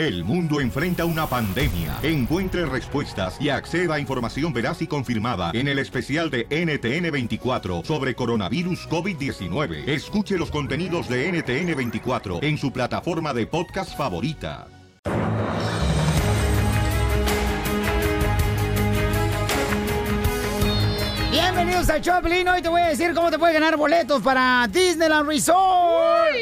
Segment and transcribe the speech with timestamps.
[0.00, 1.98] El mundo enfrenta una pandemia.
[2.02, 8.14] Encuentre respuestas y acceda a información veraz y confirmada en el especial de NTN24 sobre
[8.14, 9.86] coronavirus COVID-19.
[9.86, 14.68] Escuche los contenidos de NTN24 en su plataforma de podcast favorita.
[21.30, 22.48] Bienvenidos al Choplin.
[22.48, 26.36] Hoy te voy a decir cómo te puedes ganar boletos para Disneyland Resort.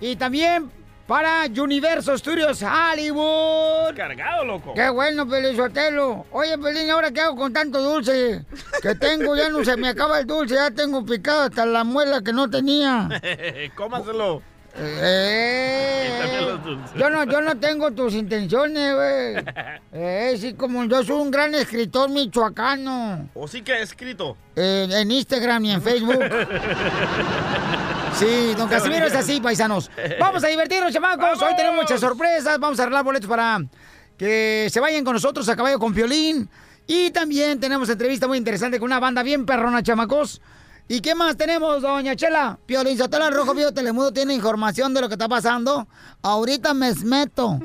[0.00, 3.94] Y también para Universo Studios Hollywood.
[3.94, 4.74] Cargado, loco.
[4.74, 6.26] Qué bueno, Pelizotelo.
[6.30, 8.44] Oye, Pelín, ¿ahora qué hago con tanto dulce
[8.82, 9.36] que tengo?
[9.36, 12.48] Ya no se me acaba el dulce, ya tengo picado hasta la muela que no
[12.48, 13.08] tenía.
[13.76, 14.42] Cómaselo.
[14.76, 16.94] Eh, dulces.
[16.96, 19.44] yo no, yo no tengo tus intenciones, güey.
[19.96, 23.28] Eh, sí, como yo soy un gran escritor michoacano.
[23.34, 24.36] ¿O sí que ha escrito?
[24.56, 26.18] Eh, en Instagram y en Facebook.
[28.16, 29.90] Sí, don Casimiro es así, paisanos.
[30.20, 31.42] Vamos a divertirnos, chamacos.
[31.42, 32.60] Hoy tenemos muchas sorpresas.
[32.60, 33.60] Vamos a arreglar boletos para
[34.16, 36.48] que se vayan con nosotros a caballo con violín.
[36.86, 40.40] Y también tenemos entrevista muy interesante con una banda bien perrona, chamacos.
[40.86, 42.58] ¿Y qué más tenemos, doña Chela?
[42.68, 45.88] El Rojo Vivo Telemundo tiene información de lo que está pasando.
[46.20, 47.58] Ahorita me meto.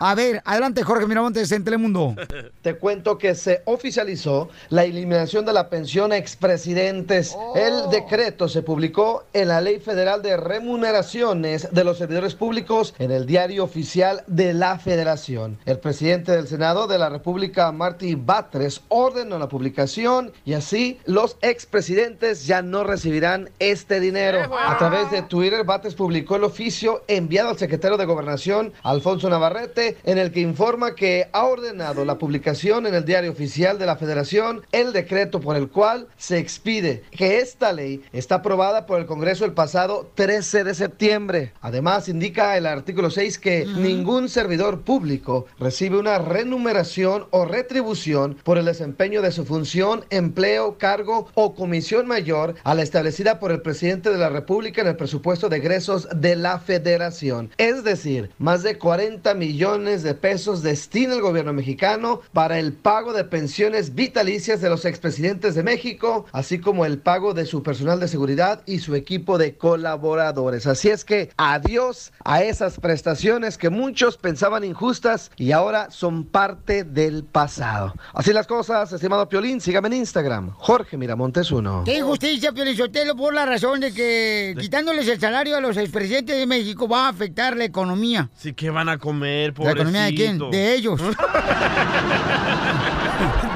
[0.00, 2.16] A ver, adelante, Jorge Miramontes en Telemundo.
[2.62, 7.36] Te cuento que se oficializó la eliminación de la pensión a expresidentes.
[7.54, 13.10] El decreto se publicó en la Ley Federal de Remuneraciones de los Servidores Públicos en
[13.10, 15.58] el Diario Oficial de la Federación.
[15.66, 21.36] El presidente del Senado de la República, Marty Batres, ordenó la publicación y así los
[21.42, 24.50] expresidentes ya no recibirán este dinero.
[24.56, 29.96] A través de Twitter, Batres publicó el oficio enviado al secretario de Gobernación, Alfonso Navarrete,
[30.04, 33.96] en el que informa que ha ordenado la publicación en el diario oficial de la
[33.96, 39.06] Federación el decreto por el cual se expide que esta ley está aprobada por el
[39.06, 41.52] Congreso el pasado 13 de septiembre.
[41.60, 48.58] Además, indica el artículo 6 que ningún servidor público recibe una remuneración o retribución por
[48.58, 53.62] el desempeño de su función, empleo, cargo o comisión mayor a la establecida por el
[53.62, 57.50] presidente de la República en el presupuesto de egresos de la Federación.
[57.58, 63.12] Es decir, más de 40 millones de pesos destina el gobierno mexicano para el pago
[63.12, 68.00] de pensiones vitalicias de los expresidentes de México, así como el pago de su personal
[68.00, 70.66] de seguridad y su equipo de colaboradores.
[70.66, 76.84] Así es que adiós a esas prestaciones que muchos pensaban injustas y ahora son parte
[76.84, 77.94] del pasado.
[78.14, 81.82] Así las cosas, estimado Piolín, sígame en Instagram, Jorge Miramontes 1.
[81.84, 86.46] Qué injusticia, Piolizotelo, por la razón de que quitándoles el salario a los expresidentes de
[86.46, 88.28] México va a afectar la economía.
[88.36, 90.38] Sí, ¿qué van a comer, ¿La economía de quién?
[90.38, 90.50] pobrecito?
[90.50, 91.00] De ellos.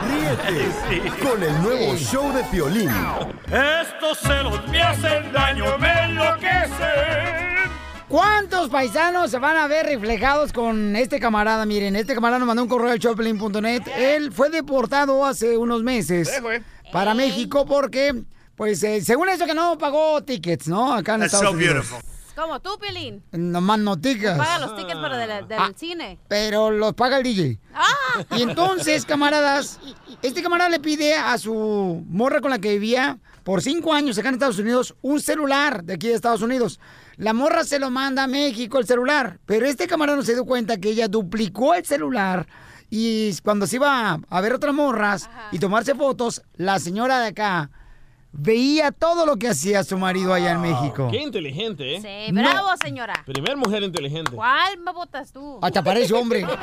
[0.09, 2.91] Ríete con el nuevo show de Piolín.
[3.47, 7.57] Estos celos me hacen daño, me enloquecen.
[8.09, 11.67] ¿Cuántos paisanos se van a ver reflejados con este camarada?
[11.67, 13.83] Miren, este camarada nos mandó un correo al choplin.net.
[13.99, 16.31] Él fue deportado hace unos meses
[16.93, 18.23] para México porque,
[18.57, 20.93] pues, eh, según eso que no pagó tickets, ¿no?
[20.95, 21.75] Acá en That's Estados so Unidos.
[21.75, 22.01] beautiful.
[22.35, 23.23] Como tú, Pilín.
[23.33, 24.37] Nomás no tickets.
[24.37, 25.73] Paga los tickets para del, del Ah.
[25.75, 26.19] cine.
[26.29, 27.59] Pero los paga el DJ.
[27.75, 28.25] ¡Ah!
[28.37, 29.81] Y entonces, camaradas,
[30.23, 34.29] este camarada le pide a su morra con la que vivía por cinco años acá
[34.29, 36.79] en Estados Unidos un celular de aquí de Estados Unidos.
[37.17, 40.45] La morra se lo manda a México el celular, pero este camarada no se dio
[40.45, 42.47] cuenta que ella duplicó el celular
[42.91, 47.71] y cuando se iba a ver otras morras y tomarse fotos, la señora de acá
[48.33, 51.09] veía todo lo que hacía su marido allá en México.
[51.11, 52.01] Qué inteligente, ¿eh?
[52.27, 53.23] Sí, bravo, señora.
[53.27, 54.33] Primer mujer inteligente.
[54.33, 55.59] ¿Cuál me votas tú?
[55.63, 56.47] Hasta parece hombre.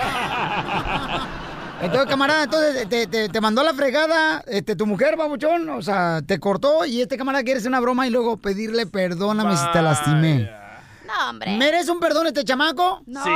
[1.82, 5.68] Entonces, camarada, entonces te, te- te mandó la fregada este, tu mujer, babuchón.
[5.70, 9.58] O sea, te cortó y este camarada quiere hacer una broma y luego pedirle perdóname
[9.58, 10.50] si te lastimé.
[11.06, 11.58] No, hombre.
[11.58, 13.02] ¿Merece un perdón este chamaco?
[13.06, 13.22] No.
[13.24, 13.30] Sí,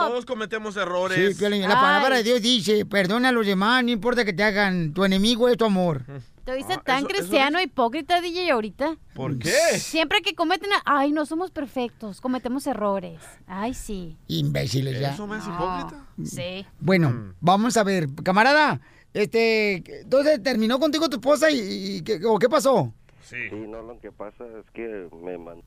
[0.00, 1.38] todos cometemos errores.
[1.38, 4.92] Sí, la palabra de Dios dice, perdona a los demás, no importa que te hagan,
[4.92, 6.02] tu enemigo es tu amor.
[6.48, 8.96] Te dice tan cristiano, hipócrita, DJ, ahorita.
[9.14, 9.50] ¿Por qué?
[9.78, 10.70] Siempre que cometen...
[10.86, 13.20] Ay, no somos perfectos, cometemos errores.
[13.46, 14.16] Ay, sí.
[14.28, 15.10] Imbéciles ya.
[15.12, 15.56] ¿Eso me hace No.
[15.56, 16.06] hipócrita?
[16.24, 16.66] Sí.
[16.80, 18.80] Bueno, vamos a ver, camarada,
[19.12, 21.58] este, entonces terminó contigo tu esposa y,
[21.98, 22.94] y ¿qué, o qué pasó?
[23.20, 23.36] Sí.
[23.50, 25.60] Sí, no, lo que pasa es que me mandó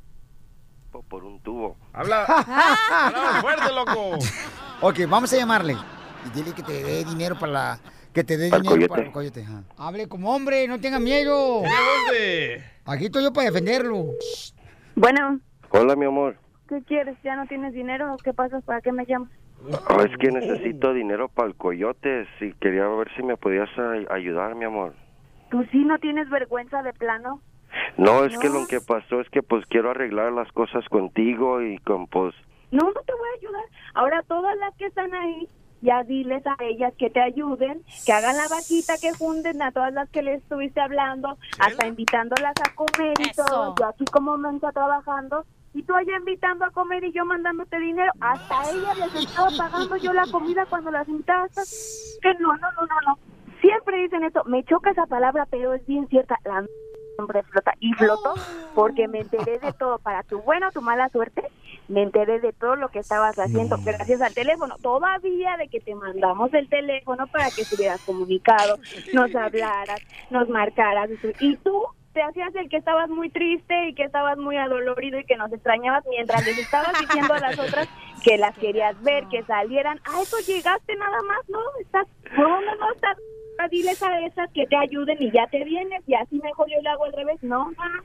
[1.10, 1.78] por un tubo.
[1.94, 2.24] Habla.
[2.26, 4.18] Habla fuerte, loco.
[4.82, 5.78] Ok, vamos a llamarle.
[6.26, 7.80] Y dile que te dé dinero para la...
[8.14, 8.88] Que te dé dinero coyote.
[8.90, 9.44] para el coyote.
[9.44, 9.64] ajá.
[9.78, 11.62] Hable como hombre, no tenga miedo.
[11.62, 12.64] Tiene voz de...
[12.86, 14.06] Aquí estoy yo para defenderlo.
[14.96, 16.36] Bueno, Hola, mi amor.
[16.68, 17.18] ¿qué quieres?
[17.24, 18.16] ¿Ya no tienes dinero?
[18.24, 18.60] ¿Qué pasa?
[18.62, 19.30] ¿Para qué me llamas?
[19.90, 22.26] Oh, es que necesito dinero para el coyote.
[22.40, 23.70] Si quería ver si me podías
[24.10, 24.94] ayudar, mi amor.
[25.50, 27.42] ¿Tú sí no tienes vergüenza de plano?
[27.98, 31.78] No, es que lo que pasó es que pues quiero arreglar las cosas contigo y
[31.80, 32.34] con pues
[32.72, 33.64] No, no te voy a ayudar.
[33.94, 35.48] Ahora todas las que están ahí,
[35.82, 39.94] ya diles a ellas que te ayuden, que hagan la vaquita, que funden a todas
[39.94, 43.44] las que les estuviste hablando, hasta invitándolas a comer y Eso.
[43.46, 43.76] todo.
[43.80, 45.46] Yo aquí como mensa trabajando.
[45.74, 48.12] Y tú allá invitando a comer y yo mandándote dinero.
[48.20, 51.62] Hasta ellas les estaba pagando yo la comida cuando las invitaste.
[52.22, 53.20] Que no, no, no, no, no.
[53.62, 54.44] Siempre dicen esto.
[54.44, 56.38] Me choca esa palabra, pero es bien cierta.
[56.44, 56.66] La
[57.18, 57.74] hombre flota.
[57.80, 58.34] Y flotó
[58.76, 59.98] porque me enteré de todo.
[60.00, 61.44] Para tu buena o tu mala suerte,
[61.92, 64.76] me enteré de todo lo que estabas haciendo gracias al teléfono.
[64.82, 68.78] Todavía de que te mandamos el teléfono para que estuvieras comunicado,
[69.14, 71.10] nos hablaras, nos marcaras.
[71.40, 71.84] Y tú
[72.14, 75.52] te hacías el que estabas muy triste y que estabas muy adolorido y que nos
[75.52, 77.88] extrañabas mientras les estabas diciendo a las otras
[78.24, 80.00] que las querías ver, que salieran.
[80.06, 81.60] A eso llegaste nada más, ¿no?
[81.82, 82.08] Estás,
[82.38, 83.18] no, no, no, estás
[83.70, 86.90] diles a esas que te ayuden y ya te vienes y así mejor yo le
[86.90, 87.42] hago al revés.
[87.42, 88.04] No, no, no.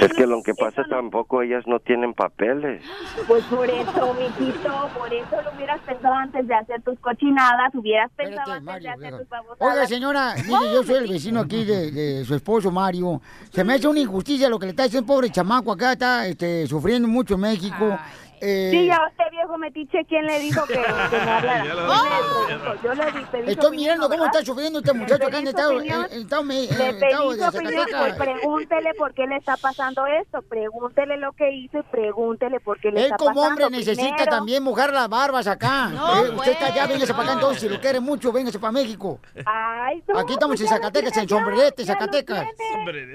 [0.00, 2.82] Es que lo que pasa tampoco ellas no tienen papeles.
[3.26, 8.10] Pues por eso, mijito, por eso lo hubieras pensado antes de hacer tus cochinadas, hubieras
[8.12, 9.74] pensado antes de hacer tus babosadas.
[9.74, 13.20] Oiga, señora, mire, yo soy el vecino aquí de, de su esposo Mario.
[13.50, 16.66] Se me hace una injusticia lo que le está haciendo pobre chamaco acá, está este,
[16.66, 17.98] sufriendo mucho en México.
[18.40, 20.86] Eh, Sí, ya usted viejo metiche, ¿quién le dijo que, que me
[21.30, 21.64] hablara?
[21.64, 22.48] Ya lo ¿Quién dije.
[22.48, 22.74] le dijo?
[22.82, 24.40] Yo le di, pedí Estoy opinión, mirando cómo ¿verdad?
[24.40, 26.04] está sufriendo este muchacho acá en el pedí su estado, opinión.
[26.06, 29.36] en el estado, me- en Le pedí de su opinión, pues pregúntele por qué le
[29.36, 33.34] está pasando esto, pregúntele lo que hizo y pregúntele por qué le Él está como
[33.34, 33.48] pasando.
[33.48, 35.88] hombre necesita Primero, también mojar las barbas acá.
[35.88, 36.88] No, Eh, usted está allá, pues.
[36.90, 39.18] véngase para acá entonces, si lo quiere mucho, véngase para México.
[39.46, 42.46] Ay, no, Aquí estamos pues en Zacatecas, en Sombrerete, Zacatecas.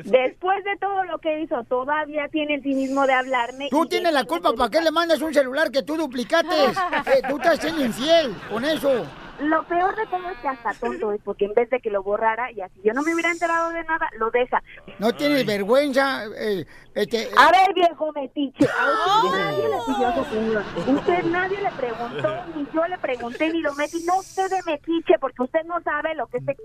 [0.06, 3.68] Después de todo lo que hizo, todavía tiene el cinismo de hablarme.
[3.70, 6.54] Tú tienes la culpa, ¿para qué le mandas un celular que tú duplicaste?
[7.13, 9.06] Eh, tú estás siendo infiel con eso.
[9.39, 12.01] Lo peor de todo es que hasta tonto es porque en vez de que lo
[12.04, 14.62] borrara y así yo no me hubiera enterado de nada, lo deja.
[15.00, 16.25] No tienes vergüenza.
[16.38, 20.63] eh, este, A ver, viejo metiche, a usted nadie le pidió su opinión.
[20.98, 24.04] Usted nadie le preguntó, ni yo le pregunté, ni lo metí.
[24.06, 26.56] No usted de metiche, porque usted no sabe lo que este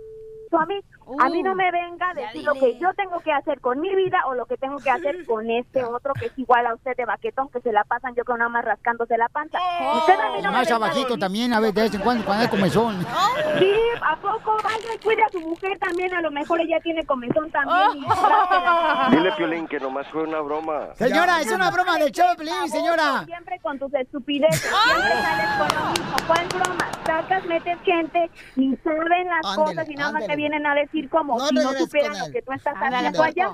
[0.57, 0.81] a mí.
[1.19, 3.95] A mí no me venga a decir lo que yo tengo que hacer con mi
[3.95, 6.97] vida o lo que tengo que hacer con este otro que es igual a usted
[6.97, 9.59] de baquetón, que se la pasan yo con nada más rascándose la panza.
[9.97, 12.45] Usted a mí no me más abajito también, a ver, de vez en cuando, cuando
[12.45, 13.07] hay comezón.
[13.59, 13.73] Sí,
[14.03, 14.57] ¿a poco?
[14.63, 18.05] Vaya y cuide a su mujer también, a lo mejor ella tiene comezón también.
[19.11, 20.95] Dile, Piolín, que nomás fue una broma.
[20.95, 23.25] Señora, es una broma de Choplin, señora.
[23.25, 26.17] Siempre con tus estupideces, siempre sales con lo mismo.
[26.27, 26.91] ¿Cuál broma?
[27.05, 30.37] Sacas, metes gente, ni saben las Ándele, cosas y nada más te.
[30.39, 33.51] Vienen a decir como No si no supieran lo que tú estás Ándale, haciendo allá.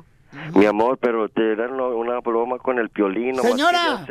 [0.55, 3.37] Mi amor, pero te era una- broma con el Piolín.
[3.37, 4.07] nomás Señora.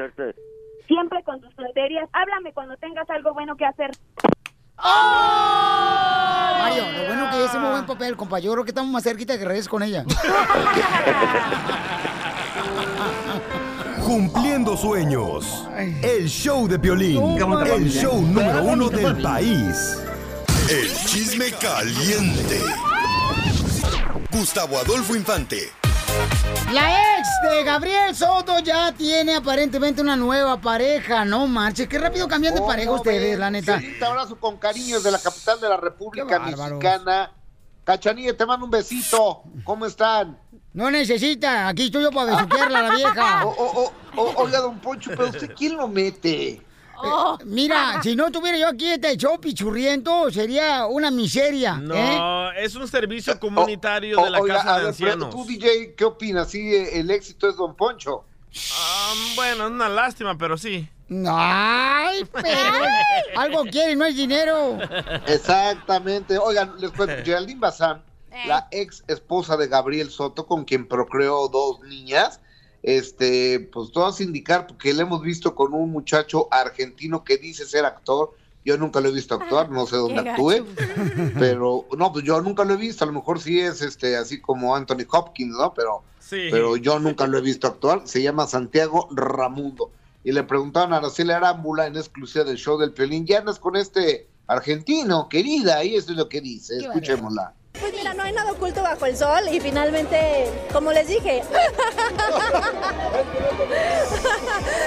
[0.87, 2.09] Siempre con tus tonterías.
[2.11, 3.91] Háblame cuando tengas algo bueno que hacer.
[6.59, 8.39] Mario, lo bueno que es un buen papel, compa.
[8.39, 10.03] Yo creo que estamos más cerquita que regreses con ella.
[14.05, 15.67] Cumpliendo sueños.
[15.77, 17.37] El show de Piolín.
[17.65, 19.99] El show número uno del país.
[20.69, 22.61] El chisme caliente.
[24.31, 25.71] Gustavo Adolfo Infante.
[26.71, 31.25] La ex de Gabriel Soto ya tiene aparentemente una nueva pareja.
[31.25, 33.39] No marches, qué rápido cambian de ¿Cómo pareja ustedes, ves?
[33.39, 33.75] la neta.
[33.97, 36.39] Un abrazo con cariño desde la capital de la República.
[36.39, 37.31] Mexicana.
[37.83, 39.43] Cachanilla, te mando un besito.
[39.63, 40.37] ¿Cómo están?
[40.73, 43.45] No necesita, aquí estoy yo para besuquearla a la vieja.
[44.15, 46.61] O- oiga, don Poncho, pero usted quién lo mete?
[47.03, 51.73] Eh, mira, si no tuviera yo aquí este show pichurriento, sería una miseria.
[51.75, 52.63] No, ¿eh?
[52.63, 55.29] es un servicio comunitario O- de la oiga, casa de ver, pero ancianos.
[55.35, 56.49] tú, DJ, ¿qué opinas?
[56.49, 58.23] Sí, eh, el éxito es don Poncho.
[58.75, 60.87] Ah, bueno, es una lástima, pero sí.
[61.27, 62.47] Ay, pero
[63.35, 64.77] algo quiere, no es dinero.
[65.27, 66.37] Exactamente.
[66.37, 68.03] Oigan, les cuento, Geraldine Bazán,
[68.47, 72.39] la ex esposa de Gabriel Soto, con quien procreó dos niñas,
[72.83, 77.85] este, pues todas indicar, porque le hemos visto con un muchacho argentino que dice ser
[77.85, 78.35] actor.
[78.65, 80.65] Yo nunca lo he visto actuar, no sé dónde actúe,
[81.39, 84.39] pero no, pues yo nunca lo he visto, a lo mejor sí es este así
[84.39, 85.73] como Anthony Hopkins, ¿no?
[85.73, 86.47] Pero, Sí.
[86.49, 89.91] pero yo nunca lo he visto actuar, se llama Santiago Ramundo.
[90.23, 93.75] Y le preguntaron a Araceli Arámbula en exclusiva del show del Piolín, ¿ya andas con
[93.75, 95.83] este argentino, querida?
[95.83, 97.53] Y eso es lo que dice, escuchémosla.
[97.79, 101.43] Pues mira, no hay nada oculto bajo el sol y finalmente, como les dije.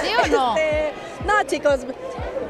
[0.01, 0.55] ¿Sí o no?
[0.57, 0.93] Este,
[1.25, 1.79] no, chicos.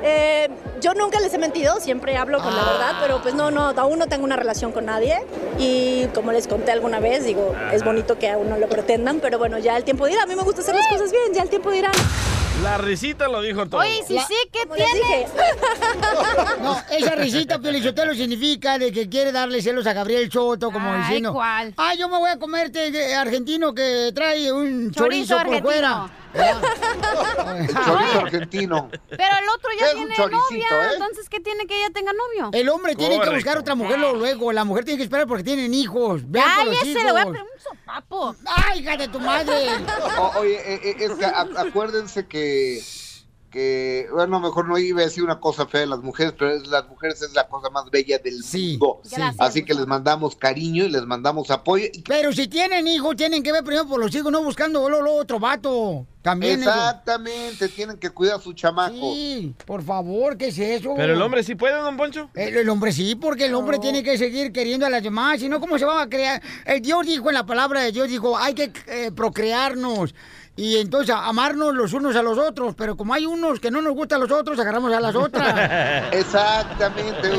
[0.04, 0.48] eh,
[0.80, 3.98] yo nunca les he mentido, siempre hablo con la verdad, pero pues no, no, aún
[4.00, 5.18] no tengo una relación con nadie
[5.58, 9.40] y como les conté alguna vez, digo, es bonito que aún no lo pretendan, pero
[9.40, 11.50] bueno, ya el tiempo dirá, a mí me gusta hacer las cosas bien, ya el
[11.50, 11.92] tiempo dirá.
[12.68, 13.80] La risita lo dijo todo.
[13.80, 15.26] Oye, sí, sí, ¿qué tiene?
[16.62, 21.00] No, esa risita, Piolichotelo, significa de que quiere darle celos a Gabriel Soto, como Ay,
[21.00, 21.32] diciendo...
[21.32, 21.74] ¿cuál?
[21.78, 25.70] Ah, yo me voy a comerte de argentino que trae un Chorizo chorizo, por argentino.
[25.72, 26.10] fuera.
[26.38, 28.90] El chorizo argentino.
[29.10, 30.90] Pero el otro ya Es tiene novia, ¿eh?
[30.94, 32.50] entonces ¿qué tiene que ella tenga novio?
[32.54, 34.52] El hombre tiene que buscar otra mujer luego, luego.
[34.52, 36.22] La mujer tiene que esperar porque tienen hijos.
[36.32, 38.36] Cállese, le voy a poner un sopapo.
[38.46, 39.70] ¡Ay, hija de tu madre!
[40.20, 42.82] O- oye, eh, eh, es que acuérdense que,
[43.52, 46.68] que, bueno, mejor no iba a decir una cosa fea de las mujeres, pero es,
[46.68, 48.48] las mujeres es la cosa más bella del mundo.
[48.48, 48.80] sí.
[49.16, 51.86] Gracias, Así que les mandamos cariño y les mandamos apoyo.
[52.08, 55.40] Pero si tienen hijos, tienen que ver primero por los hijos, no buscando luego otro
[55.40, 56.06] vato.
[56.28, 56.70] También eso.
[56.70, 58.94] Exactamente, tienen que cuidar a su chamaco.
[58.94, 60.94] Sí, por favor, ¿qué es eso?
[60.98, 62.30] Pero el hombre sí puede, don Poncho.
[62.34, 65.48] El, el hombre sí, porque el hombre tiene que seguir queriendo a las demás, si
[65.48, 66.42] no, ¿cómo se va a crear?
[66.66, 70.14] El Dios dijo en la palabra de Dios, dijo, hay que eh, procrearnos
[70.58, 73.94] y entonces amarnos los unos a los otros, pero como hay unos que no nos
[73.94, 76.12] gustan a los otros, agarramos a las otras.
[76.12, 77.30] Exactamente.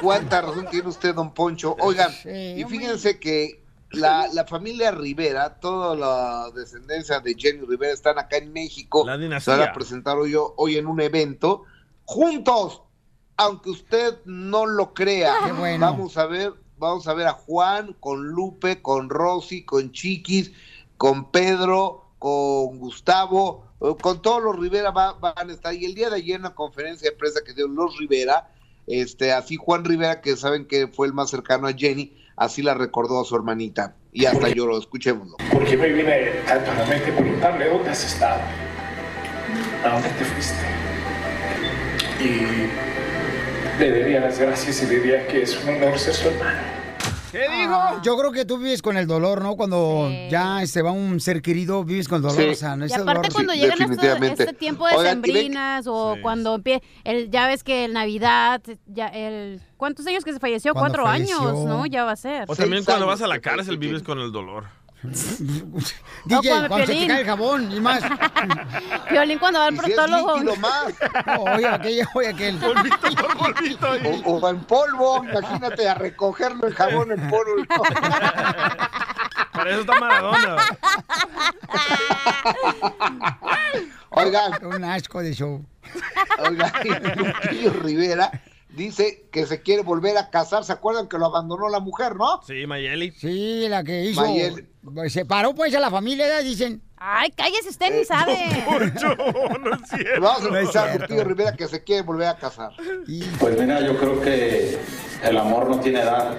[0.00, 1.74] ¿Cuánta razón tiene usted, don Poncho?
[1.80, 3.61] Oigan, y fíjense que
[3.92, 9.04] la, la familia Rivera, toda la descendencia de Jenny Rivera están acá en México.
[9.06, 9.56] La Se dinastía.
[9.56, 11.64] van a presentar hoy, hoy en un evento,
[12.04, 12.82] juntos,
[13.36, 15.34] aunque usted no lo crea.
[15.46, 15.86] Qué bueno.
[15.86, 20.52] Vamos a ver, vamos a ver a Juan con Lupe, con Rosy, con Chiquis,
[20.96, 25.74] con Pedro, con Gustavo, eh, con todos los Rivera va- van a estar.
[25.74, 28.50] Y el día de ayer en una conferencia de prensa que dio los Rivera,
[28.86, 32.74] este, así Juan Rivera, que saben que fue el más cercano a Jenny, así la
[32.74, 33.94] recordó a su hermanita.
[34.12, 35.36] Y hasta lloró, escuchémoslo.
[35.52, 38.40] Porque me vine solamente a preguntarle dónde has estado,
[39.84, 40.64] a dónde te fuiste.
[42.20, 46.81] Y le daría las gracias y diría que es un honor ser su hermano.
[47.32, 48.02] ¿Qué dijo?
[48.02, 49.56] Yo creo que tú vives con el dolor, ¿no?
[49.56, 52.36] Cuando ya se va un ser querido, vives con el dolor.
[52.42, 52.48] Sí.
[52.50, 53.32] O sea, no Y aparte dolor.
[53.32, 54.42] cuando Sí, llegan estos- definitivamente.
[54.42, 57.94] este tiempo de Oigan, y ven- sembrinas o cuando empieza, el, ya ves que el
[57.94, 60.74] Navidad, ya el, ¿cuántos años que se falleció?
[60.74, 61.40] Cuando Cuatro falleció.
[61.40, 61.86] años, ¿no?
[61.86, 62.44] Ya va a ser.
[62.48, 64.66] O también cuando vas a la cárcel vives con el dolor.
[66.24, 68.02] DJ, cuando cuando se te cae el jabón y más.
[69.10, 70.34] Violín cuando va al si proctólogo.
[70.36, 70.94] líquido más.
[71.38, 72.58] Oye, aquel, oye, aquel.
[74.24, 77.64] O, o en polvo, imagínate a recogerlo el jabón en polvo.
[79.52, 80.56] Para eso está Maradona.
[84.10, 84.64] Oigan.
[84.66, 85.64] Un asco de show.
[86.38, 86.72] Oigan,
[87.16, 88.30] Lupillo Rivera
[88.70, 90.64] dice que se quiere volver a casar.
[90.64, 92.40] ¿Se acuerdan que lo abandonó la mujer, no?
[92.46, 93.10] Sí, Mayeli.
[93.12, 94.20] Sí, la que hizo.
[94.20, 94.68] Mayeli.
[95.08, 96.82] Se paró pues a la familia, dicen.
[96.96, 98.36] Ay, cállese usted, Eh, ni sabe.
[100.20, 100.98] Vamos a No es escuchar a cierto.
[101.14, 102.70] Lupillo Rivera que se quiere volver a casar.
[103.38, 104.78] Pues mira, yo creo que
[105.22, 106.36] el amor no tiene edad.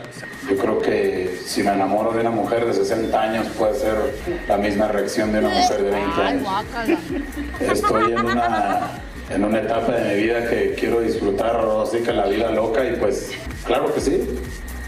[0.50, 3.96] Yo creo que si me enamoro de una mujer de 60 años puede ser
[4.48, 7.00] la misma reacción de una mujer de 20 Ay, años.
[7.60, 8.90] Estoy en una,
[9.30, 12.96] en una etapa de mi vida que quiero disfrutar así que la vida loca y
[12.98, 13.32] pues
[13.66, 14.28] claro que sí,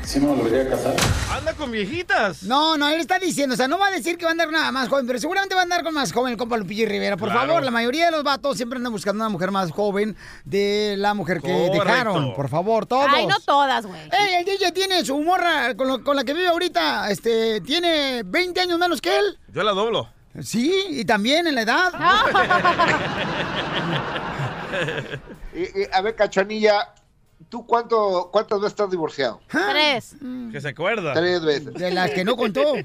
[0.05, 0.95] sí me volvería a casar.
[1.31, 2.43] Anda con viejitas.
[2.43, 4.51] No, no, él está diciendo, o sea, no va a decir que va a andar
[4.51, 7.17] nada más joven, pero seguramente va a andar con más joven el compa Lupillo Rivera.
[7.17, 7.47] Por Claro.
[7.47, 11.13] favor, la mayoría de los vatos siempre andan buscando una mujer más joven de la
[11.13, 11.83] mujer que Correcto.
[11.83, 12.35] dejaron.
[12.35, 13.07] Por favor, todos.
[13.09, 13.99] Ay, no todas, güey.
[14.11, 18.23] Ey, el DJ tiene su morra con, lo- con la que vive ahorita, este, tiene
[18.25, 19.39] 20 años menos que él.
[19.53, 20.09] Yo la doblo.
[20.41, 21.93] Sí, y también en la edad.
[25.55, 26.89] Y- y, a ver, Cachanilla,
[27.49, 29.41] ¿tú cuánto, cuántas veces estás divorciado?
[29.49, 30.15] Tres.
[30.51, 31.13] Que se acuerda.
[31.13, 31.73] Tres veces.
[31.73, 32.75] De las que no contó.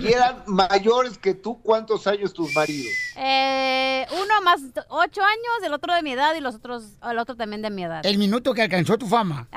[0.00, 2.92] Y eran mayores que tú, ¿cuántos años tus maridos?
[3.16, 7.36] Eh, uno más ocho años, el otro de mi edad y los otros, el otro
[7.36, 8.04] también de mi edad.
[8.04, 9.48] El minuto que alcanzó tu fama.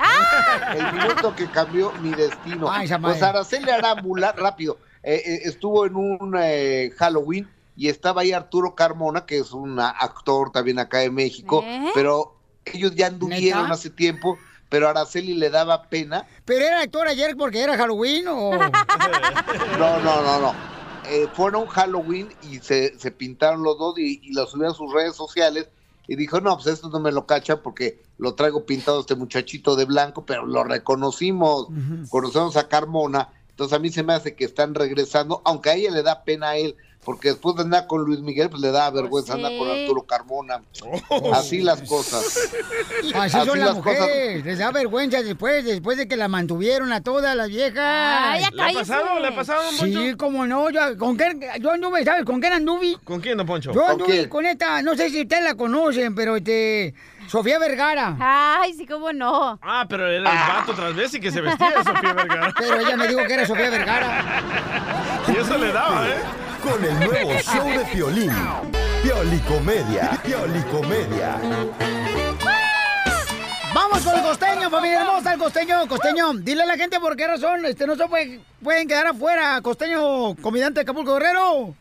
[0.76, 2.70] El minuto que cambió mi destino.
[2.70, 3.22] Ay, esa pues.
[3.22, 9.26] Araceli Arámbula, rápido, eh, eh, estuvo en un eh, Halloween y estaba ahí Arturo Carmona,
[9.26, 11.90] que es un actor también acá de México, ¿Eh?
[11.94, 12.35] pero
[12.72, 13.74] ellos ya anduvieron ¿Neta?
[13.74, 16.26] hace tiempo, pero a Araceli le daba pena.
[16.44, 18.50] ¿Pero era actor ayer porque era Halloween o...?
[19.78, 20.54] No, no, no, no.
[21.08, 24.92] Eh, fueron Halloween y se, se pintaron los dos y, y lo subieron a sus
[24.92, 25.68] redes sociales
[26.08, 29.76] y dijo, no, pues esto no me lo cachan porque lo traigo pintado este muchachito
[29.76, 31.68] de blanco, pero lo reconocimos,
[32.10, 35.90] conocemos a Carmona, entonces a mí se me hace que están regresando, aunque a ella
[35.90, 38.90] le da pena a él, porque después de andar con Luis Miguel, pues le da
[38.90, 39.70] vergüenza andar con.
[39.70, 40.60] Arturo Carmona.
[41.32, 42.50] Así las cosas.
[43.14, 44.00] Así son las las cosas.
[44.00, 44.44] mujeres.
[44.44, 47.78] Les da vergüenza después, después de que la mantuvieron a todas las viejas.
[47.78, 49.20] Ay, ya ¿Le ha pasado?
[49.20, 50.00] ¿Le ha pasado, don Poncho?
[50.00, 50.68] Sí, cómo no.
[50.70, 52.96] Yo, ¿con qué, yo anduve, ¿sabes con quién anduve?
[53.04, 53.72] ¿Con quién, don Poncho?
[53.72, 56.92] Yo anduve con esta, no sé si ustedes la conocen, pero este,
[57.28, 58.16] Sofía Vergara.
[58.18, 59.60] Ay, sí, cómo no.
[59.62, 62.52] Ah, pero era el vato transvesti que se vestía de Sofía Vergara.
[62.58, 64.42] Pero ella me dijo que era Sofía Vergara.
[65.28, 66.45] Y eso le daba, ¿eh?
[66.68, 68.32] Con el nuevo show de Piolín.
[69.02, 70.20] Piolicomedia.
[70.24, 71.38] Piolicomedia.
[73.72, 76.32] Vamos costeño, familia hermosa, el costeño, costeño.
[76.34, 80.34] Dile a la gente por qué razón este, no se puede- pueden quedar afuera, costeño,
[80.42, 81.74] comediante de Acapulco Guerrero.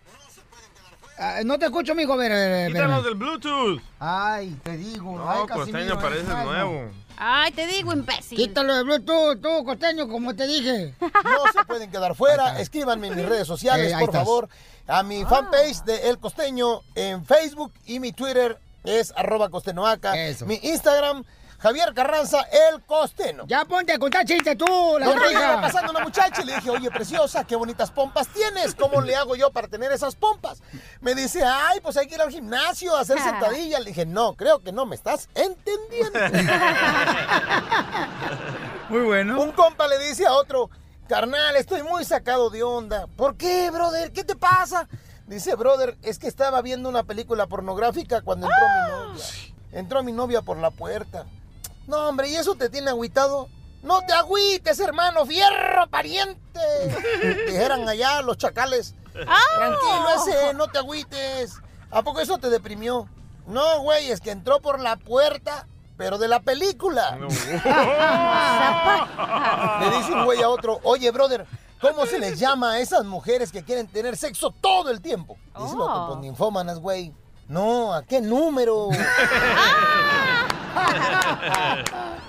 [1.18, 2.14] Ah, no te escucho, mijo.
[2.14, 3.82] A ver, a ver, a ver, del Bluetooth.
[4.00, 5.18] Ay, te digo.
[5.18, 6.92] No, ay, costeño, pareces nuevo.
[7.18, 8.38] Ay, te digo, imbécil.
[8.38, 10.94] Quítalo de Bluetooth, tú, costeño, como te dije.
[11.00, 12.60] No se pueden quedar fuera.
[12.60, 14.24] Escríbanme en mis redes sociales, Eh, por estás.
[14.24, 14.50] favor.
[14.88, 20.14] A mi fanpage de El Costeño en Facebook y mi Twitter es arroba costenoaca.
[20.46, 21.24] Mi Instagram,
[21.66, 23.46] Javier Carranza, El Costeno.
[23.48, 25.32] Ya ponte a contar chistes tú, la gordita.
[25.32, 28.76] iba pasando una muchacha y le dije, oye, preciosa, qué bonitas pompas tienes.
[28.76, 30.62] ¿Cómo le hago yo para tener esas pompas?
[31.02, 33.80] Me dice, ay, pues hay que ir al gimnasio a hacer sentadillas.
[33.80, 36.20] Le dije, no, creo que no me estás entendiendo.
[38.90, 39.42] Muy bueno.
[39.42, 40.70] Un compa le dice a otro,
[41.10, 43.08] carnal, estoy muy sacado de onda.
[43.18, 44.12] ¿Por qué, brother?
[44.12, 44.88] ¿Qué te pasa?
[45.26, 49.26] Dice, brother, es que estaba viendo una película pornográfica cuando entró mi novia.
[49.72, 51.26] Entró mi novia por la puerta.
[51.88, 53.50] No, hombre, ¿y eso te tiene agüitado?
[53.84, 56.60] No te agüites, hermano, fierro, pariente.
[57.48, 58.96] Dijeran allá los chacales.
[59.14, 61.54] Tranquilo ese, no te agüites.
[61.92, 63.08] ¿A poco eso te deprimió?
[63.48, 67.16] No, güey, es que entró por la puerta, pero de la película.
[69.82, 71.46] Le dice un güey a otro, oye, brother,
[71.80, 75.38] ¿cómo se les llama a esas mujeres que quieren tener sexo todo el tiempo?
[75.60, 77.14] Dice el otro, pues ninfómanas, güey.
[77.48, 78.90] No, ¿a qué número?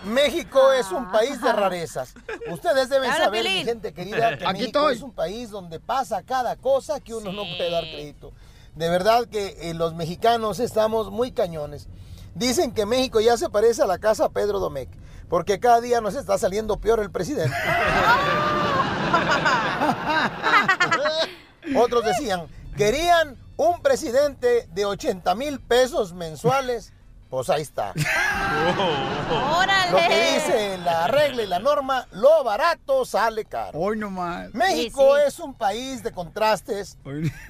[0.05, 2.15] México es un país de rarezas.
[2.51, 3.67] Ustedes deben Habla, saber, mi Piolín.
[3.67, 4.97] gente querida, que Aquí México estoy.
[4.97, 8.33] es un país donde pasa cada cosa que uno no puede dar crédito.
[8.75, 11.89] De verdad que eh, los mexicanos estamos muy cañones.
[12.35, 14.91] Dicen que México ya se parece a la casa Pedro Domecq,
[15.29, 17.57] porque cada día nos está saliendo peor el presidente.
[21.77, 26.93] Otros decían, querían un presidente de 80 mil pesos mensuales.
[27.37, 27.93] Pues ahí está.
[29.59, 29.93] ¡Órale!
[29.93, 33.79] Lo que dice la regla y la norma, lo barato sale caro.
[33.79, 34.55] Hoy nomás.
[34.55, 36.97] México es un país de contrastes.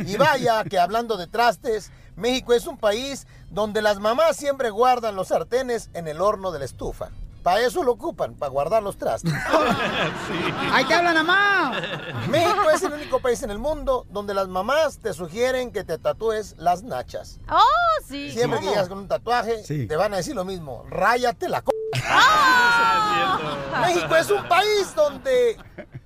[0.00, 5.14] Y vaya que hablando de trastes, México es un país donde las mamás siempre guardan
[5.14, 7.11] los sartenes en el horno de la estufa.
[7.47, 9.33] Para eso lo ocupan, para guardar los trastes.
[10.73, 11.80] ¡Ahí te hablan, mamá!
[12.28, 15.97] México es el único país en el mundo donde las mamás te sugieren que te
[15.97, 17.39] tatúes las nachas.
[17.49, 17.61] ¡Oh,
[18.04, 18.32] sí!
[18.32, 18.73] Siempre que ¿Cómo?
[18.73, 19.87] llegas con un tatuaje, Sí.
[19.87, 20.82] te van a decir lo mismo.
[20.91, 21.67] Ráyate la c...
[22.09, 23.39] ¡Ah!
[23.87, 25.56] México es un país donde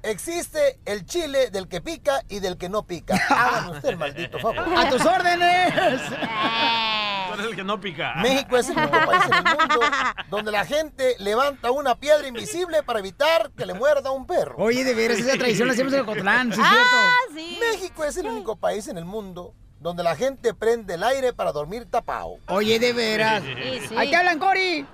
[0.03, 3.19] existe el chile del que pica y del que no pica.
[3.31, 4.59] Háganme usted el maldito favor.
[4.77, 6.03] ¡A tus órdenes!
[7.35, 8.15] Tú eres el que no pica.
[8.17, 9.81] México es el único país en el mundo
[10.29, 14.55] donde la gente levanta una piedra invisible para evitar que le muerda un perro.
[14.59, 17.61] Oye, de veras, esa tradición la hacemos en Ocotlán, ¿sí es Ah, cierto?
[17.61, 21.53] México es el único país en el mundo donde la gente prende el aire para
[21.53, 22.37] dormir tapado.
[22.49, 23.43] Oye, de veras.
[23.43, 23.95] Sí, sí.
[23.97, 24.87] ¡Ahí te hablan, Cori!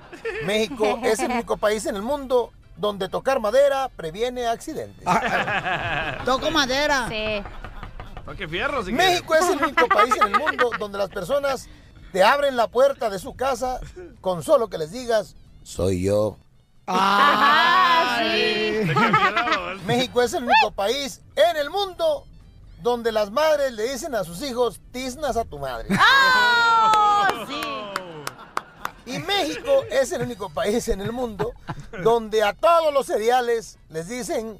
[0.44, 5.04] México es el único país en el mundo donde tocar madera previene accidentes.
[6.24, 7.06] Toco madera.
[7.08, 7.42] Sí.
[8.24, 11.68] Toque fierro, si México es el único país en el mundo donde las personas
[12.16, 13.78] te abren la puerta de su casa
[14.22, 16.38] con solo que les digas, soy yo.
[16.86, 18.80] Ah, sí.
[19.86, 22.24] México es el único país en el mundo
[22.82, 25.88] donde las madres le dicen a sus hijos, tiznas a tu madre.
[25.90, 29.12] ¡Oh, sí!
[29.12, 31.52] Y México es el único país en el mundo
[32.02, 34.58] donde a todos los cereales les dicen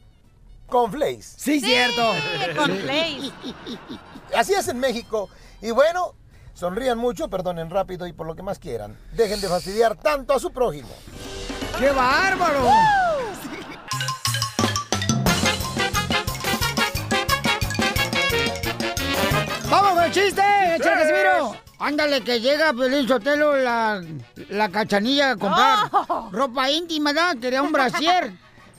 [0.66, 1.36] conflays.
[1.38, 2.02] Sí, cierto.
[2.54, 3.32] Con Play.
[4.36, 5.30] Así es en México.
[5.62, 6.12] Y bueno,
[6.56, 8.96] sonrían mucho, perdonen rápido y por lo que más quieran.
[9.12, 10.88] Dejen de fastidiar tanto a su prójimo.
[11.78, 12.66] ¡Qué bárbaro!
[19.70, 20.42] ¡Vamos con el chiste!
[20.76, 21.56] ¡Échale, Casimiro!
[21.78, 24.02] Ándale, que llega Pelín Sotelo la,
[24.48, 26.30] la cachanilla a comprar Oh.
[26.32, 27.36] ropa íntima, ¿verdad?
[27.40, 28.32] Quería un brasier.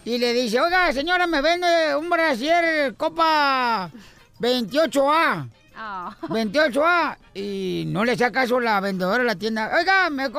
[0.04, 3.92] Y le dice, oiga, señora, me vende un brasier Copa
[4.40, 5.50] 28A.
[5.78, 6.16] Ah.
[6.24, 7.18] 28A.
[7.34, 9.72] Y no le hacía caso la vendedora de la tienda.
[9.78, 10.30] Oiga, me,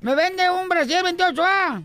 [0.00, 1.84] me vende un brasier 28A.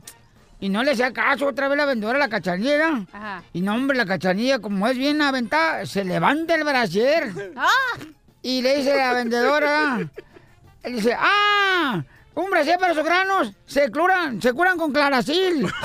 [0.62, 3.06] Y no le hacía caso otra vez la vendedora, la cachanilla.
[3.12, 3.44] Ajá.
[3.52, 7.34] Y no, hombre, la cachanilla, como es bien aventada, se levanta el brasier.
[7.58, 7.98] ¡Ah!
[8.42, 9.98] Y le dice a la vendedora,
[10.84, 12.02] le dice, ¡ah!
[12.36, 15.72] Un brasier para sus granos se curan, se curan con claracil.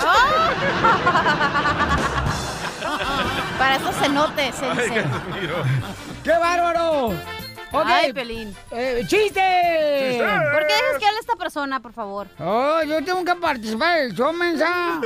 [3.59, 5.05] Para estos cenotes, se dice.
[6.25, 7.13] ¡Qué bárbaro!
[7.71, 8.55] Ay, Pelín.
[8.71, 9.41] eh, ¡Chiste!
[10.53, 12.27] ¿Por qué dejas que hable esta persona, por favor?
[12.39, 15.01] Oh, yo tengo que participar show, mensa.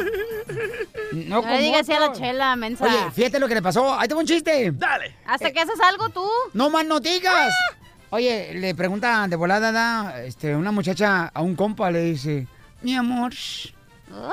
[1.12, 2.84] No, No le digas así a la chela, mensa.
[2.84, 3.92] Oye, fíjate lo que le pasó.
[3.98, 4.70] Ahí tengo un chiste.
[4.72, 5.16] Dale.
[5.26, 6.24] ¿Hasta que haces algo tú?
[6.54, 7.52] No más no digas.
[7.52, 7.76] Ah.
[8.10, 12.46] Oye, le pregunta de volada, da, este, una muchacha a un compa le dice,
[12.82, 13.32] mi amor,
[14.10, 14.32] Uy.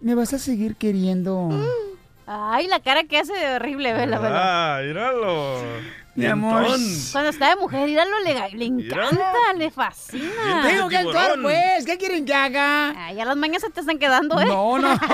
[0.00, 1.48] ¿me vas a seguir queriendo?
[2.26, 4.76] Ay, la cara que hace de horrible, vela, vela.
[4.76, 5.62] Ah, míralo.
[6.16, 6.66] Mi amor.
[7.12, 10.62] Cuando está de mujer, míralo, le, le encanta, le fascina.
[10.66, 11.84] Tengo que actuar, pues.
[11.84, 13.06] ¿Qué quieren que haga?
[13.06, 14.46] Ay, ya las mañas se te están quedando, ¿eh?
[14.46, 14.98] No, no.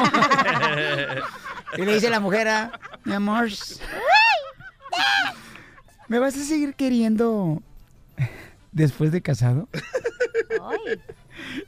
[1.77, 2.71] Y le dice la mujer, ah,
[3.05, 3.49] mi amor,
[6.07, 7.63] ¿me vas a seguir queriendo
[8.73, 9.69] después de casado?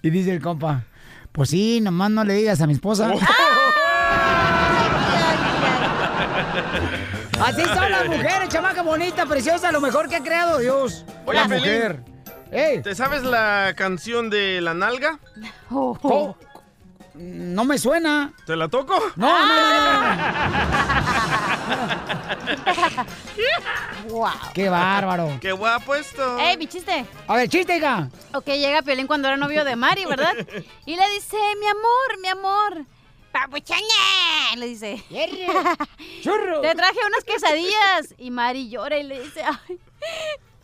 [0.03, 0.85] Y dice el compa,
[1.33, 3.11] pues sí, nomás no le digas a mi esposa.
[7.45, 11.05] Así son las mujeres, chamaca bonita, preciosa, lo mejor que ha creado Dios.
[11.27, 12.01] Oye, la Pelín, mujer.
[12.51, 12.83] Ey.
[12.83, 15.19] ¿Te sabes la canción de la nalga?
[15.69, 16.37] Co-
[17.15, 18.33] No me suena.
[18.47, 18.95] ¿Te la toco?
[19.17, 20.25] No, no, no,
[24.09, 24.31] wow.
[24.55, 25.39] Qué bárbaro.
[25.41, 26.39] Qué guapo esto.
[26.39, 27.05] Ey, mi chiste.
[27.27, 28.09] A ver, chiste, hija.
[28.33, 30.33] Ok, llega Piolín cuando era novio de Mari, ¿verdad?
[30.87, 32.85] Y le dice, mi amor, mi amor,
[33.35, 35.03] papuchaña, le dice.
[36.23, 36.61] Churro.
[36.63, 38.15] Te traje unas quesadillas.
[38.17, 39.79] Y Mari llora y le dice, ay,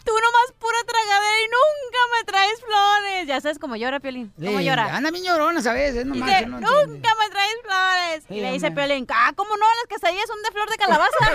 [0.05, 3.27] tú nomás pura tragadera y nunca me traes flores.
[3.27, 4.33] Ya sabes cómo llora Piolín.
[4.39, 4.95] ¿Cómo Sí, llora?
[4.97, 5.97] Anda bien llorona, ¿sabes?
[5.97, 7.09] Es nomás Dice, que no nunca entiende.
[7.19, 8.25] me traes flores.
[8.29, 8.71] Sí, y le dice.
[8.71, 9.67] Piolín, ah, ¿cómo no?
[9.67, 11.27] Las quesadillas son de flor de calabaza.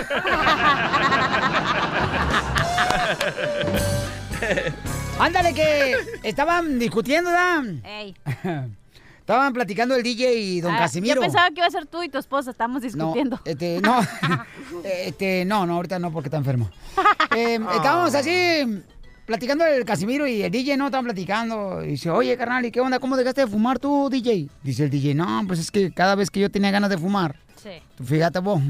[5.18, 7.62] Ándale, que estaban discutiendo, ¿verdad?
[7.84, 8.14] Ey.
[9.26, 11.16] Estaban platicando el DJ y don Ah, Casimiro.
[11.16, 13.34] Yo pensaba que iba a ser tú y tu esposa, estamos discutiendo.
[13.34, 13.98] No, este, no,
[14.84, 16.70] este, no, no, ahorita no porque está enfermo.
[17.36, 18.82] Eh, estábamos así
[19.26, 21.82] platicando el Casimiro y el DJ no estaban platicando.
[21.84, 23.00] Y dice, oye, carnal, ¿y qué onda?
[23.00, 24.48] ¿Cómo dejaste de fumar tú, DJ?
[24.62, 27.34] Dice el DJ, no, pues es que cada vez que yo tenía ganas de fumar,
[27.56, 27.70] Sí.
[27.96, 28.62] tú fíjate vos.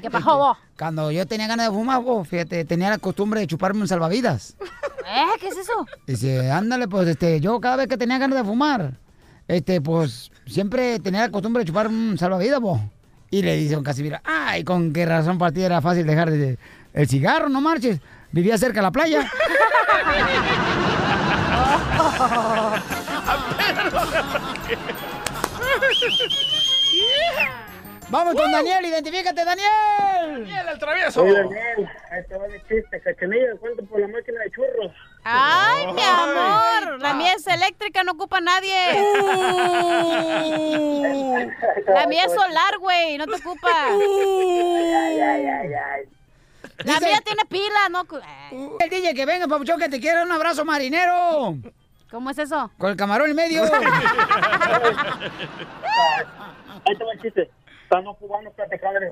[0.00, 0.56] ¿Qué pasó vos?
[0.78, 4.56] Cuando yo tenía ganas de fumar, vos, fíjate, tenía la costumbre de chuparme un salvavidas.
[5.06, 5.24] ¿Eh?
[5.38, 5.86] ¿Qué es eso?
[6.06, 8.94] Dice, ándale, pues, este, yo cada vez que tenía ganas de fumar,
[9.48, 12.80] este, pues, siempre tenía la costumbre de chupar un salvavidas, vos.
[13.30, 16.30] Y le dice a don Casimiro, ay, con qué razón para ti era fácil dejar
[16.30, 16.56] de-
[16.94, 18.00] el cigarro, no marches.
[18.32, 19.30] Vivía cerca de la playa.
[28.10, 29.68] Vamos con Daniel, identifícate, Daniel.
[30.46, 31.22] Daniel, el travieso.
[31.24, 34.92] Daniel, ahí te va mi chiste, cachanilla, ¿cuánto por la máquina de churros?
[35.24, 37.00] ¡Ay, mi amor!
[37.00, 38.74] La mía es eléctrica, no ocupa a nadie.
[41.86, 43.68] La mía es solar, güey, no te ocupa.
[46.84, 48.04] La Dice- mía tiene pila, no...
[48.22, 51.56] Ay, El DJ que venga, papuchón, que te quiera un abrazo marinero.
[52.10, 52.70] ¿Cómo es eso?
[52.78, 53.62] Con el camarón en medio.
[56.84, 57.50] Ahí te va el chiste.
[57.82, 59.10] Están los cubanos platicando en el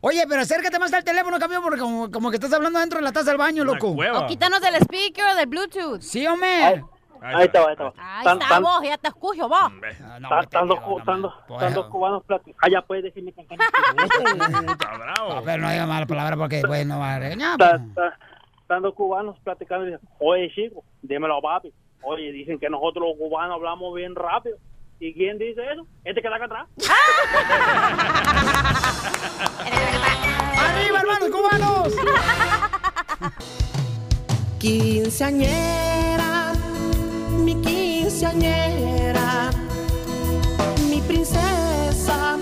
[0.00, 3.04] Oye, pero acércate más al teléfono, camión, porque como, como que estás hablando dentro de
[3.04, 3.88] la taza del baño, loco.
[4.24, 6.00] O quítanos del speaker o del Bluetooth.
[6.00, 6.84] Sí, hombre.
[7.20, 7.92] Ahí está, ahí está.
[7.96, 9.72] Ahí Tan- está tan- vos, ya te escucho vos.
[9.90, 10.68] Están
[11.48, 12.58] están dos cubanos platicando.
[12.62, 13.42] Ah, ya puedes decirme que
[15.34, 17.52] No, pero no diga mala palabra porque después no va a regañar.
[17.52, 18.18] Está- está-
[18.62, 21.72] Están dos cubanos platicando y dicen, oye, chico, dímelo, papi.
[22.02, 24.58] Oye, dicen que nosotros los cubanos hablamos bien rápido.
[25.00, 25.86] ¿Y quién dice eso?
[26.04, 26.66] Este que está acá atrás.
[30.58, 31.94] ¡Arriba, hermanos cubanos!
[34.58, 36.52] Quinceañera,
[37.44, 39.50] mi quinceañera,
[40.90, 42.38] mi princesa,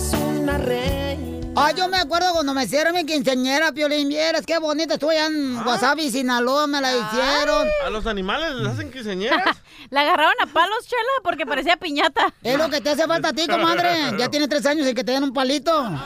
[0.00, 1.40] eres una reina.
[1.56, 5.26] Ah, yo me acuerdo cuando me hicieron mi quinceañera, Piolín, vieras qué bonita estuve allá
[5.26, 7.68] en Wasabi, Sinaloa, me la hicieron.
[7.84, 9.56] ¿A los animales les hacen quinceañeras?
[9.90, 12.32] La agarraron a palos, chela, porque parecía piñata.
[12.42, 14.12] Es lo que te hace falta a ti, comadre.
[14.18, 15.90] Ya tienes tres años y que te den un palito.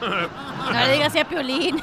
[0.00, 1.82] No le digas así a Piolín.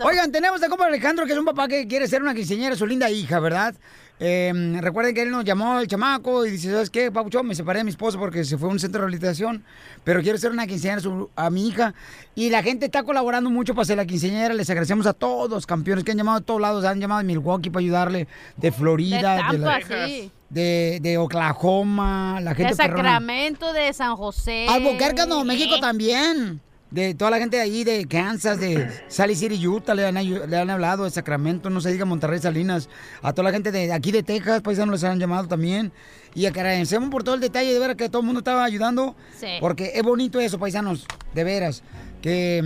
[0.00, 2.86] Oigan, tenemos a compa Alejandro, que es un papá que quiere ser una quinceañera su
[2.86, 3.74] linda hija, ¿verdad?
[4.20, 7.44] Eh, recuerden que él nos llamó el chamaco y dice, ¿sabes qué, Papuchón?
[7.46, 9.64] Me separé de mi esposo porque se fue a un centro de rehabilitación,
[10.04, 11.92] pero quiero ser una quinceañera a, su- a mi hija.
[12.36, 14.54] Y la gente está colaborando mucho para ser la quinceañera.
[14.54, 16.84] Les agradecemos a todos los campeones que han llamado de todos lados.
[16.84, 20.30] Han llamado de Milwaukee para ayudarle, de Florida, De la- Tampa, sí.
[20.50, 23.02] de, de Oklahoma, la gente De perrona.
[23.02, 24.66] Sacramento, de San José.
[24.68, 26.60] Albuquerque, Nuevo México también.
[26.92, 30.56] De toda la gente de allí, de Kansas, de Sally City, Utah, le han, le
[30.58, 32.90] han hablado, de Sacramento, no se diga Monterrey, Salinas.
[33.22, 35.90] A toda la gente de aquí de Texas, paisanos, les han llamado también.
[36.34, 39.16] Y agradecemos por todo el detalle, de ver que todo el mundo estaba ayudando.
[39.30, 39.56] Sí.
[39.58, 41.82] Porque es bonito eso, paisanos, de veras.
[42.20, 42.62] Que,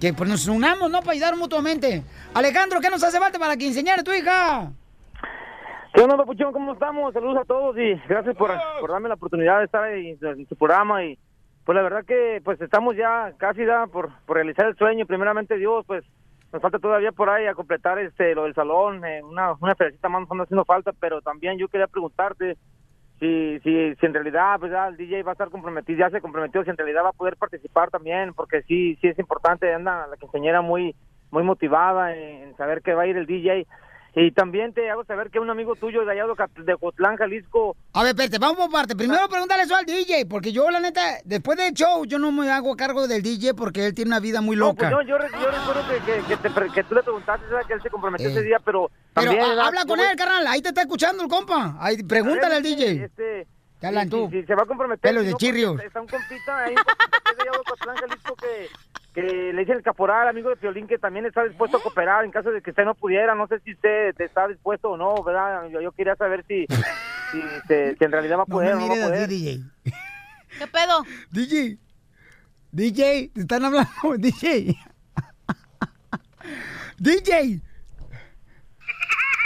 [0.00, 1.00] que pues nos unamos, ¿no?
[1.00, 2.04] Para ayudar mutuamente.
[2.34, 4.70] Alejandro, ¿qué nos hace falta para que enseñar a tu hija?
[5.92, 6.52] ¿Qué onda, Papuchón?
[6.52, 7.12] ¿Cómo estamos?
[7.12, 10.54] Saludos a todos y gracias por, por darme la oportunidad de estar ahí en su
[10.54, 11.18] programa y
[11.66, 15.58] pues la verdad que pues estamos ya casi ya por, por realizar el sueño, primeramente
[15.58, 16.04] Dios, pues
[16.52, 20.08] nos falta todavía por ahí a completar este lo del salón, eh, una, una felicita
[20.08, 22.56] más nos haciendo falta, pero también yo quería preguntarte
[23.18, 26.20] si, si, si en realidad pues ya el DJ va a estar comprometido, ya se
[26.20, 30.06] comprometió, si en realidad va a poder participar también, porque sí, sí es importante, anda
[30.06, 30.94] la quinceañera muy,
[31.32, 33.66] muy motivada en, en saber que va a ir el DJ.
[34.18, 38.02] Y también te hago saber que un amigo tuyo de allá de Ocotlán, Jalisco, A
[38.02, 38.96] ver, espérate, vamos por parte.
[38.96, 42.50] Primero pregúntale eso al DJ, porque yo, la neta, después del show, yo no me
[42.50, 44.88] hago cargo del DJ porque él tiene una vida muy No, loca.
[44.90, 47.66] pues yo, yo, yo recuerdo que, que, que, te que tú le preguntaste ¿sabes?
[47.66, 48.32] que él se comprometió Eh.
[48.32, 50.46] ese día, pero Pero habla con él, carnal.
[50.46, 51.76] Ahí te está escuchando el compa.
[51.78, 53.04] Ahí, pregúntale al DJ.
[53.04, 53.46] Este,
[53.78, 54.28] ¿Qué hablan si- tú?
[54.32, 55.02] Si, si se va a comprometer...
[55.10, 55.78] Pelos de no, porque chirrios.
[55.82, 56.80] Está un compita un de
[57.42, 58.68] allá de Ocotlán, Jalisco, que,
[59.16, 62.30] que le dice el caporal, amigo de Piolín, que también está dispuesto a cooperar en
[62.30, 63.34] caso de que usted no pudiera.
[63.34, 65.68] No sé si usted está dispuesto o no, ¿verdad?
[65.70, 66.66] Yo, yo quería saber si,
[67.32, 69.28] si, se- si en realidad va a No poder me o no va a poder.
[69.28, 69.62] DJ.
[70.58, 71.02] ¿Qué pedo?
[71.30, 71.78] DJ.
[72.72, 74.76] DJ, te están hablando, DJ.
[76.98, 77.62] DJ.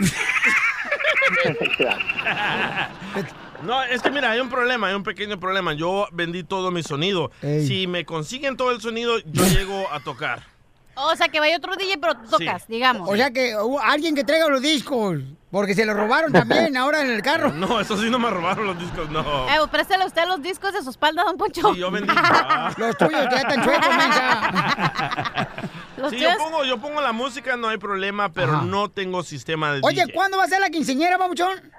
[3.62, 5.72] No, es que mira, hay un problema, hay un pequeño problema.
[5.74, 7.30] Yo vendí todo mi sonido.
[7.42, 7.66] Ey.
[7.66, 10.42] Si me consiguen todo el sonido, yo llego a tocar.
[10.94, 13.08] O sea, que vaya otro DJ, pero tú tocas, digamos.
[13.08, 15.18] O sea que alguien que traiga los discos,
[15.50, 17.52] porque se los robaron también ahora en el carro.
[17.54, 19.20] No, eso sí no me robaron los discos, no.
[19.48, 21.72] Eh, pues préstale usted los discos de su espalda, don Poncho.
[21.72, 22.12] Sí, yo vendí.
[22.14, 22.70] Ah.
[22.76, 23.86] Los tuyos ya están chuecos.
[25.96, 28.62] Los Sí, tuyos- yo pongo, yo pongo la música, no hay problema, pero Ajá.
[28.64, 30.12] no tengo sistema de Oye, DJ.
[30.12, 31.72] ¿cuándo va a ser la quinceñera, babuchón?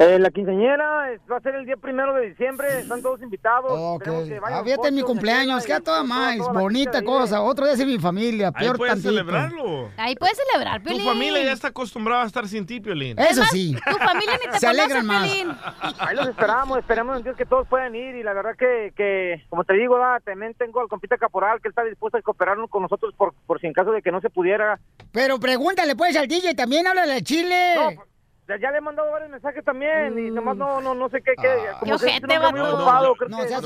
[0.00, 3.70] Eh, la quinceañera va a ser el día primero de diciembre, están todos invitados.
[3.70, 4.00] Ok.
[4.00, 7.42] Esperemos que vayan Ah, fíjate en mi cumpleaños, queda toda más, bonita cosa.
[7.42, 9.10] Otro día es mi familia, Ahí peor puedes tantito.
[9.10, 9.90] celebrarlo.
[9.98, 13.18] Ahí puedes celebrar, Tu familia ya está acostumbrada a estar sin ti, Piolín.
[13.18, 13.74] Eso sí.
[13.74, 15.28] Tu familia ni te Se conoce, alegran más.
[15.28, 15.52] Piolín.
[15.98, 19.44] Ahí los esperamos, esperamos en Dios que todos puedan ir y la verdad que, que
[19.50, 23.12] como te digo, también tengo al compita caporal que está dispuesto a cooperar con nosotros
[23.18, 24.80] por, por si en caso de que no se pudiera.
[25.12, 27.74] Pero pregúntale pues al DJ, también háblale al chile.
[27.76, 28.09] No,
[28.50, 31.32] ya, ya le he mandado varios mensajes también y nomás no, no, no sé qué,
[31.40, 33.62] qué como Qué que ojete, hombre muy ocupado, creo No que seas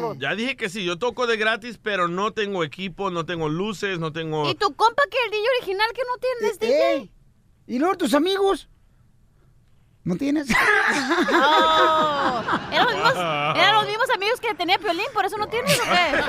[0.00, 0.14] no.
[0.14, 4.00] Ya dije que sí, yo toco de gratis, pero no tengo equipo, no tengo luces,
[4.00, 4.48] no tengo...
[4.50, 6.72] ¿Y tu compa que el DJ original que no tienes, DJ?
[6.74, 7.12] Eh, Ey,
[7.66, 8.68] ¿Y luego tus amigos?
[10.04, 10.48] ¿No tienes?
[12.26, 15.78] Oh, ¿Eran los, mismos, eran los mismos amigos que tenía Piolín, por eso no tienes
[15.78, 16.22] o qué?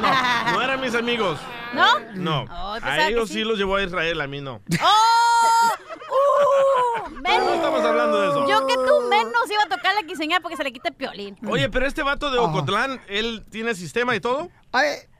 [0.00, 1.38] No, no eran mis amigos.
[1.72, 2.00] ¿No?
[2.14, 2.44] No.
[2.50, 3.34] Oh, a ellos sí.
[3.36, 4.60] sí los llevó a Israel, a mí no.
[4.82, 5.70] ¡Oh!
[6.10, 7.20] ¡Uh!
[7.22, 8.48] Pero no estamos hablando de eso.
[8.48, 11.36] Yo que tú menos iba a tocar la quinceañera porque se le quita el Piolín.
[11.48, 14.50] Oye, pero este vato de Ocotlán, ¿él tiene sistema y todo?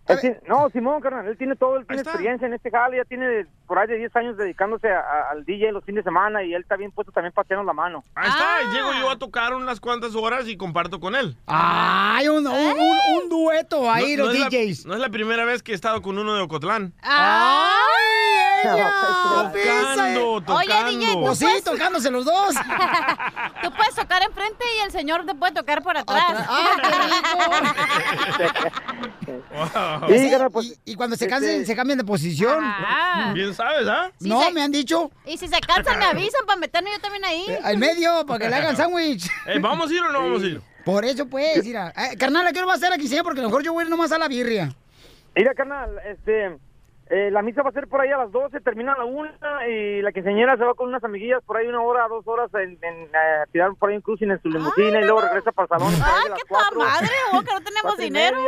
[0.07, 3.05] Él tiene- no, Simón, carnal, él tiene todo, él tiene experiencia en este jale, ya
[3.05, 6.43] tiene por ahí de 10 años dedicándose a- a- al DJ los fines de semana
[6.43, 8.05] y él está bien puesto también para la mano.
[8.14, 8.59] Ahí está, Ah.
[8.71, 11.37] y llego yo a tocar unas cuantas horas y comparto con él.
[11.47, 14.85] Ay, un, un, un- un dueto ahí, no, los no es la- DJs.
[14.87, 16.93] no es la primera vez que he estado con uno de Ocotlán.
[17.03, 18.93] ¡Ay, ella!
[19.55, 20.55] Tocando, tocando.
[20.57, 22.55] Oye, DJ, Pues sí, tocándose los dos.
[23.62, 26.23] Tú puedes tocar enfrente y el señor te puede tocar por atrás.
[26.49, 28.75] ¡Ah, qué rico!
[29.55, 29.94] Wow.
[30.09, 32.59] Sí, pues, y, y cuando se cansen, se cambian de posición.
[32.63, 33.33] Ah.
[33.35, 34.11] Bien sabes, ¿ah?
[34.21, 35.11] No, se- me han dicho.
[35.27, 37.45] Y si se cansan, me avisan para meterme yo también ahí.
[37.49, 39.29] eh, al medio, para que le hagan sándwich.
[39.47, 40.61] Eh, ¿Vamos a ir o no vamos a ir?
[40.85, 41.93] Por eso, pues, mira.
[41.97, 43.25] Eh, carnal, ¿a qué hora va a ser la quinceañera?
[43.25, 44.75] Porque a lo mejor yo voy a ir nomás a la birria.
[45.35, 46.57] Mira, carnal, este,
[47.11, 49.31] eh, la misa va a ser por ahí a las 12, termina a la 1
[49.69, 52.79] y la quinceañera se va con unas amiguillas por ahí una hora, dos horas en,
[52.83, 55.64] en, eh, a tirar por ahí un cruising en su limusina y luego regresa para
[55.64, 55.95] el salón.
[56.03, 57.11] ¡Ay, qué toda cuatro, madre!
[57.33, 58.38] oh, que no tenemos y dinero.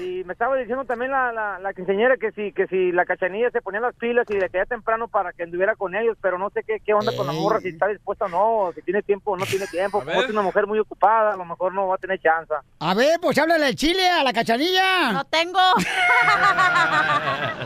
[0.00, 3.50] Y me estaba diciendo también la, la, la quinceañera que si, que si la cachanilla
[3.50, 6.50] se ponía las pilas y le caía temprano para que anduviera con ellos, pero no
[6.50, 9.32] sé qué, qué onda con la morra, si está dispuesta o no, si tiene tiempo
[9.32, 10.00] o no tiene tiempo.
[10.00, 12.52] Como es una mujer muy ocupada, a lo mejor no va a tener chance.
[12.80, 15.12] A ver, pues háblale al chile, a la cachanilla.
[15.12, 15.58] No tengo.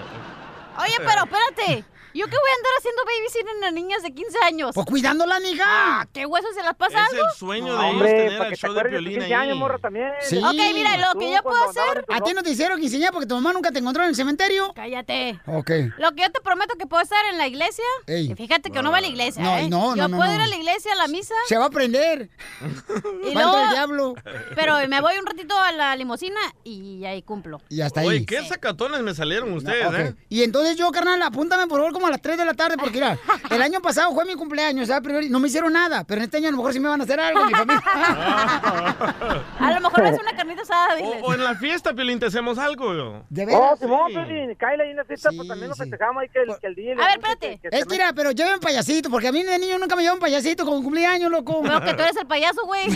[0.78, 1.84] Oye, pero espérate.
[2.16, 4.70] ¿Yo qué voy a andar haciendo babysitting a niñas de 15 años?
[4.74, 5.64] Pues cuidándola, mija.
[5.66, 7.24] Ah, ¿Qué huesos se las pasa Es algo?
[7.26, 9.04] el sueño de ellos hombre, tener para el que te show de acuerdes de tus
[9.06, 9.42] Piolín 15 ahí.
[9.42, 10.12] años, morra, también.
[10.22, 10.38] Sí.
[10.38, 12.04] Ok, mira, lo que yo puedo hacer...
[12.08, 14.72] ¿A ti no te hicieron quinceañera porque tu mamá nunca te encontró en el cementerio?
[14.74, 15.38] Cállate.
[15.46, 15.70] Ok.
[15.98, 17.84] Lo que yo te prometo que puedo estar en la iglesia.
[18.06, 18.30] Ey.
[18.32, 19.68] Y fíjate que no va a la iglesia, No, ¿eh?
[19.68, 20.36] no, no, Yo no, puedo no.
[20.36, 22.30] ir a la iglesia, a la misa, Se va a prender.
[23.30, 24.14] y Va a entrar el diablo.
[24.54, 27.60] Pero me voy un ratito a la limusina y ahí cumplo.
[27.68, 28.06] Y hasta ahí.
[28.08, 29.92] Oye, qué sacatones me salieron ustedes.
[29.94, 30.14] ¿eh?
[30.28, 32.94] Y entonces yo, carnal, apúntame por favor como a las 3 de la tarde, porque
[32.94, 33.18] mira,
[33.50, 35.02] el año pasado fue mi cumpleaños, ¿sabes?
[35.02, 36.88] Primero, y no me hicieron nada, pero en este año a lo mejor sí me
[36.88, 37.82] van a hacer algo, mi familia.
[39.58, 41.22] A lo mejor es una carnita asada, diles.
[41.22, 42.94] O, o en la fiesta, Piolín, te hacemos algo.
[42.94, 43.22] yo.
[43.28, 43.78] ¿De Oh, veras?
[43.78, 44.12] Simón, Sí.
[44.14, 45.80] Piolín, cáele ahí en la fiesta, Sí, pues también lo sí.
[45.82, 46.94] festejamos ahí que el, que el DJ...
[46.94, 47.58] le A ver, espérate.
[47.62, 50.02] que- que Es que mira, pero lleven payasito, porque a mí de niño nunca me
[50.02, 51.62] llevan payasito con cumpleaños, loco.
[51.62, 52.86] Veo que tú eres el payaso, güey.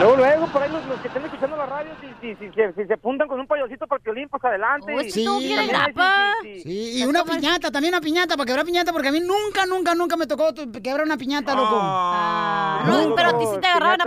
[0.00, 2.62] Luego, luego, por ahí los, los que estén escuchando la radio, si, si, si, si,
[2.76, 4.94] si se apuntan con un payasito para el Piolín, pues adelante.
[4.94, 6.32] Uy, y- sí, bien también, grapa.
[6.42, 6.92] sí, sí, sí.
[6.92, 9.94] Sí, y una piñata, también una piñata, para quebrar piñata, porque a mí nunca, nunca,
[9.94, 11.78] nunca me tocó quebrar una piñata, loco.
[11.80, 13.58] Ah, No, no, pero a ti sí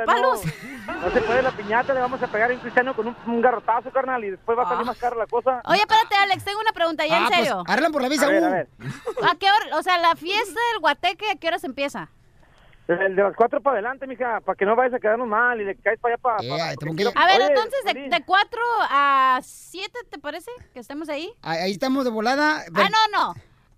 [0.06, 0.42] palos.
[1.02, 3.42] No se puede la piñata, le vamos a pegar a un cristiano con un, un
[3.42, 5.62] garrotazo, carnal, y después va a salir más cara la cosa.
[5.66, 7.64] Oye, espérate, Alex, tengo una pregunta ya Ah, en pues, serio.
[7.68, 8.46] arreglan por la visa A ver, U.
[8.46, 8.68] a ver.
[9.30, 9.78] ¿A qué hora?
[9.78, 12.10] O sea, la fiesta del guateque, ¿a qué horas empieza?
[12.88, 15.66] El de las cuatro para adelante, mija, para que no vayas a quedarnos mal y
[15.66, 16.44] le caes para allá para...
[16.44, 20.52] Eh, A ver, entonces, de, de 4 a 7, ¿te parece?
[20.74, 21.32] Que estemos ahí.
[21.42, 22.64] Ahí ahí estamos de volada.
[22.76, 23.34] Ah, no, no.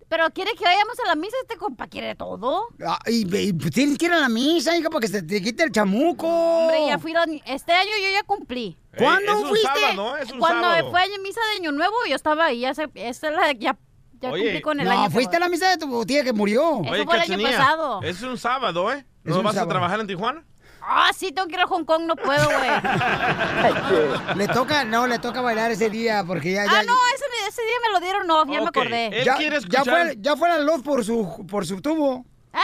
[0.08, 2.68] Pero quiere que vayamos a la misa, este compa quiere todo.
[2.86, 5.42] Ah, y, y, pues, tienes que ir a la misa, hija, para que se te
[5.42, 6.26] quite el chamuco.
[6.28, 8.76] Hombre, ya fui, la- este año yo ya cumplí.
[8.96, 9.66] ¿Cuándo es un fuiste?
[9.68, 10.90] sábado, es un Cuando sábado.
[10.90, 13.76] fue a misa de Año Nuevo, yo estaba ahí, ya, se, esta es la- ya,
[14.20, 14.42] ya Oye.
[14.44, 15.10] cumplí con el no, año.
[15.10, 16.80] fuiste a la misa de tu tía que murió.
[16.82, 18.02] Eso Oye, fue el año pasado.
[18.02, 19.04] Es un sábado, ¿eh?
[19.24, 20.44] ¿No vas a trabajar en Tijuana?
[20.86, 22.70] Ah, sí, tengo que ir a Hong Kong, no puedo, güey.
[24.36, 27.62] Le toca, no, le toca bailar ese día porque ya, ya, ah, no, ese, ese
[27.62, 29.06] día me lo dieron off, ya me acordé.
[29.06, 32.26] Él ya, quiere ya escuchar- fue, ya fue la luz por su, por su tubo.
[32.52, 32.58] ¿Eh?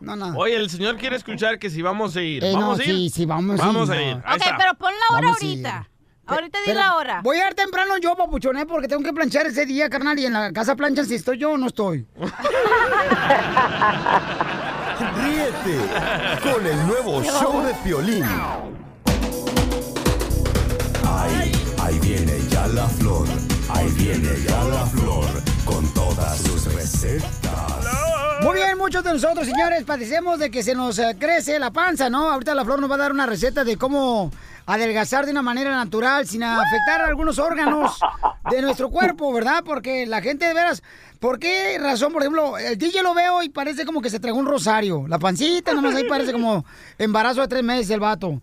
[0.00, 0.36] No, no.
[0.38, 2.42] Oye, el señor quiere escuchar que si vamos a ir.
[2.42, 2.94] Eh, ¿Vamos no, a ir?
[2.94, 4.02] sí, sí, vamos, Vamos sí, a no.
[4.02, 4.22] ir.
[4.24, 4.56] Ahí Ok, está.
[4.56, 5.66] pero pon la hora Vamos a ir.
[5.66, 5.88] ahorita.
[6.28, 7.20] Ahorita di la hora.
[7.22, 10.18] Voy a ir temprano yo, papuchoné, porque tengo que planchar ese día, carnal.
[10.18, 12.04] Y en la casa planchan si estoy yo o no estoy.
[14.98, 15.78] Ríete
[16.42, 18.24] con el nuevo show de Piolín.
[21.04, 23.26] Ahí, ahí viene ya la flor.
[23.68, 25.26] Ahí viene ya la flor
[25.66, 28.15] con todas sus recetas.
[28.42, 32.10] Muy bien, muchos de nosotros, señores, padecemos de que se nos eh, crece la panza,
[32.10, 32.30] ¿no?
[32.30, 34.30] Ahorita la flor nos va a dar una receta de cómo
[34.66, 37.98] adelgazar de una manera natural sin afectar algunos órganos
[38.50, 39.62] de nuestro cuerpo, ¿verdad?
[39.64, 40.82] Porque la gente de veras,
[41.18, 42.12] ¿por qué razón?
[42.12, 45.06] Por ejemplo, el DJ lo veo y parece como que se tragó un rosario.
[45.08, 46.64] La pancita, nomás ahí parece como
[46.98, 48.40] embarazo de tres meses el vato.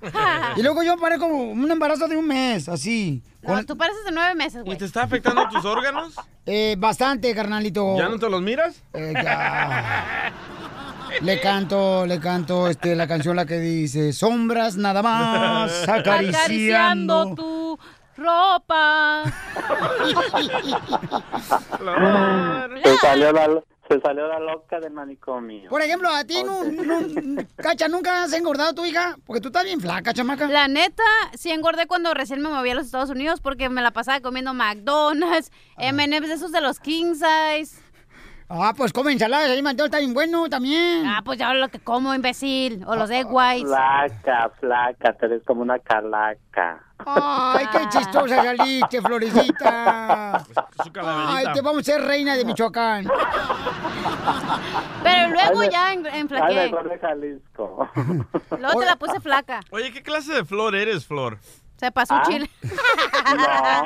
[0.56, 3.22] Y luego yo parezco como un embarazo de un mes, así.
[3.44, 4.78] No, tú pareces de nueve meses, ¿Y güey.
[4.78, 6.14] te está afectando tus órganos?
[6.46, 7.98] eh, bastante, carnalito.
[7.98, 8.82] ¿Ya no te los miras?
[8.94, 10.32] Eh, ya.
[11.22, 17.22] Le canto, le canto este, la canción la que dice Sombras nada más acariciando.
[17.22, 17.80] Acariciando tu
[18.18, 19.24] ropa.
[22.84, 23.48] Se salió la,
[23.94, 25.70] se salió la loca del manicomio.
[25.70, 29.18] Por ejemplo, a ti, no, no- Cacha, ¿nunca has engordado tu hija?
[29.26, 30.48] Porque tú estás bien flaca, chamaca.
[30.48, 31.04] La neta,
[31.36, 34.54] sí engordé cuando recién me moví a los Estados Unidos porque me la pasaba comiendo
[34.54, 37.83] McDonald's, M&M's de esos de los king size.
[38.50, 41.06] Ah, pues come ensaladas, ahí Mateo está bien bueno también.
[41.08, 42.84] Ah, pues ya lo que como, imbécil.
[42.86, 43.68] O los egg whites.
[43.68, 46.84] Flaca, flaca, tú eres como una calaca.
[47.06, 50.38] Ay, qué chistosa saliste, florecita.
[51.04, 53.08] Ay, te vamos a ser reina de Michoacán.
[55.04, 56.54] Pero luego Ay, ya en- Ay, enflaqué.
[56.56, 57.90] mejor de Jalisco.
[58.60, 59.60] Luego te la puse flaca.
[59.72, 61.40] Oye, ¿qué clase de flor eres, Flor?
[61.78, 62.24] Se pasó ¿Ah?
[62.28, 62.50] chile.
[63.36, 63.84] No,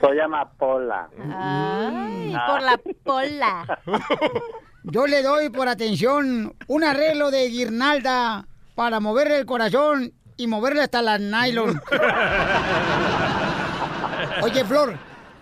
[0.00, 1.08] soy amapola.
[1.34, 2.46] Ay, Ah.
[2.48, 3.78] por la pola.
[4.84, 10.82] Yo le doy por atención un arreglo de guirnalda para moverle el corazón y moverle
[10.82, 11.80] hasta la nylon.
[14.42, 14.96] Oye, Flor.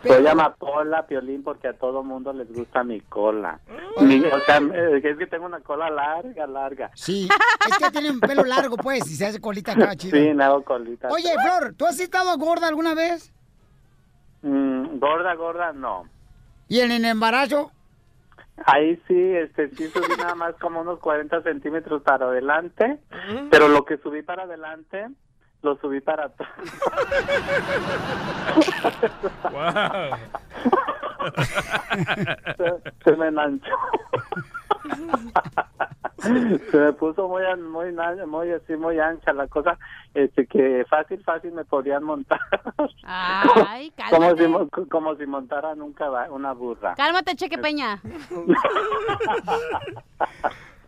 [0.06, 3.58] Soy amapola, Piolín, porque a todo mundo les gusta mi cola.
[4.00, 4.60] Mi- o sea,
[5.02, 6.90] es que tengo una cola larga, larga.
[6.94, 7.26] Sí,
[7.66, 10.18] es que tienen pelo largo, pues, y se hace colita acá, chido.
[10.18, 11.08] Sí, me hago colita.
[11.08, 13.32] Oye, Flor, ¿tú has estado gorda alguna vez?
[14.44, 16.04] Mm, gorda, gorda, no.
[16.68, 17.72] ¿Y en el embarazo?
[18.66, 22.98] Ahí sí, este, sí subí nada más como unos 40 centímetros para adelante,
[23.50, 25.08] pero lo que subí para adelante,
[25.64, 26.48] lo subí para atrás.
[32.56, 32.72] se,
[33.04, 33.70] se me manchó.
[36.70, 37.92] se me puso muy, muy,
[38.26, 39.78] muy así, muy ancha la cosa,
[40.14, 42.40] este, que fácil, fácil me podían montar.
[43.04, 44.44] Ay, como si,
[44.88, 46.94] como si montaran un caba- una burra.
[46.94, 48.00] Cálmate, Cheque Peña.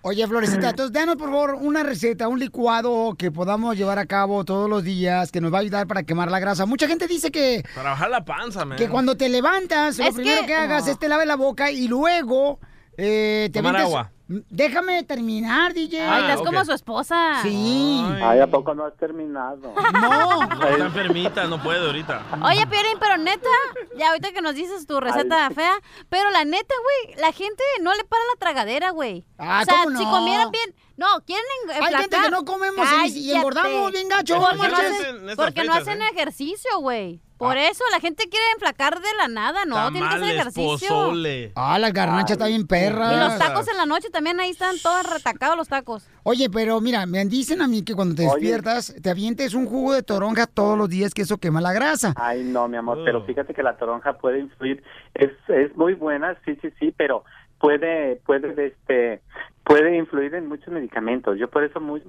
[0.09, 4.45] Oye, Florecita, entonces danos por favor una receta, un licuado que podamos llevar a cabo
[4.45, 6.65] todos los días, que nos va a ayudar para quemar la grasa.
[6.65, 8.79] Mucha gente dice que, Para bajar la panza, man.
[8.79, 10.93] que cuando te levantas, lo primero que, que- hagas no.
[10.93, 12.61] es te laves la boca y luego
[12.97, 14.13] eh, te Tomar avientas- agua.
[14.29, 16.01] Déjame terminar, DJ.
[16.01, 17.41] Ay, estás como su esposa.
[17.43, 18.05] Sí.
[18.21, 19.73] Ay, ¿a poco no has terminado?
[20.01, 20.43] No.
[20.43, 22.23] Está enfermita, no puede ahorita.
[22.43, 23.49] Oye, Pierín, pero neta,
[23.97, 25.75] ya ahorita que nos dices tu receta fea,
[26.09, 29.25] pero la neta, güey, la gente no le para la tragadera, güey.
[29.39, 30.11] Ah, o sea, ¿cómo si no?
[30.11, 31.45] comieran bien, no, quieren
[31.75, 33.37] en- Hay gente que no comemos y- y Cállate.
[33.39, 36.09] engordamos bien gacho, Porque, no hacen, porque no hacen ¿eh?
[36.15, 37.21] ejercicio, güey.
[37.37, 39.77] Por eso la gente quiere enflacar de la nada, ¿no?
[39.93, 40.89] Tienen que hacer Tamales, ejercicio.
[40.89, 41.53] pozole.
[41.55, 43.29] Ah, las garnachas están bien Y perras.
[43.29, 46.09] los tacos en la noche también ahí están todos retacados los tacos.
[46.23, 48.31] Oye, pero mira, me dicen a mí que cuando te Oye.
[48.41, 52.15] despiertas, te avientes un jugo de toronja todos los días, que eso quema la grasa.
[52.17, 53.05] Ay, no, mi amor, Oh.
[53.05, 54.83] pero fíjate que la toronja puede influir.
[55.13, 57.23] Es, es muy buena, sí, sí, sí, pero
[57.61, 59.21] puede, puede, este,
[59.67, 61.37] puede influir en muchos medicamentos.
[61.39, 62.01] Yo por eso muy,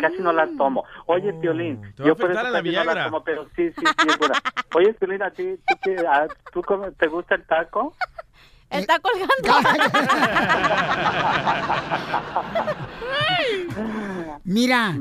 [0.00, 0.84] casi no las tomo.
[1.06, 2.00] Oye, Piolín, Mm.
[2.00, 4.18] va a yo por eso la casi no las tomo, pero sí, sí, sí, es
[4.18, 4.34] buena.
[4.74, 7.94] Oye, Piolín, ¿a ti, tú, qué- a- tú cómo- te gusta el taco?
[8.68, 9.32] Está colgando.
[14.44, 14.94] Mira,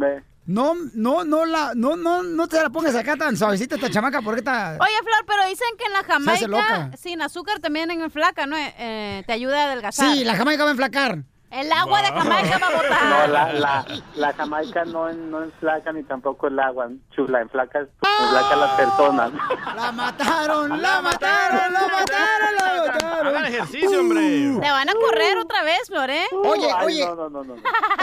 [0.45, 4.21] no, no, no la, no, no, no te la pongas acá tan suavecita esta chamaca
[4.21, 4.77] porque está.
[4.79, 6.03] Oye, Flor, pero dicen que en la.
[6.03, 8.55] Jamaica, sin azúcar también en flaca, ¿no?
[8.57, 10.13] Eh, te ayuda a adelgazar.
[10.13, 11.19] Sí, la jamaica va a enflacar.
[11.55, 13.05] El agua de Jamaica va a botar.
[13.05, 13.85] No, la, la,
[14.15, 19.31] la jamaica no, no enflaca ni tampoco el agua, chula, enflaca, enflaca a las personas.
[19.75, 23.27] La mataron, la mataron, la mataron, la mataron.
[23.27, 24.57] Hagan ejercicio, hombre.
[24.61, 26.23] Te van a correr otra vez, Flor, ¿eh?
[26.31, 27.53] Oye, Ay, oye, no, no, no, no.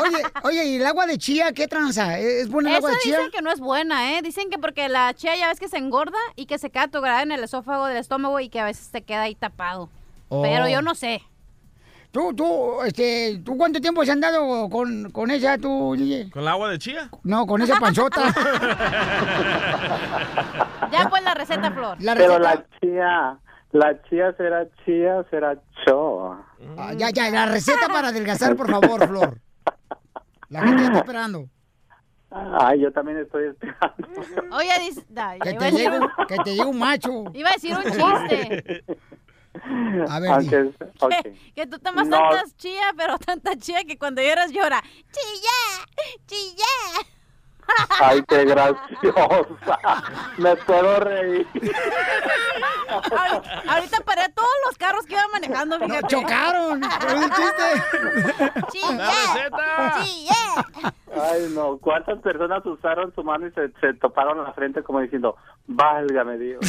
[0.03, 2.19] oye, oye, ¿y el agua de chía qué tranza?
[2.19, 3.17] ¿Es buena el agua de chía?
[3.17, 4.23] dicen que no es buena, ¿eh?
[4.23, 7.23] Dicen que porque la chía ya ves que se engorda y que se queda atorada
[7.23, 9.89] en el esófago del estómago y que a veces te queda ahí tapado.
[10.29, 10.43] Oh.
[10.43, 11.23] Pero yo no sé.
[12.13, 16.31] ¿Tú, tú, este, tú cuánto tiempo se han dado con, con ella, tú, DJ?
[16.31, 17.09] ¿Con el agua de chía?
[17.25, 18.21] No, con esa panzota.
[20.93, 21.97] Ya pues la receta, Flor.
[22.01, 22.55] La Pero receta.
[22.55, 23.39] la chía,
[23.73, 25.57] la chía será chía, será
[25.87, 26.33] cho.
[26.77, 29.41] Ah, ya, ya, la receta para adelgazar, por favor, Flor.
[30.51, 31.47] La gente está esperando.
[32.31, 34.57] Ay, yo también estoy esperando.
[34.57, 35.03] Oye, dice...
[35.17, 37.25] ay, Que te llegue, que te llegue un macho.
[37.33, 38.85] iba a decir un chiste.
[40.09, 40.69] A ver, Aunque, di.
[41.01, 41.11] ok.
[41.23, 42.17] Que, que tú tomas No.
[42.19, 44.83] tantas chía, pero tanta chía que cuando lloras llora.
[44.83, 45.87] ¡Chilla!
[46.27, 46.65] ¡Chilla!
[48.01, 49.79] Ay, qué graciosa.
[50.39, 51.47] Me puedo reír.
[52.89, 56.07] Ahorita, ahorita paré a todos los carros que iban manejando, No, fíjate.
[56.09, 56.83] chocaron.
[56.83, 57.83] Fue un chiste.
[58.71, 59.11] ¡Chilla!
[60.03, 60.93] ¡Chilla!
[61.31, 61.79] Ay, no.
[61.79, 65.37] ¿Cuántas personas usaron su mano y se, se toparon en la frente como diciendo,
[65.67, 66.61] válgame Dios?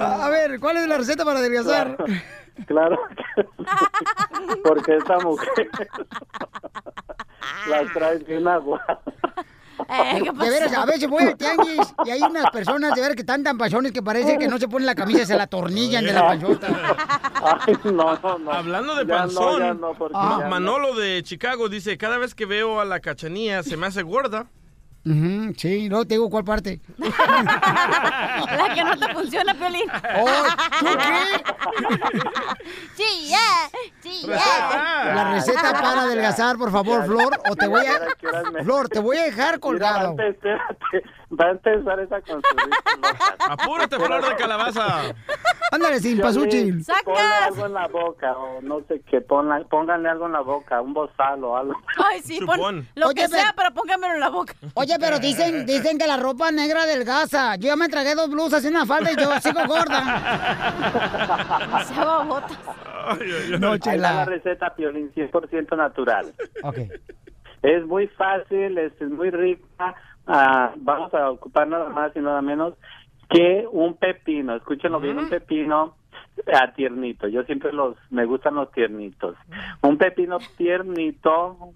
[0.00, 1.96] A a ver, ¿cuál es la receta para adelgazar?
[1.96, 2.20] Claro
[2.66, 3.42] que
[4.36, 5.70] sí, porque esa mujer
[7.68, 8.82] la trae bien agua.
[9.88, 13.14] Eh, ¿qué De veras, a veces voy al tianguis y hay unas personas de ver
[13.14, 16.04] que están tan pachones que parece que no se ponen la camisa, se la tornillan
[16.04, 16.66] de la panzota.
[17.66, 18.52] Ay, no, no, no.
[18.52, 20.48] Hablando de Ya panzón, no, no.
[20.48, 24.48] Manolo de Chicago dice, cada vez que veo a la cachanía se me hace gorda.
[25.10, 26.80] Ujú, sí, no te digo cuál parte.
[26.98, 29.88] La que no te funciona, Piolín.
[30.16, 30.26] Oh,
[30.80, 31.44] ¿tú qué?
[32.96, 33.38] ¡Chilla!
[34.02, 35.14] ¡Chilla!
[35.14, 38.00] La receta para adelgazar, por favor, Flor, o te voy a...
[38.18, 40.10] ¿Qué horas me- Flor, te voy a dejar Mira, colgado.
[40.10, 42.70] antes, espérate, va a empezar esa construcción.
[43.50, 45.14] Apúrate, flor de calabaza.
[45.70, 46.82] Ándale, sin pasuchil.
[47.04, 50.80] Ponle algo en la boca o no sé qué, ponla- pónganle algo en la boca,
[50.80, 51.74] un bozal o algo.
[52.10, 54.54] Ay, sí, pon lo Oye, que pero- sea, pero póngamelo en la boca.
[54.74, 57.56] Oye, pero dicen, dicen que la ropa negra adelgaza.
[57.56, 61.84] Yo ya me tragué dos blusas y una falda y yo sigo gorda.
[61.86, 62.58] Se babotas.
[63.60, 64.12] No, chela.
[64.14, 66.32] la receta Piolín 100% natural.
[66.62, 66.76] Ok.
[67.62, 69.94] Es muy fácil, es, es muy rica.
[70.28, 72.74] Ah, vamos a ocupar nada más y nada menos
[73.30, 74.54] que un pepino.
[74.54, 75.96] Escúchenlo bien, un pepino
[76.52, 77.28] a tiernito.
[77.28, 79.36] Yo siempre los me gustan los tiernitos.
[79.82, 81.72] Un pepino tiernito,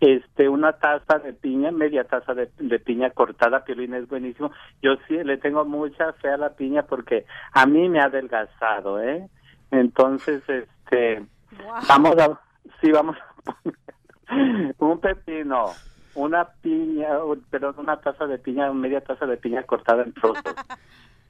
[0.00, 4.50] este, una taza de piña, media taza de, de piña cortada, piolín es buenísimo.
[4.82, 9.00] Yo sí le tengo mucha fe a la piña porque a mí me ha adelgazado,
[9.00, 9.28] ¿eh?
[9.70, 11.24] Entonces, este,
[11.88, 12.40] vamos a,
[12.80, 15.66] sí, vamos a poner un pepino,
[16.14, 20.42] una piña, un- perdón, una taza de piña, media taza de piña cortada en trozos.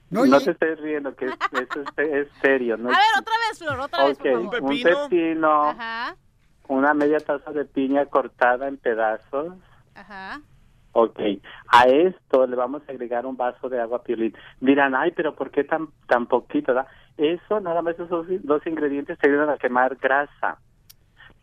[0.09, 2.89] No, No, te estés riendo, que es, eso es, es serio, ¿no?
[2.89, 4.61] A ver, otra vez, Flor, otra vez, Ok, por favor.
[4.61, 6.15] un pepino, Ajá,
[6.67, 9.55] una media taza de piña cortada en pedazos.
[9.95, 10.39] ajá.
[10.91, 11.19] Ok,
[11.69, 14.35] a esto le vamos a agregar un vaso de agua piolín.
[14.59, 16.75] Dirán, ay, pero ¿por qué tan, tan poquito?
[16.75, 16.85] da?
[17.17, 20.59] Eso, nada más esos dos ingredientes te ayudan a quemar grasa.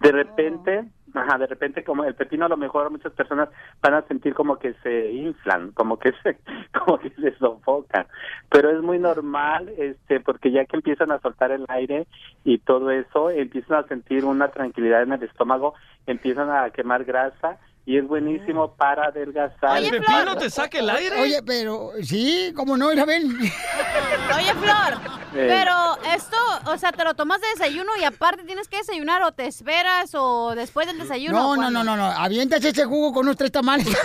[0.00, 0.84] De repente,
[1.14, 3.50] ajá, de repente como el pepino a lo mejor muchas personas
[3.82, 6.38] van a sentir como que se inflan, como que se,
[6.78, 8.06] como que se sofocan.
[8.48, 12.06] Pero es muy normal, este, porque ya que empiezan a soltar el aire
[12.44, 15.74] y todo eso, empiezan a sentir una tranquilidad en el estómago,
[16.06, 17.58] empiezan a quemar grasa
[17.90, 19.78] y es buenísimo para adelgazar.
[19.78, 21.20] ¿El pepino te saca el aire?
[21.20, 22.86] Oye, pero sí, ¿cómo no?
[22.86, 23.36] Ven.
[24.36, 25.00] Oye, Flor,
[25.34, 25.46] Eh.
[25.48, 26.36] pero esto,
[26.66, 30.14] o sea, te lo tomas de desayuno y aparte tienes que desayunar o te esperas
[30.14, 31.36] o después del desayuno.
[31.36, 32.04] No, ¿o no, no, no, no.
[32.04, 33.88] Aviéntate ese jugo con unos tres tamales.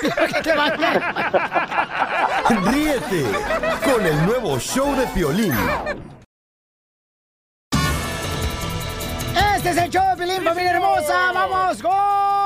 [0.44, 0.54] te.
[2.72, 3.24] Ríete
[3.84, 5.54] con el nuevo show de Piolín.
[9.56, 11.32] Este es el show de Pilín, familia hermosa.
[11.34, 12.45] Vamos con...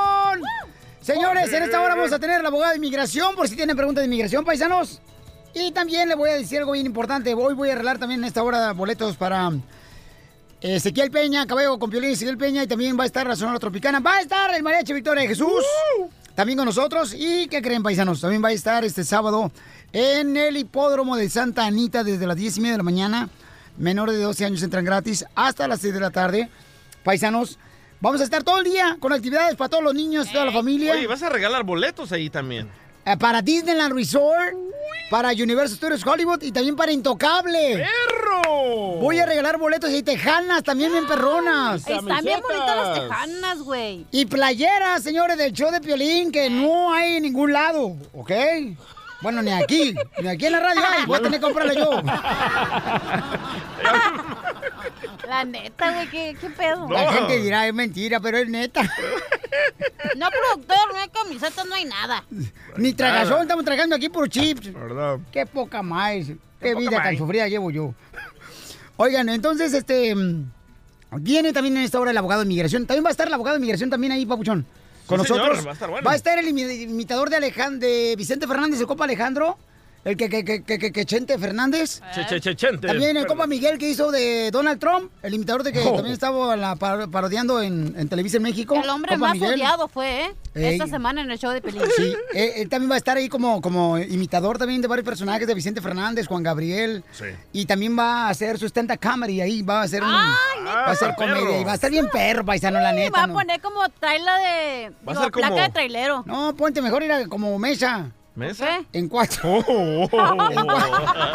[1.12, 4.02] Señores, en esta hora vamos a tener la abogada de inmigración, por si tienen preguntas
[4.02, 5.00] de inmigración, paisanos.
[5.52, 7.34] Y también le voy a decir algo bien importante.
[7.34, 9.50] Hoy voy a arreglar también en esta hora boletos para
[10.60, 12.62] Ezequiel Peña, Cabello con Piolín Ezequiel Peña.
[12.62, 13.98] Y también va a estar la Sonora Tropicana.
[13.98, 15.64] Va a estar el Mariachi Victoria de Jesús.
[16.36, 17.12] También con nosotros.
[17.18, 18.20] ¿Y qué creen, paisanos?
[18.20, 19.50] También va a estar este sábado
[19.92, 23.28] en el hipódromo de Santa Anita desde las 10 y media de la mañana.
[23.78, 26.48] Menores de 12 años entran gratis hasta las 6 de la tarde.
[27.02, 27.58] Paisanos,
[28.00, 30.92] vamos a estar todo el día con actividades para todos los niños, toda la familia.
[30.92, 32.68] Oye, vas a regalar boletos ahí también.
[33.04, 34.54] Eh, para Disneyland Resort,
[35.10, 37.76] para Universal Studios Hollywood y también para Intocable.
[37.76, 38.98] ¡Perro!
[39.00, 41.80] Voy a regalar boletos y tejanas también bien perronas.
[41.86, 44.06] Están bien bonitas las tejanas, güey.
[44.10, 48.32] Y playeras, señores, del show de Piolín, que no hay en ningún lado, ¿ok?
[49.22, 51.90] Bueno, ni aquí, ni aquí en la radio hay, voy a tener que comprarla yo.
[55.26, 56.88] La neta, güey, ¿qué, qué pedo?
[56.90, 58.82] La gente dirá, es mentira, pero es neta.
[60.16, 62.24] No, productor, no hay camisetas, no hay nada.
[62.76, 64.72] Ni tragazón, estamos tragando aquí por chips.
[64.72, 65.18] ¿Verdad?
[65.32, 66.26] Qué poca más.
[66.60, 67.94] Qué, vida tan sufrida llevo yo.
[68.96, 70.14] Oigan, entonces, este.
[70.14, 70.50] mm,
[71.18, 72.86] Viene también en esta hora el abogado de inmigración.
[72.86, 74.64] También va a estar el abogado de inmigración también ahí, papuchón.
[75.06, 75.66] Con Sí, señor, nosotros.
[75.66, 76.06] va a estar bueno.
[76.06, 79.58] Va a estar el imi- imitador de Alejandro, de Vicente Fernández, el copa Alejandro.
[80.02, 82.00] El que, que, que, que, que- que Chente Fernández.
[82.14, 82.86] Che, che, che, chente.
[82.88, 85.92] También el compa Miguel que hizo de Donald Trump, el imitador de que Oh.
[85.96, 88.80] también estaba la par- parodiando en, en Televisa en México.
[88.82, 89.54] El hombre Compa más Miguel.
[89.56, 90.34] odiado fue, ¿eh?
[90.54, 90.64] Ey.
[90.72, 91.82] Esta semana en el show de Pelín.
[91.96, 95.46] Sí, él, él también va a estar ahí como, como imitador también de varios personajes
[95.46, 97.04] de Vicente Fernández, Juan Gabriel.
[97.12, 97.26] Sí.
[97.52, 100.86] Y también va a hacer su stand-up comedy ahí, va a hacer un, Ay, va
[100.86, 101.40] a hacer perro.
[101.40, 103.10] comedia y va a estar bien perro, paisano, la neta.
[103.18, 103.34] va a ¿no?
[103.34, 104.92] poner como traila de.
[105.06, 106.22] Va a ser como- placa de trailero.
[106.26, 108.10] No, ponte mejor ir a- como mesa.
[108.34, 108.84] ¿Mesa?
[108.92, 109.58] En cuatro.
[109.66, 110.08] Oh.
[110.10, 111.30] En cuatro,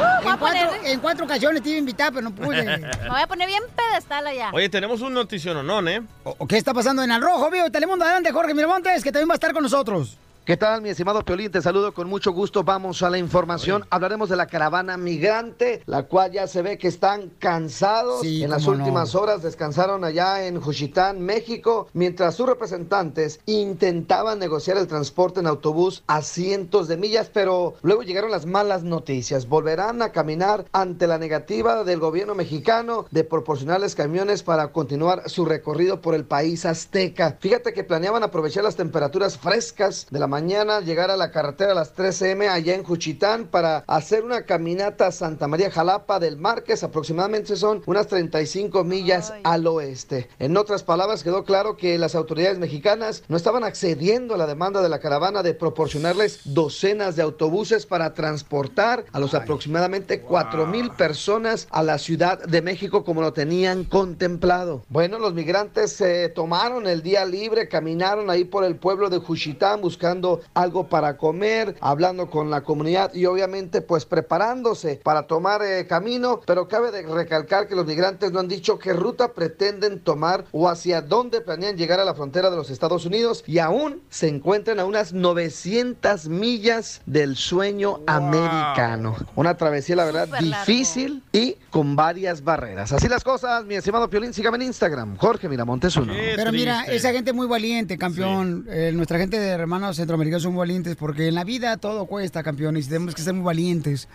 [0.00, 2.62] Uh, en cuatro, poner- en cuatro ocasiones te iba a invitar, pero no pude.
[2.64, 4.50] Me voy a poner bien pedestal allá.
[4.52, 6.02] Oye, tenemos un noticiononón, ¿eh?
[6.24, 7.70] ¿O- o ¿Qué está pasando en el rojo, vivo?
[7.70, 10.16] Telemundo, adelante, Jorge Miramontes, que también va a estar con nosotros.
[10.50, 11.52] ¿Qué tal, mi estimado Piolín?
[11.52, 12.64] Te saludo con mucho gusto.
[12.64, 13.86] Vamos a la información.
[13.88, 18.22] Hablaremos de la caravana migrante, la cual ya se ve que están cansados.
[18.22, 18.72] Sí, en las no.
[18.72, 25.46] últimas horas descansaron allá en Juchitán, México, mientras sus representantes intentaban negociar el transporte en
[25.46, 29.46] autobús a cientos de millas, pero luego llegaron las malas noticias.
[29.46, 35.44] Volverán a caminar ante la negativa del gobierno mexicano de proporcionarles camiones para continuar su
[35.44, 37.36] recorrido por el país azteca.
[37.38, 41.74] Fíjate que planeaban aprovechar las temperaturas frescas de la mañana, llegar a la carretera a
[41.74, 46.36] las 13 m allá en Juchitán para hacer una caminata a Santa María Jalapa del
[46.36, 46.82] Márquez.
[46.82, 50.28] Aproximadamente son unas 35 millas al oeste.
[50.38, 54.82] En otras palabras, quedó claro que las autoridades mexicanas no estaban accediendo a la demanda
[54.82, 60.90] de la caravana de proporcionarles docenas de autobuses para transportar a los aproximadamente 4 mil
[60.92, 64.84] personas a la Ciudad de México como lo tenían contemplado.
[64.88, 69.80] Bueno, los migrantes se tomaron el día libre, caminaron ahí por el pueblo de Juchitán
[69.80, 70.19] buscando
[70.54, 76.40] algo para comer, hablando con la comunidad y obviamente pues preparándose para tomar eh, camino,
[76.46, 80.68] pero cabe de recalcar que los migrantes no han dicho qué ruta pretenden tomar o
[80.68, 84.80] hacia dónde planean llegar a la frontera de los Estados Unidos y aún se encuentran
[84.80, 89.16] a unas 900 millas del sueño americano.
[89.36, 90.46] Una travesía la verdad largo.
[90.46, 92.92] difícil y con varias barreras.
[92.92, 96.12] Así las cosas, mi estimado Piolín, sígame en Instagram, Jorge Miramontes uno.
[96.36, 98.66] Pero mira, esa gente muy valiente, campeón.
[98.68, 102.42] Eh, nuestra gente de hermanos centroamericanos son muy valientes porque en la vida todo cuesta,
[102.42, 104.08] campeón, y tenemos que ser muy valientes.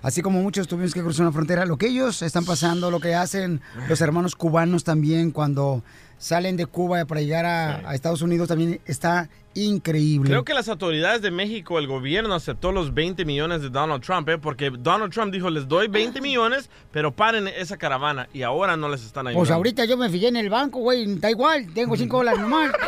[0.00, 3.14] Así como muchos tuvimos que cruzar una frontera, lo que ellos están pasando, lo que
[3.14, 5.84] hacen los hermanos cubanos también cuando
[6.18, 10.30] salen de Cuba para llegar a, a Estados Unidos también está increíble.
[10.30, 14.28] Creo que las autoridades de México, el gobierno aceptó los 20 millones de Donald Trump,
[14.28, 14.38] ¿eh?
[14.38, 18.88] porque Donald Trump dijo, les doy 20 millones, pero paren esa caravana, y ahora no
[18.88, 19.40] les están ayudando.
[19.40, 22.72] Pues ahorita yo me fijé en el banco, güey, da igual, tengo 5 dólares nomás.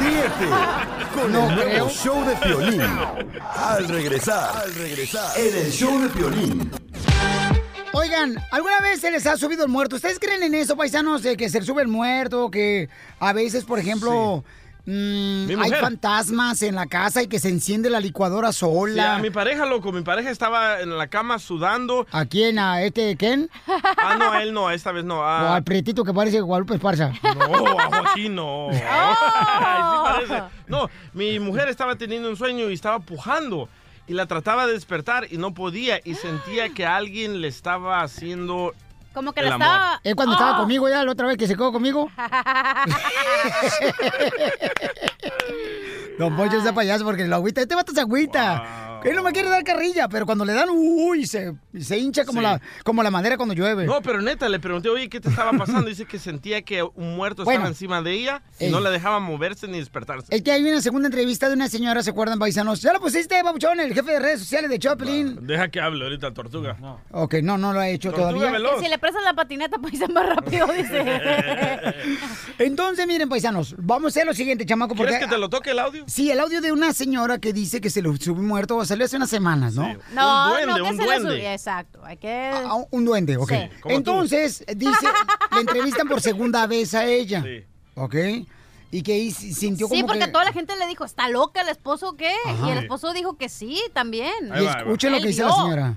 [0.00, 2.82] Ríete con No el nuevo show de Piolín.
[3.54, 6.70] Al regresar, al regresar, en el show de Piolín.
[7.92, 9.96] Oigan, ¿alguna vez se les ha subido el muerto?
[9.96, 12.50] ¿Ustedes creen en eso, paisanos, de que se sube el muerto?
[12.50, 12.88] Que
[13.20, 14.44] a veces, por ejemplo,
[14.86, 19.16] mm, hay fantasmas en la casa y que se enciende la licuadora Sí, sola.
[19.16, 22.06] a mi pareja, loco, mi pareja estaba en la cama sudando.
[22.12, 22.58] ¿A quién?
[22.58, 23.48] ¿A este Ken?
[23.98, 25.20] Ah, no, a él no, esta vez no.
[25.20, 27.12] ¿O al prietito que parece Guadalupe Esparza?
[27.22, 28.68] No, a Joaquín no.
[28.70, 30.42] Ay, sí parece.
[30.66, 33.68] No, mi mujer estaba teniendo un sueño y estaba pujando.
[34.06, 36.00] Y la trataba de despertar y no podía.
[36.04, 38.74] Y sentía que alguien le estaba haciendo.
[39.12, 39.66] Como que El amor.
[39.66, 40.00] estaba.
[40.04, 40.60] ¿Es cuando estaba Oh.
[40.60, 42.10] conmigo ya, la otra vez que se quedó conmigo?
[46.18, 47.60] Don Poncho es de payaso porque lo agüita.
[47.62, 48.62] Este vato se agüita.
[49.04, 52.40] Él no me quiere dar carrilla, pero cuando le dan, uy, se, se hincha como,
[52.40, 52.44] Sí.
[52.44, 53.84] la, como la madera cuando llueve.
[53.86, 55.88] No, pero neta, le pregunté, oye, ¿qué te estaba pasando?
[55.88, 57.58] Dice que sentía que un muerto Bueno.
[57.60, 60.26] estaba encima de ella y no la dejaba moverse ni despertarse.
[60.34, 62.80] Es que hay una segunda entrevista de una señora, ¿se acuerdan, paisanos?
[62.82, 65.38] ¿Ya lo pusiste, babuchón, el jefe de redes sociales de Choplin?
[65.46, 66.76] Deja que hable ahorita, tortuga.
[67.10, 68.50] Ok, no, no lo ha hecho Tortuga todavía.
[68.52, 68.76] veloz.
[68.78, 71.04] Que si le prestas la patineta, pues ir más rápido, dice.
[72.58, 74.94] Entonces, miren, paisanos, vamos a hacer lo siguiente, chamaco.
[74.94, 76.04] ¿Quieres porque- que te lo toque el audio?
[76.06, 79.16] Sí, el audio de una señora que dice que se le subió muerto salió hace
[79.16, 79.94] unas semanas, ¿no?
[80.12, 81.30] No, Un duende, no, que un se le duende.
[81.30, 81.50] subió.
[81.50, 82.50] Exacto, hay que...
[82.54, 83.50] Ah, un duende, ok.
[83.50, 83.70] Sí.
[83.82, 83.88] Tú.
[83.90, 85.06] Entonces, dice,
[85.54, 87.44] le entrevistan por segunda vez a ella.
[87.94, 88.14] ¿Ok?
[88.90, 90.28] Y que ahí sintió como Sí, porque que...
[90.30, 92.34] toda la gente le dijo, ¿está loca el esposo o qué?
[92.44, 92.68] Ajá.
[92.68, 94.32] Y el esposo dijo que sí, también.
[94.54, 95.94] Y escuchen lo que dice la señora.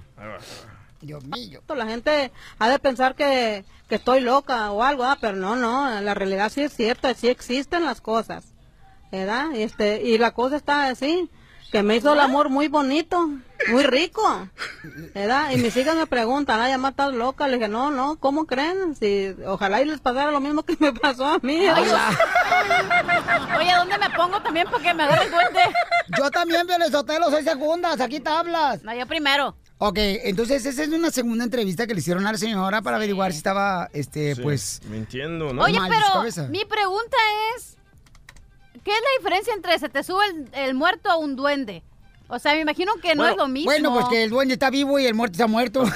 [1.01, 1.61] Dios mío.
[1.75, 6.01] La gente ha de pensar que, que estoy loca o algo, ah, pero no, no,
[6.01, 8.45] la realidad sí es cierta, sí existen las cosas,
[9.11, 9.53] ¿verdad?
[9.55, 11.29] Este, y la cosa está así,
[11.75, 13.29] que me hizo el amor muy bonito,
[13.67, 14.21] muy rico,
[15.13, 15.51] ¿verdad?
[15.51, 17.49] Y mis hijas me preguntan, ay, mamá, ¿estás loca?
[17.49, 18.95] Le dije, no, no, ¿cómo creen?
[18.95, 21.67] Si, ojalá y les pasara lo mismo que me pasó a mí.
[23.57, 25.59] Oye, ¿dónde me pongo también porque me agarre el duende?
[26.17, 28.81] Yo también, Sotelo, soy segundas, aquí tablas.
[28.83, 29.57] No, yo primero.
[29.77, 33.33] Ok, entonces esa es una segunda entrevista que le hicieron a la señora para averiguar
[33.33, 34.79] si estaba, este, Sí, pues...
[34.85, 35.61] Mintiendo, ¿no?
[35.63, 37.17] Oye, mal pero mi pregunta
[37.57, 37.74] es,
[38.85, 41.83] ¿qué es la diferencia entre se te sube el, el muerto a un duende?
[42.27, 43.69] O sea, me imagino que no es lo mismo.
[43.69, 45.83] Bueno, pues que el duende está vivo y el muerto está muerto.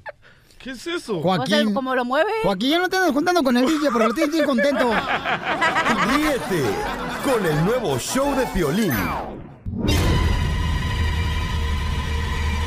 [0.59, 1.21] ¿Qué es eso?
[1.21, 1.73] Joaquín.
[1.73, 2.31] como lo mueve.
[2.43, 4.91] Joaquín, ya no te andas juntando con el DJ, pero lo tienes bien contento.
[6.09, 6.63] Ríete
[7.25, 8.93] con el nuevo show de Piolín.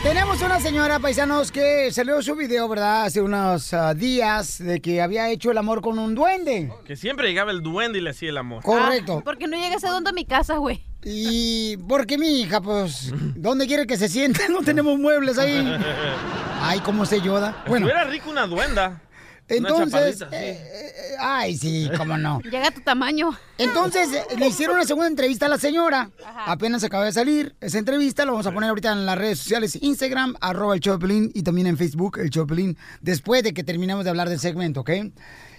[0.04, 3.04] Tenemos una señora, paisanos, que salió su video, ¿verdad?
[3.04, 6.72] Hace unos ah, días de que había hecho el amor con un duende.
[6.86, 8.64] Que siempre llegaba el duende y le hacía el amor.
[8.64, 9.20] Correcto.
[9.20, 10.84] Ah, porque no llega ese duende a mi casa, güey.
[11.04, 14.42] Y porque mi hija, pues, ¿dónde quiere que se siente?
[14.50, 15.72] No tenemos muebles ahí.
[16.62, 17.64] Ay, cómo se yoda.
[17.68, 19.02] Bueno, Estuviera rico una duenda.
[19.48, 20.26] Entonces, sí.
[20.32, 22.40] eh, eh, ay, sí, cómo no.
[22.44, 23.38] Llega a tu tamaño.
[23.58, 26.10] Entonces, eh, le hicieron una segunda entrevista a la señora.
[26.46, 28.26] Apenas acaba de salir esa entrevista.
[28.26, 31.68] Lo vamos a poner ahorita en las redes sociales, Instagram, arroba el Choplin y también
[31.68, 34.92] en Facebook, el Choplin, después de que terminemos de hablar del segmento, ¿ok?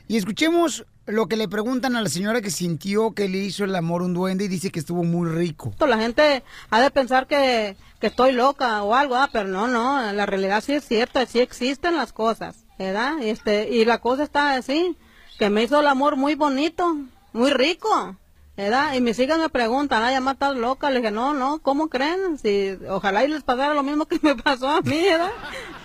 [0.09, 3.75] Y escuchemos lo que le preguntan a la señora que sintió que le hizo el
[3.75, 5.75] amor un duende y dice que estuvo muy rico.
[5.81, 10.13] La gente ha de pensar que, que estoy loca o algo, ah, pero no, no,
[10.13, 13.23] la realidad sí es cierta, sí existen las cosas, ¿verdad?
[13.23, 14.97] Este, y la cosa está así,
[15.39, 16.97] que me hizo el amor muy bonito,
[17.33, 18.17] muy rico,
[18.57, 18.95] ¿verdad?
[18.95, 20.91] Y mis hijas me preguntan, ay, mamá, ¿estás loca?
[20.91, 22.39] Le dije, no, no, ¿cómo creen?
[22.39, 25.31] Si, ojalá y les pasara lo mismo que me pasó a mí, ¿verdad?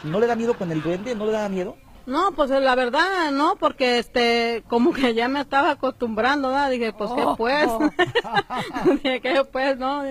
[0.04, 1.16] ¿No le da miedo con el duende?
[1.16, 1.76] ¿No le da miedo?
[2.06, 6.70] No, pues la verdad, no, porque este, como que ya me estaba acostumbrando, ¿verdad?
[6.72, 7.36] Dije, pues qué Oh.
[7.36, 7.68] pues,
[9.04, 10.04] dije, qué pues, no,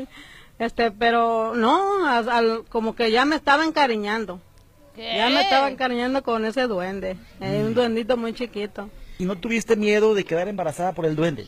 [0.59, 4.41] este, pero no, al- al- como que ya me estaba encariñando,
[4.97, 8.89] ya me estaba encariñando con ese duende, eh, un duendito muy chiquito.
[9.19, 11.47] ¿Y no tuviste miedo de quedar embarazada por el duende?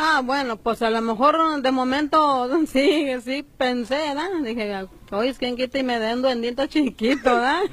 [0.00, 4.28] Ah, bueno, pues a lo mejor de momento sí, sí pensé, ¿verdad?
[4.44, 7.60] Dije, oye, ¿quién quita y me dé un duendito chiquito, ¿verdad?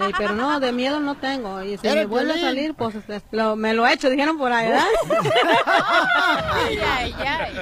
[0.00, 1.60] Eh, pero no, de miedo no tengo.
[1.64, 4.38] Y si me el vuelve a salir, pues este, lo- me lo he hecho, dijeron
[4.38, 4.84] por ahí, ¿verdad?
[6.52, 7.52] Ay, ay, ay.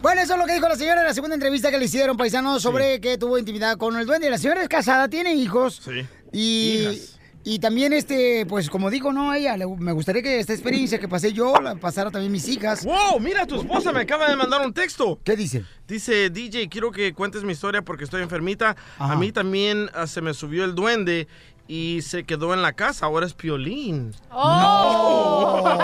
[0.00, 2.16] Bueno, eso es lo que dijo la señora en la segunda entrevista que le hicieron,
[2.16, 4.30] paisanos, sobre que tuvo intimidad con el duende.
[4.30, 5.80] La señora es casada, tiene hijos.
[5.84, 6.06] Sí.
[6.32, 7.00] Y,
[7.44, 10.98] y también, este, pues como digo, no, a ella, le- me gustaría que esta experiencia
[10.98, 12.84] que pasé yo la pasara también mis hijas.
[12.84, 13.20] ¡Wow!
[13.20, 15.18] Mira, tu esposa me acaba de mandar un texto.
[15.22, 15.64] ¿Qué dice?
[15.86, 18.76] Dice, DJ, quiero que cuentes mi historia porque estoy enfermita.
[18.98, 19.12] Ajá.
[19.12, 21.28] A mí también ah, se me subió el duende
[21.68, 23.06] y se quedó en la casa.
[23.06, 24.12] Ahora es Piolín.
[24.30, 25.64] ¡No!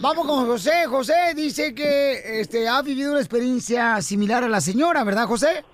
[0.00, 0.86] Vamos con José.
[0.88, 5.64] José dice que este, ha vivido una experiencia similar a la señora, ¿verdad, José?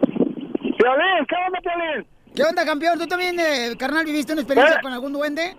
[0.00, 2.06] Piolín, ¿qué onda, Piolín?
[2.38, 2.96] ¿Qué onda, campeón?
[3.00, 5.56] ¿Tú también, eh, carnal, viviste una experiencia con algún duende?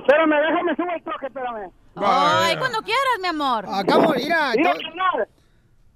[0.00, 1.70] Espérame, déjame subir el troje, espérame.
[1.96, 3.66] Ay, cuando quieras, mi amor.
[3.68, 4.52] Acabo, mira.
[4.56, 5.28] Mira, to- carnal.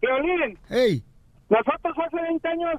[0.02, 0.58] Violín.
[0.68, 1.02] Ey.
[1.48, 2.74] Nosotros hace 20 años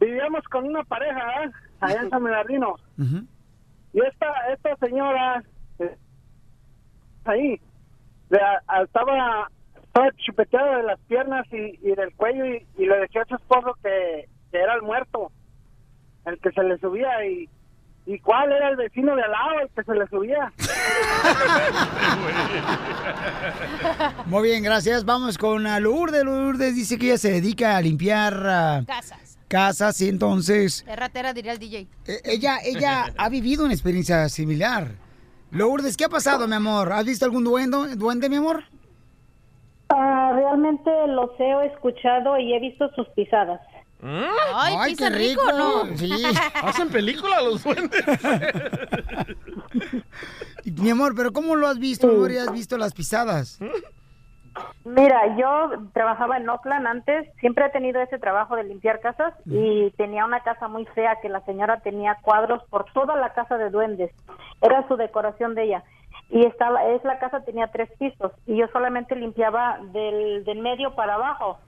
[0.00, 1.50] vivíamos con una pareja, ¿eh?
[1.80, 2.74] Allá en San Bernardino.
[3.92, 5.44] Y esta, esta señora,
[5.78, 5.96] eh,
[7.24, 7.60] ahí,
[8.30, 12.96] le- a- estaba, estaba chupeteada de las piernas y, y del cuello y, y le
[12.98, 15.30] decía a su esposo que, que era el muerto,
[16.26, 17.48] el que se le subía y...
[18.04, 20.52] ¿Y cuál era el vecino de al lado el que se le subía?
[24.26, 25.04] Muy bien, gracias.
[25.04, 26.24] Vamos con a Lourdes.
[26.24, 29.38] Lourdes dice que ella se dedica a limpiar ah, Casas.
[29.48, 31.86] casas y entonces Es ratera, diría el DJ.
[32.06, 34.88] eh, ella, ella ha vivido una experiencia similar.
[35.52, 36.92] Lourdes, ¿qué ha pasado, mi amor?
[36.92, 38.64] ¿Has visto algún duende, duende mi amor?
[39.90, 43.60] Ah, realmente los he escuchado y he visto sus pisadas.
[44.02, 45.56] Ay, Ay, qué rico, rico.
[45.56, 45.96] ¿no?
[45.96, 46.10] Sí.
[46.62, 48.04] ¿Hacen película los duendes?
[50.64, 53.60] Mi amor, pero ¿cómo lo has visto, has visto las pisadas?
[54.84, 59.90] Mira, yo trabajaba en Oakland antes, siempre he tenido ese trabajo de limpiar casas y
[59.92, 63.70] tenía una casa muy fea que la señora tenía cuadros por toda la casa de
[63.70, 64.10] duendes.
[64.60, 65.84] Era su decoración de ella.
[66.28, 70.94] Y estaba, es la casa tenía tres pisos y yo solamente limpiaba del, del medio
[70.94, 71.58] para abajo.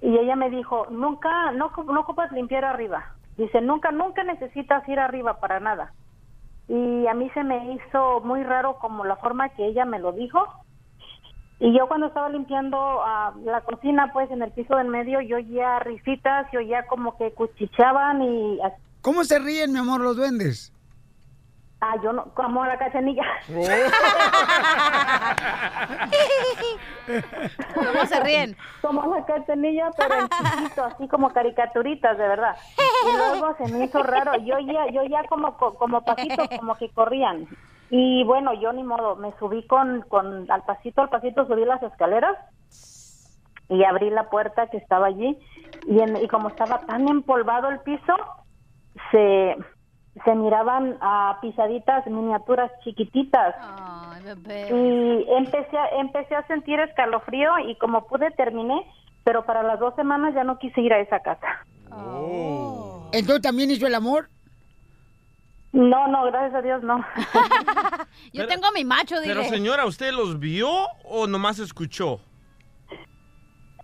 [0.00, 3.14] Y ella me dijo, nunca, no, no ocupas limpiar arriba.
[3.36, 5.92] Dice, nunca, nunca necesitas ir arriba para nada.
[6.68, 10.12] Y a mí se me hizo muy raro como la forma que ella me lo
[10.12, 10.40] dijo.
[11.60, 15.36] Y yo cuando estaba limpiando ah, la cocina, pues en el piso del medio, yo
[15.36, 18.58] oía risitas, yo oía como que cuchicheaban y...
[19.02, 20.72] ¿Cómo se ríen, mi amor, los duendes?
[21.80, 23.22] Ah, yo no, como la cachanilla.
[27.74, 28.56] ¿Cómo se ríen?
[28.82, 32.56] Como la cachanilla, pero en chiquito, así como caricaturitas, de verdad.
[32.78, 36.74] Y luego se me hizo raro, yo ya, yo ya como, co- como pasitos, como
[36.76, 37.46] que corrían.
[37.90, 41.82] Y bueno, yo ni modo, me subí con, con, al pasito, al pasito subí las
[41.82, 42.36] escaleras
[43.70, 45.38] y abrí la puerta que estaba allí.
[45.86, 48.14] Y, en- y como estaba tan empolvado el piso,
[49.10, 49.56] se,
[50.24, 53.54] se miraban a pisaditas miniaturas chiquititas.
[53.60, 54.68] Ay, bebé.
[54.70, 58.86] Y empecé a, empecé a sentir escalofrío y como pude terminé,
[59.24, 61.64] pero para las dos semanas ya no quise ir a esa casa.
[63.12, 64.28] ¿Entonces también hizo el amor?
[65.72, 67.04] No, no, gracias a Dios no.
[68.32, 70.68] Yo tengo a mi macho, Pero señora, ¿usted los vio
[71.04, 72.20] o nomás escuchó?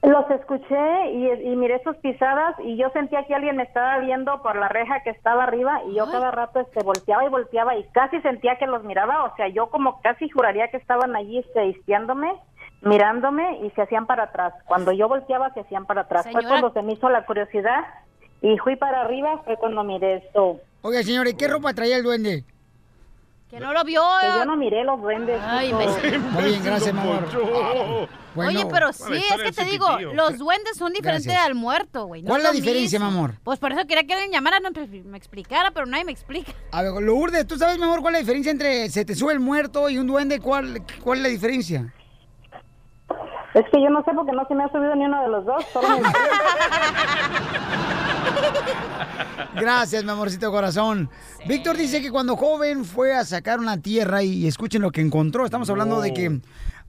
[0.05, 4.43] Los escuché y, y miré sus pisadas y yo sentía que alguien me estaba viendo
[4.43, 7.85] por la reja que estaba arriba y yo cada rato este volteaba y volteaba y
[7.93, 11.71] casi sentía que los miraba, o sea, yo como casi juraría que estaban allí este,
[11.71, 12.35] espiándome,
[12.83, 14.53] mirándome y se hacían para atrás.
[14.67, 16.29] Cuando yo volteaba se hacían para atrás.
[16.31, 17.85] Fue cuando se me hizo la curiosidad
[18.43, 20.61] y fui para arriba, fue cuando miré esto.
[20.83, 22.45] Oiga, señora, ¿y qué ropa traía el duende?
[23.55, 24.03] Que no lo vio.
[24.21, 25.41] Que yo no miré los duendes.
[25.41, 25.73] Ay.
[25.73, 27.29] Muy bien, gracias, mi amor.
[28.35, 31.47] Bueno, Oye, pero sí, es que te digo, los duendes son diferentes Gracias.
[31.47, 32.23] al muerto, güey.
[32.23, 33.35] no ¿Cuál es la diferencia, mi amor?
[33.45, 36.51] Pues por eso quería que alguien llamara, no me, me explicara, pero nadie me explica.
[36.73, 39.33] A ver, Lourdes, ¿tú sabes, mi amor, cuál es la diferencia entre se te sube
[39.33, 40.41] el muerto y un duende?
[40.41, 41.95] ¿Cuál, cuál es la diferencia?
[43.55, 45.47] Es que yo no sé porque no se me ha subido ni uno de los
[45.47, 45.65] dos.
[45.73, 46.09] Solo me
[49.55, 51.09] Gracias, mi amorcito corazón.
[51.47, 55.45] Víctor dice que cuando joven fue a sacar una tierra y escuchen lo que encontró.
[55.45, 56.41] Estamos hablando de que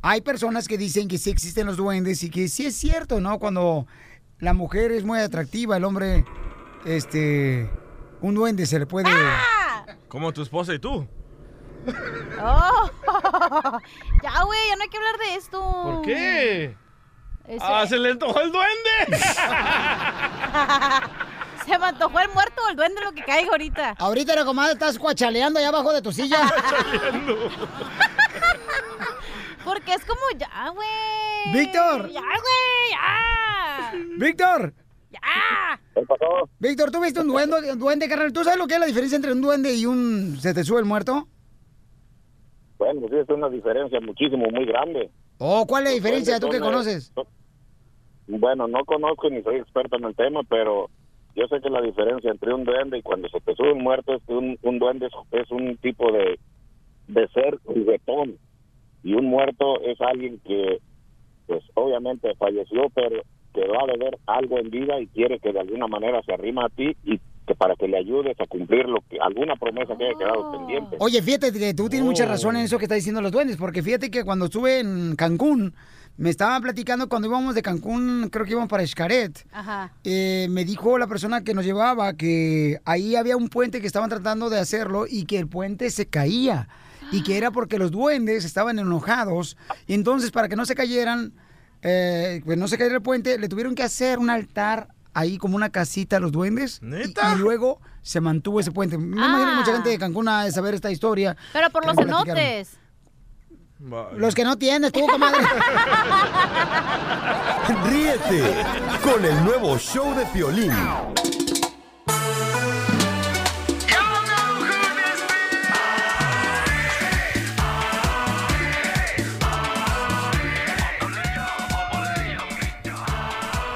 [0.01, 3.39] hay personas que dicen que sí existen los duendes y que sí es cierto, ¿no?
[3.39, 3.85] Cuando
[4.39, 6.25] la mujer es muy atractiva, el hombre,
[6.85, 7.69] este,
[8.21, 9.09] un duende se le puede...
[10.07, 11.07] Como tu esposa y tú.
[12.41, 12.89] Oh,
[14.23, 15.61] ya, güey, ya no hay que hablar de esto.
[15.83, 16.75] ¿Por qué?
[17.47, 19.19] Ese- ¡Ah, se le antojó el duende!
[21.65, 23.95] Se me antojó el muerto o el duende lo que caiga ahorita.
[23.97, 26.37] Ahorita la comadre estás cuachaleando allá abajo de tu silla.
[29.63, 30.87] Porque es como ya, güey.
[31.53, 32.09] Víctor.
[32.11, 33.91] Ya, güey, ya.
[34.17, 34.73] Víctor.
[35.09, 35.79] Ya.
[36.59, 38.31] Víctor, ¿tú viste un duende, un duende, carnal?
[38.31, 40.79] ¿Tú sabes lo que es la diferencia entre un duende y un se te sube
[40.79, 41.27] el muerto?
[42.77, 45.09] Bueno, pues sí, es una diferencia muchísimo, muy grande.
[45.39, 46.39] Oh, ¿cuál es la diferencia?
[46.39, 47.11] ¿Tú qué conoces?
[47.15, 47.25] son-
[48.27, 50.89] Bueno, no conozco ni soy experto en el tema, pero
[51.35, 54.13] yo sé que la diferencia entre un duende y cuando se te sube un muerto
[54.15, 56.39] es que un, un duende es, es un tipo de,
[57.07, 58.37] de ser juguetón.
[59.03, 60.79] Y un muerto es alguien que,
[61.45, 63.21] pues obviamente falleció, pero
[63.53, 66.69] quedó a deber algo en vida y quiere que de alguna manera se arrima a
[66.69, 70.17] ti y que para que le ayudes a cumplir lo que alguna promesa que haya
[70.17, 70.97] quedado pendiente.
[70.99, 73.83] Oye, fíjate que tú tienes mucha razón en eso que está diciendo los duendes, porque
[73.83, 75.73] fíjate que cuando estuve en Cancún,
[76.17, 79.45] me estaba platicando cuando íbamos de Cancún, creo que íbamos para Xcaret.
[79.51, 79.91] Ajá.
[80.03, 84.09] Eh, me dijo la persona que nos llevaba que ahí había un puente que estaban
[84.09, 86.69] tratando de hacerlo y que el puente se caía.
[87.11, 89.57] Y que era porque los duendes estaban enojados.
[89.85, 91.33] Y entonces, para que no se cayeran,
[91.83, 95.55] eh, pues no se cayera el puente, le tuvieron que hacer un altar ahí como
[95.55, 96.81] una casita a los duendes.
[96.81, 98.97] Y, y luego se mantuvo ese puente.
[98.97, 101.37] Me imagino que mucha gente de Cancún ha de saber esta historia.
[101.53, 102.65] Pero por los me
[103.79, 105.39] Los que no tienes, tú, comadre.
[107.89, 108.43] Ríete
[109.03, 110.71] con el nuevo show de Piolín.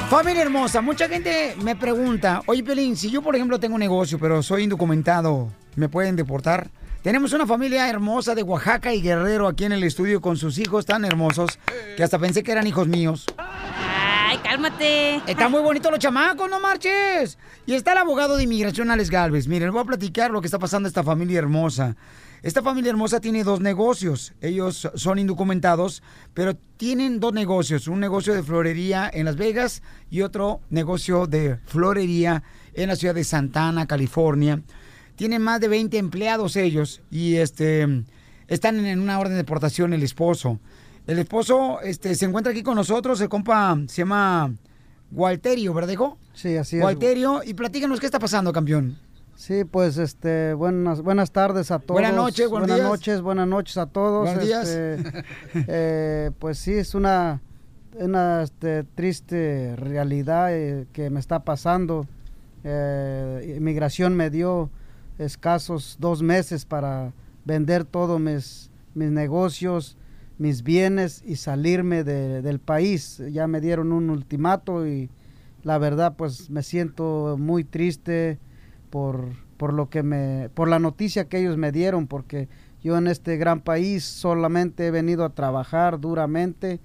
[0.09, 4.17] Familia hermosa, mucha gente me pregunta, oye Pelín, si yo por ejemplo tengo un negocio,
[4.17, 6.71] pero soy indocumentado, ¿me pueden deportar?
[7.01, 10.85] Tenemos una familia hermosa de Oaxaca y Guerrero aquí en el estudio con sus hijos
[10.85, 11.57] tan hermosos
[11.95, 13.25] que hasta pensé que eran hijos míos.
[13.37, 15.21] Ay, cálmate.
[15.25, 17.37] Están muy bonitos los chamacos, no marches.
[17.65, 19.47] Y está el abogado de inmigración, Alex Galvez.
[19.47, 21.95] Miren, les voy a platicar lo que está pasando a esta familia hermosa.
[22.43, 24.33] Esta familia hermosa tiene dos negocios.
[24.41, 27.87] Ellos son indocumentados, pero tienen dos negocios.
[27.87, 32.43] Un negocio de florería en Las Vegas y otro negocio de florería
[32.73, 34.61] en la ciudad de Santana, California.
[35.19, 38.05] Tienen más de 20 empleados ellos y este
[38.47, 40.61] están en una orden de deportación el esposo.
[41.07, 44.55] El esposo este, se encuentra aquí con nosotros, el compa se llama
[45.11, 46.17] Walterio, ¿verdad, hijo?
[46.33, 46.83] Sí, así es.
[46.85, 48.97] Walterio, y platícanos qué está pasando, campeón.
[49.35, 51.95] Sí, pues este, buenas, buenas tardes a todos.
[51.95, 52.89] Buenas noches, buenos buenas días.
[52.89, 54.25] noches, buenas noches a todos.
[54.25, 54.69] Buenos días.
[54.69, 55.25] Este,
[55.67, 57.41] eh, pues sí, es una,
[57.95, 62.07] una este, triste realidad eh, que me está pasando.
[62.63, 64.69] Eh, inmigración me dio
[65.19, 67.13] escasos dos meses para
[67.45, 69.95] vender todos mis, mis negocios,
[70.39, 73.21] mis bienes y salirme de- del país.
[73.31, 75.09] Ya me dieron un ultimato y
[75.63, 78.39] la verdad pues me siento muy triste
[78.89, 79.25] por,
[79.57, 82.47] por lo que me, por la noticia que ellos me dieron, porque
[82.81, 86.79] yo en este gran país solamente he venido a trabajar duramente,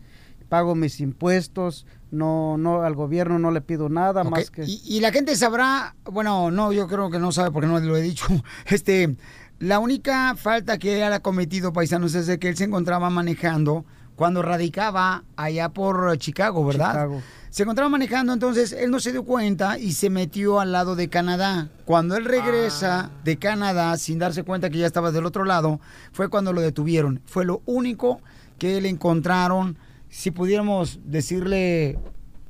[0.49, 4.65] pago mis impuestos, no, no, al gobierno no le pido nada más que...
[4.65, 7.97] Y, y la gente sabrá, bueno, no, yo creo que no sabe porque no lo
[7.97, 8.27] he dicho.
[8.67, 9.17] Este,
[9.59, 13.85] la única falta que él ha cometido, paisanos, es de que él se encontraba manejando
[14.17, 16.91] cuando radicaba allá por Chicago, ¿verdad?
[16.91, 17.23] Chicago.
[17.51, 21.09] Se encontraba manejando, entonces él no se dio cuenta y se metió al lado de
[21.09, 21.69] Canadá.
[21.85, 25.79] Cuando él regresa de Canadá sin darse cuenta que ya estaba del otro lado,
[26.12, 27.21] fue cuando lo detuvieron.
[27.27, 28.21] Fue lo único
[28.59, 29.79] que le encontraron,
[30.15, 31.99] si pudiéramos decirle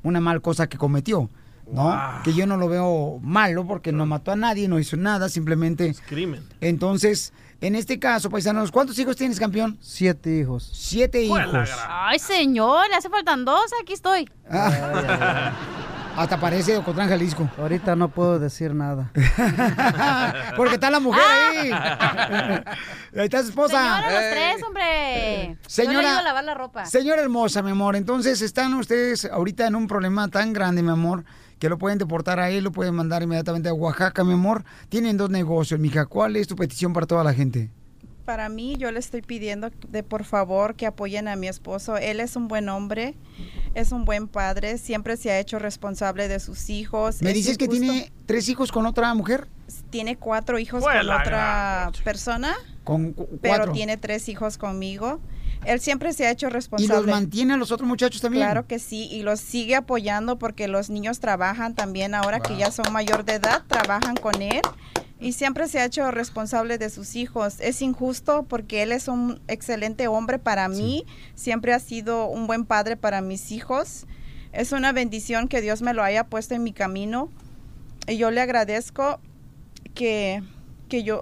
[0.03, 1.31] una mal cosa que cometió.
[1.71, 1.99] ¿no?
[2.23, 5.95] Que yo no lo veo malo porque no mató a nadie, no hizo nada, simplemente...
[6.07, 6.43] Crimen.
[6.61, 9.79] Entonces, en este caso, paisanos, ¿cuántos hijos tienes, campeón?
[9.81, 10.69] Siete hijos.
[10.75, 11.71] Siete hijos.
[11.89, 14.29] Ay, señor, le hace faltan dos, aquí estoy.
[16.17, 17.49] Hasta parece de Ocotlán, Jalisco.
[17.57, 19.11] Ahorita no puedo decir nada.
[20.57, 21.69] Porque está la mujer ahí.
[21.73, 22.63] Ah.
[23.15, 23.77] Ahí está su esposa.
[23.77, 25.47] Señora, los tres, hombre.
[25.47, 26.85] Yo le Señora- a lavar la ropa.
[26.85, 31.23] Señora hermosa, mi amor, entonces están ustedes ahorita en un problema tan grande, mi amor,
[31.59, 34.65] que lo pueden deportar a él, lo pueden mandar inmediatamente a Oaxaca, mi amor.
[34.89, 36.05] Tienen dos negocios, mija.
[36.05, 37.69] ¿Cuál es tu petición para toda la gente?
[38.25, 41.97] Para mí, yo le estoy pidiendo de por favor que apoyen a mi esposo.
[41.97, 43.13] Él es un buen hombre,
[43.75, 47.21] es un buen padre, siempre se ha hecho responsable de sus hijos.
[47.21, 49.47] ¿Me Es dices que tiene tres hijos con otra mujer?
[49.89, 52.53] tiene cuatro hijos con la otra persona,
[52.83, 55.19] Con cu- pero tiene tres hijos conmigo.
[55.65, 56.95] Él siempre se ha hecho ¿Y responsable.
[57.01, 58.43] los mantiene a los otros muchachos también?
[58.45, 62.69] Claro que sí, y los sigue apoyando porque los niños trabajan también ahora que ya
[62.71, 64.61] son mayor de edad, trabajan con él
[65.19, 67.59] y siempre se ha hecho responsable de sus hijos.
[67.59, 71.05] Es injusto porque él es un excelente hombre para mí,
[71.35, 74.05] siempre ha sido un buen padre para mis hijos.
[74.51, 77.29] Es una bendición que Dios me lo haya puesto en mi camino
[78.07, 79.19] y yo le agradezco
[79.93, 80.43] que
[80.87, 81.21] que yo,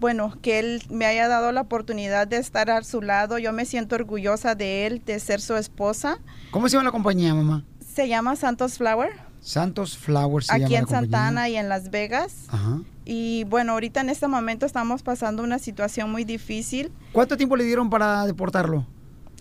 [0.00, 3.38] bueno, que él me haya dado la oportunidad de estar a su lado.
[3.38, 6.18] Yo me siento orgullosa de él, de ser su esposa.
[6.50, 7.64] ¿Cómo se llama la compañía, mamá?
[7.94, 9.12] Se llama Santos Flower,
[9.42, 10.88] Santos Flowers se aquí llama en.
[10.88, 12.46] Santana y en Las Vegas.
[12.48, 12.80] Ajá.
[13.04, 16.92] Y bueno, ahorita en este momento estamos pasando una situación muy difícil.
[17.12, 18.86] ¿Cuánto tiempo le dieron para deportarlo?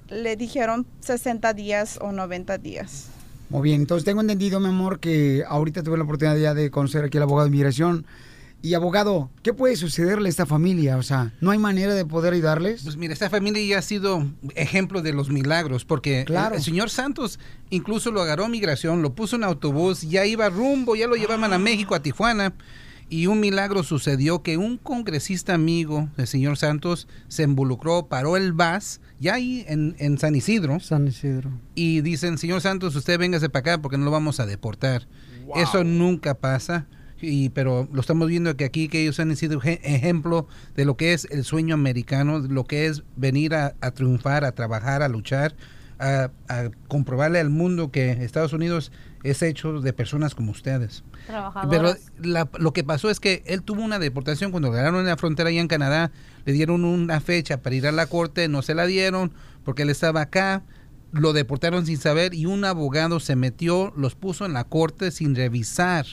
[0.09, 3.07] Le dijeron 60 días o 90 días.
[3.49, 7.05] Muy bien, entonces tengo entendido, mi amor, que ahorita tuve la oportunidad ya de conocer
[7.05, 8.05] aquí al abogado de inmigración.
[8.63, 10.97] Y abogado, ¿qué puede sucederle a esta familia?
[10.97, 12.83] O sea, ¿no hay manera de poder ayudarles?
[12.83, 16.53] Pues mira, esta familia ya ha sido ejemplo de los milagros, porque Claro.
[16.55, 17.39] el, el señor Santos
[17.71, 21.53] incluso lo agarró a migración, lo puso en autobús, ya iba rumbo, ya lo llevaban
[21.53, 22.53] a México, a Tijuana,
[23.09, 28.53] Y un milagro sucedió que un congresista amigo del señor Santos se involucró, paró el
[28.53, 30.79] VAS, ya ahí en, en San Isidro.
[30.79, 31.49] San Isidro.
[31.75, 35.07] Y dicen, señor Santos, usted véngase para acá porque no lo vamos a deportar.
[35.55, 36.85] Eso nunca pasa.
[37.21, 40.97] Y, pero lo estamos viendo que aquí que ellos han sido eje- ejemplo de lo
[40.97, 45.03] que es el sueño americano, de lo que es venir a, a triunfar, a trabajar,
[45.03, 45.55] a luchar,
[45.99, 48.91] a, a comprobarle al mundo que Estados Unidos
[49.23, 51.03] es hecho de personas como ustedes.
[51.69, 55.05] Pero la- lo que pasó es que él tuvo una deportación cuando lo agarraron en
[55.07, 56.11] la frontera allá en Canadá.
[56.45, 59.31] Le dieron una fecha para ir a la corte, no se la dieron
[59.63, 60.63] porque él estaba acá.
[61.11, 65.35] Lo deportaron sin saber y un abogado se metió, los puso en la corte sin
[65.35, 66.05] revisar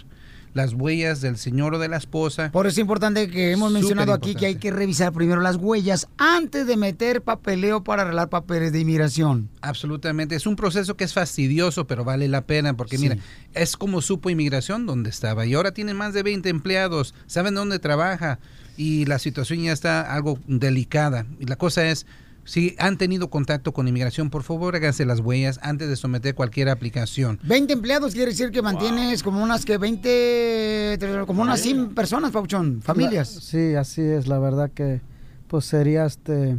[0.55, 2.51] las huellas del señor o de la esposa.
[2.53, 6.09] Por eso es importante que hemos mencionado aquí que hay que revisar primero las huellas
[6.19, 9.49] antes de meter papeleo para arreglar papeles de inmigración.
[9.61, 10.35] Absolutamente.
[10.35, 13.03] Es un proceso que es fastidioso, pero vale la pena porque, Sí.
[13.05, 13.19] mira,
[13.55, 17.79] es como supo inmigración donde estaba y ahora tiene más de 20 empleados, saben dónde
[17.79, 18.39] trabaja
[18.77, 21.27] y la situación ya está algo delicada.
[21.41, 22.07] Y la cosa es,
[22.49, 26.71] si han tenido contacto con inmigración, por favor háganse las huellas antes de someter cualquier
[26.71, 27.39] aplicación.
[27.43, 32.81] 20 empleados quiere decir que mantienes como unas que 20, como unas 100 personas, Pauchón,
[32.81, 33.35] familias.
[33.35, 35.03] La- sí, así es, la verdad que
[35.47, 36.59] pues sería este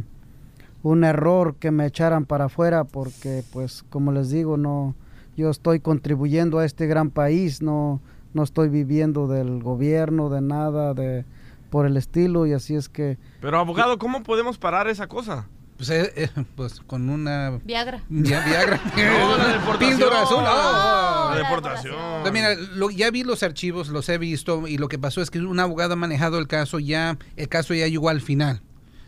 [0.84, 4.94] un error que me echaran para afuera porque pues como les digo, no
[5.36, 8.00] yo estoy contribuyendo a este gran país, no
[8.32, 11.24] no estoy viviendo del gobierno, de nada de
[11.68, 15.48] por el estilo y así es que Pero abogado, ¿cómo podemos parar esa cosa?
[15.80, 17.58] Pues, eh, eh, pues con una...
[17.64, 18.02] Viagra.
[18.10, 18.78] Ya- Viagra.
[18.96, 19.78] No, la deportación.
[19.98, 20.44] Píldora azul.
[20.46, 21.30] Oh.
[21.30, 21.94] La deportación.
[22.20, 25.30] Pues mira, lo- ya vi los archivos, los he visto y lo que pasó es
[25.30, 28.60] que un abogado ha manejado el caso, ya el caso ya llegó al final.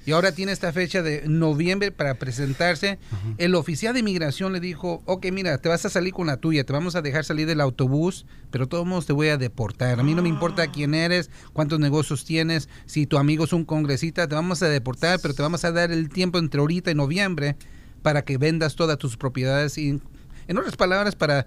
[0.05, 2.99] Y ahora tiene esta fecha de noviembre para presentarse.
[3.39, 6.65] El oficial de inmigración le dijo, ok, mira, te vas a salir con la tuya,
[6.65, 10.01] te vamos a dejar salir del autobús, pero todos modos te voy a deportar.
[10.01, 13.65] A mí no me importa quién eres, cuántos negocios tienes, si tu amigo es un
[13.65, 16.95] congresista, te vamos a deportar, pero te vamos a dar el tiempo entre ahorita y
[16.95, 17.57] noviembre
[18.03, 20.01] para que vendas todas tus propiedades y,
[20.49, 21.47] en otras palabras, para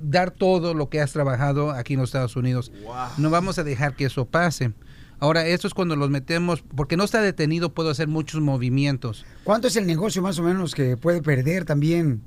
[0.00, 2.70] dar todo lo que has trabajado aquí en los Estados Unidos.
[3.16, 4.72] No vamos a dejar que eso pase.
[5.18, 9.24] Ahora, esto es cuando los metemos, porque no está detenido, puedo hacer muchos movimientos.
[9.44, 12.20] ¿Cuánto es el negocio más o menos que puede perder también?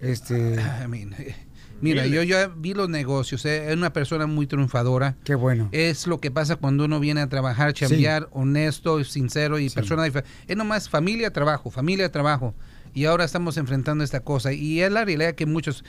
[0.00, 0.54] Este.
[0.84, 1.34] I mean, eh,
[1.80, 5.16] Mira, yo ya vi los negocios, eh, es una persona muy triunfadora.
[5.24, 5.68] Qué bueno.
[5.72, 10.24] Es lo que pasa cuando uno viene a trabajar, chambear, honesto, honesto, y persona dife-
[10.46, 12.54] Es nomás familia, trabajo, familia, trabajo.
[12.94, 14.52] Y ahora estamos enfrentando esta cosa.
[14.52, 15.84] Y es la realidad que muchos...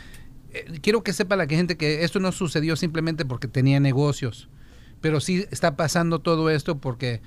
[0.51, 4.49] eh, quiero que sepa la gente que esto no sucedió simplemente porque tenía negocios.
[5.01, 7.21] Pero sí está pasando todo esto porque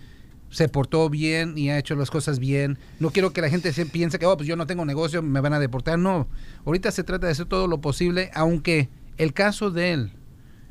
[0.51, 2.79] se portó bien y ha hecho las cosas bien.
[3.01, 5.41] No quiero que la gente se piense que, oh, pues yo no tengo negocio, me
[5.41, 5.99] van a deportar.
[5.99, 6.27] No,
[6.65, 10.13] ahorita se trata de hacer todo lo posible, aunque el caso de él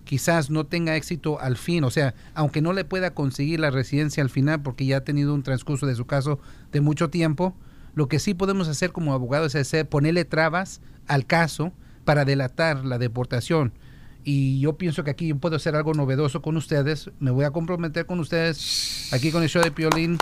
[0.03, 4.23] quizás no tenga éxito al fin, o sea, aunque no le pueda conseguir la residencia
[4.23, 6.39] al final porque ya ha tenido un transcurso de su caso
[6.71, 7.55] de mucho tiempo,
[7.93, 11.73] lo que sí podemos hacer como abogados es hacer, ponerle trabas al caso
[12.05, 13.73] para delatar la deportación.
[14.29, 17.09] Y yo pienso que aquí puedo hacer algo novedoso con ustedes.
[17.17, 20.17] Me voy a comprometer con ustedes aquí con el show de Piolín.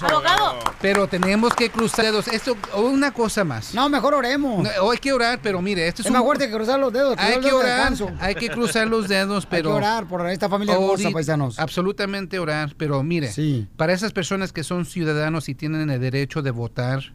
[0.00, 0.58] Abogado.
[0.80, 2.26] Pero tenemos que cruzar dedos.
[2.28, 3.74] Esto, una cosa más.
[3.74, 4.62] No, mejor oremos.
[4.64, 6.90] No, hay que orar, pero mire, esto es, Es un- más fuerte que cruzar los
[6.90, 7.16] dedos.
[7.18, 8.24] hay cruzar los que dedos de orar, descanso.
[8.24, 11.58] hay que cruzar los dedos, pero Hay que orar por esta familia hermosa, paisanos.
[11.58, 13.30] Absolutamente orar, pero mire,
[13.76, 17.12] para esas personas que son ciudadanos y tienen el derecho de votar,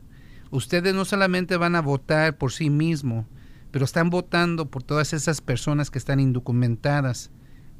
[0.51, 3.25] ustedes no solamente van a votar por sí mismo,
[3.75, 7.29] pero están votando por todas esas personas que están indocumentadas.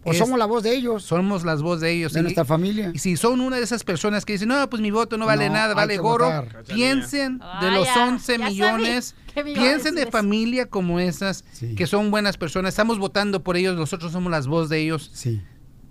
[0.04, 1.04] Pues somos la voz de ellos.
[1.04, 2.12] Somos las voz de ellos.
[2.12, 2.92] De nuestra familia.
[2.94, 5.48] Y si son una de esas personas que dicen, no, pues mi voto no vale
[5.48, 6.66] No, nada, vale gorro, votar.
[6.66, 11.00] piensen de los ya, 11 ya millones, que me iba a piensen de familia como
[11.00, 11.46] esas,
[11.78, 15.12] que son buenas personas, estamos votando por ellos, nosotros somos las voz de ellos.
[15.14, 15.42] Sí.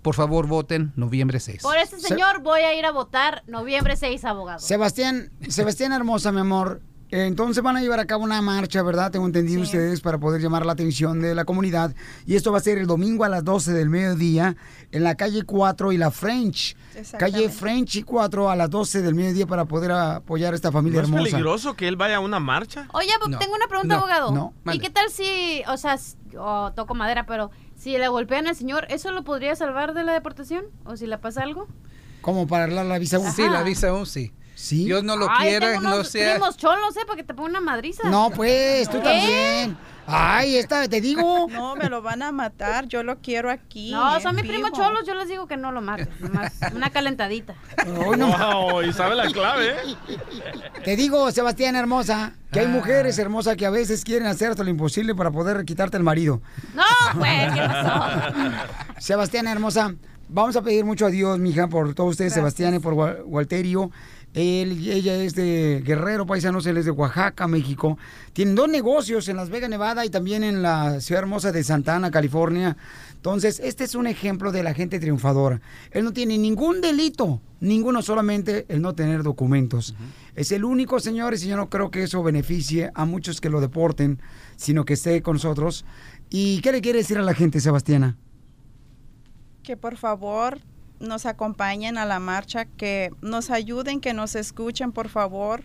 [0.03, 1.63] Por favor, voten noviembre 6.
[1.63, 4.59] Por ese señor voy a ir a votar noviembre 6, abogado.
[4.59, 6.83] Sebastián, Sebastián hermosa, mi amor.
[7.11, 9.11] Entonces van a llevar a cabo una marcha, ¿verdad?
[9.11, 11.93] Tengo entendido ustedes para poder llamar la atención de la comunidad.
[12.25, 14.55] Y esto va a ser el domingo a las 12 del mediodía
[14.91, 16.75] en la calle 4 y la French.
[17.19, 21.01] Calle French y 4 a las 12 del mediodía para poder apoyar a esta familia
[21.01, 21.31] ¿No es hermosa.
[21.31, 22.87] peligroso que él vaya a una marcha?
[22.93, 24.31] Oye, tengo una pregunta, No, abogado.
[24.33, 24.81] no, ¿Y mande.
[24.83, 25.97] qué tal si, o sea,
[26.75, 30.65] toco madera, pero si le golpean al señor, ¿eso lo podría salvar de la deportación?
[30.85, 31.67] ¿O si le pasa algo?
[32.21, 33.25] Como para arreglar la visa U.
[33.31, 34.31] Sí, la visa U, sí.
[34.55, 34.85] Sí.
[34.85, 36.33] Dios no lo Ay, quiera, tengo no sea.
[36.35, 37.01] primos cholos, ¿eh?
[37.05, 38.09] Para que te ponga una madriza.
[38.09, 39.03] No, pues, tú ¿Qué?
[39.03, 39.77] también.
[40.07, 41.47] Ay, esta, te digo.
[41.51, 42.87] No, me lo van a matar.
[42.87, 43.91] Yo lo quiero aquí.
[43.91, 46.07] No, son mis primos cholos, yo les digo que no lo maten.
[46.19, 47.55] nomás una calentadita.
[47.85, 50.17] Wow, y sabe la clave, ¿eh?
[50.83, 54.69] Te digo, Sebastián hermosa, que hay mujeres hermosas que a veces quieren hacer hasta lo
[54.69, 56.41] imposible para poder quitarte el marido.
[56.73, 56.83] No,
[57.19, 58.03] pues, ¿qué pasó?
[58.99, 59.95] Sebastián hermosa,
[60.29, 62.53] vamos a pedir mucho a Dios, mija, por todos ustedes, Gracias.
[62.55, 63.91] Sebastián y por Wa- Walterio.
[64.35, 67.97] Él, ella es de Guerrero, paisanos, él es de Oaxaca, México.
[68.33, 71.95] Tienen dos negocios en Las Vegas, Nevada y también en la ciudad hermosa de Santa
[71.95, 72.75] Ana, California.
[73.13, 75.61] Entonces, este es un ejemplo de la gente triunfadora.
[75.91, 79.95] Él no tiene ningún delito, ninguno, solamente el no tener documentos.
[80.35, 83.61] Es el único, señores, y yo no creo que eso beneficie a muchos que lo
[83.61, 84.19] deporten,
[84.57, 85.85] sino que esté con nosotros.
[86.29, 88.17] ¿Y qué le quiere decir a la gente, Sebastiana?
[89.65, 90.59] que por favor
[91.05, 95.63] nos acompañen a la marcha, que nos ayuden, que nos escuchen, por favor,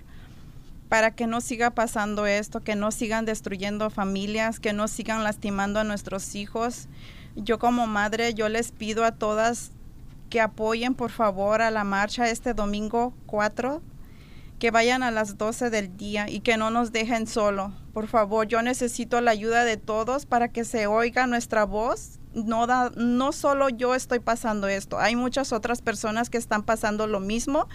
[0.88, 5.80] para que no siga pasando esto, que no sigan destruyendo familias, que no sigan lastimando
[5.80, 6.88] a nuestros hijos.
[7.36, 9.70] Yo como madre, yo les pido a todas
[10.30, 13.82] que apoyen, por favor, a la marcha este domingo 4
[14.60, 17.72] que vayan a las 12 del día y que no nos dejen solo.
[17.94, 22.19] Por favor, yo necesito la ayuda de todos para que se oiga nuestra voz.
[22.34, 27.06] No, da, no solo yo estoy pasando esto, hay muchas otras personas que están pasando
[27.06, 27.68] lo mismo.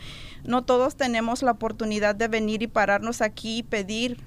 [0.44, 4.18] No todos tenemos la oportunidad de venir y pararnos aquí y pedir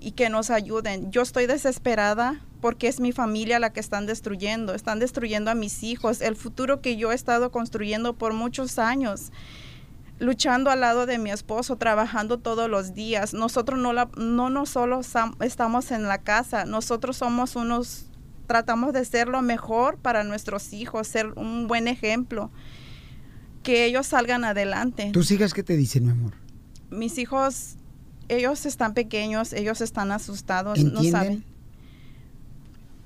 [0.00, 1.12] y que nos ayuden.
[1.12, 4.74] Yo estoy desesperada porque es mi familia la que están destruyendo.
[4.74, 9.30] Están destruyendo a mis hijos, el futuro que yo he estado construyendo por muchos años
[10.20, 13.34] luchando al lado de mi esposo, trabajando todos los días.
[13.34, 15.00] Nosotros no, la, no, no solo
[15.40, 18.09] estamos en la casa, nosotros somos unos,
[18.50, 22.50] tratamos de ser lo mejor para nuestros hijos, ser un buen ejemplo,
[23.62, 25.10] que ellos salgan adelante.
[25.12, 26.32] ¿Tus hijas qué te dicen, mi amor?
[26.90, 27.76] Mis hijos,
[28.28, 31.44] ellos están pequeños, ellos están asustados, no saben.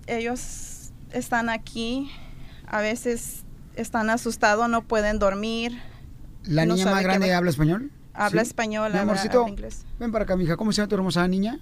[0.07, 2.11] Ellos están aquí,
[2.66, 3.42] a veces
[3.76, 5.78] están asustados, no pueden dormir.
[6.45, 7.90] ¿La no niña más grande habla español?
[8.14, 8.49] Habla ¿Sí?
[8.49, 9.84] español, Mi amorcito, habla inglés.
[9.99, 10.57] ven para acá, mija.
[10.57, 11.61] ¿Cómo se llama tu hermosa niña?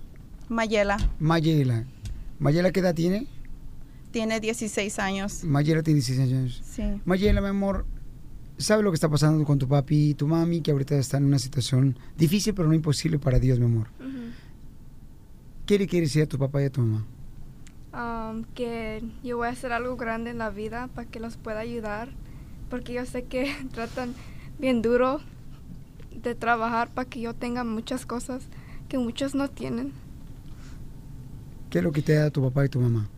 [0.49, 1.85] Mayela Mayela.
[2.39, 3.26] ¿Mayela qué edad tiene?
[4.12, 5.42] Tiene 16 años.
[5.44, 6.62] Mayela tiene 16 años.
[6.64, 6.82] Sí.
[7.04, 7.84] Mayela, mi amor,
[8.58, 10.60] ¿sabe lo que está pasando con tu papi y tu mami?
[10.60, 13.88] Que ahorita están en una situación difícil, pero no imposible para Dios, mi amor.
[15.66, 17.06] ¿Qué le quieres decir a tu papá y a tu mamá?
[17.92, 21.60] um, que yo voy a hacer algo grande en la vida para que los pueda
[21.60, 22.08] ayudar,
[22.70, 24.14] porque yo sé que tratan
[24.58, 25.20] bien duro
[26.22, 28.44] de trabajar para que yo tenga muchas cosas
[28.88, 29.92] que muchos no tienen.
[31.70, 33.08] ¿Qué es lo que te da tu papá y tu mamá?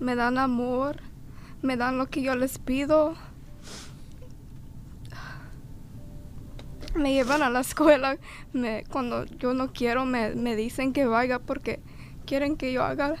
[0.00, 0.96] Me dan amor,
[1.62, 3.14] me dan lo que yo les pido.
[6.94, 8.18] Me llevan a la escuela,
[8.52, 11.80] me, cuando yo no quiero me, me dicen que vaya porque
[12.24, 13.16] quieren que yo haga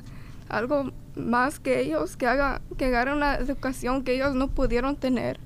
[0.48, 5.40] algo más que ellos, que haga, que agarre una educación que ellos no pudieron tener.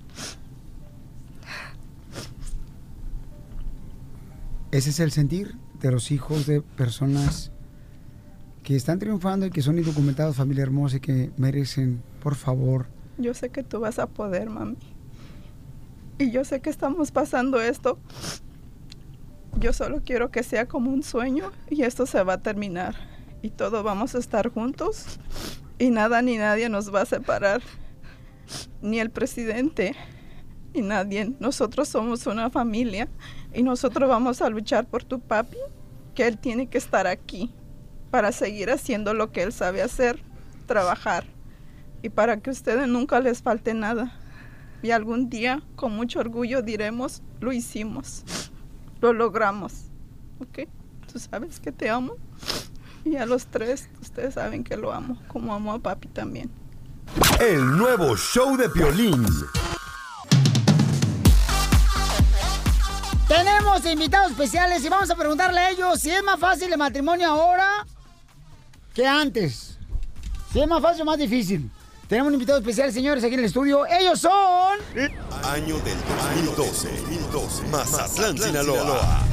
[4.71, 7.51] Ese es el sentir de los hijos de personas
[8.69, 12.85] que están triunfando y que son indocumentados, familia hermosa y que merecen, por favor,
[13.17, 14.77] Yo sé que tú vas a poder, mami.
[16.19, 17.99] Y yo sé que estamos pasando esto.
[19.59, 22.95] Yo solo quiero que sea como un sueño y esto se va a terminar.
[23.41, 25.19] Y todos vamos a estar juntos
[25.79, 27.63] y nada ni nadie nos va a separar.
[28.83, 29.95] Ni el presidente,
[30.75, 31.33] ni nadie.
[31.41, 33.09] Nosotros somos una familia
[33.55, 35.57] y nosotros vamos a luchar por tu papi,
[36.15, 37.51] que él tiene que estar aquí
[38.11, 40.23] para seguir haciendo lo que él sabe hacer,
[40.67, 41.25] trabajar
[42.03, 44.13] y para que a ustedes nunca les falte nada.
[44.83, 48.23] Y algún día, con mucho orgullo, diremos, lo hicimos,
[49.01, 49.87] lo logramos.
[50.41, 50.69] ¿Ok?
[51.13, 52.15] Tú sabes que te amo.
[53.05, 56.51] Y a los tres, ustedes saben que lo amo, como amo a papi también.
[57.41, 59.27] El nuevo show de Piolín.
[63.27, 67.29] Tenemos invitados especiales y vamos a preguntarle a ellos si es más fácil el matrimonio
[67.29, 67.87] ahora
[68.95, 69.79] que antes.
[70.53, 71.71] Si es más fácil o más difícil.
[72.09, 73.85] Tenemos un invitado especial, señores, aquí en el estudio.
[73.87, 74.79] Ellos son...
[75.45, 75.99] Año del
[76.55, 76.89] 2012.
[76.89, 77.63] 2012.
[77.69, 79.27] Mazatlán, Sinaloa.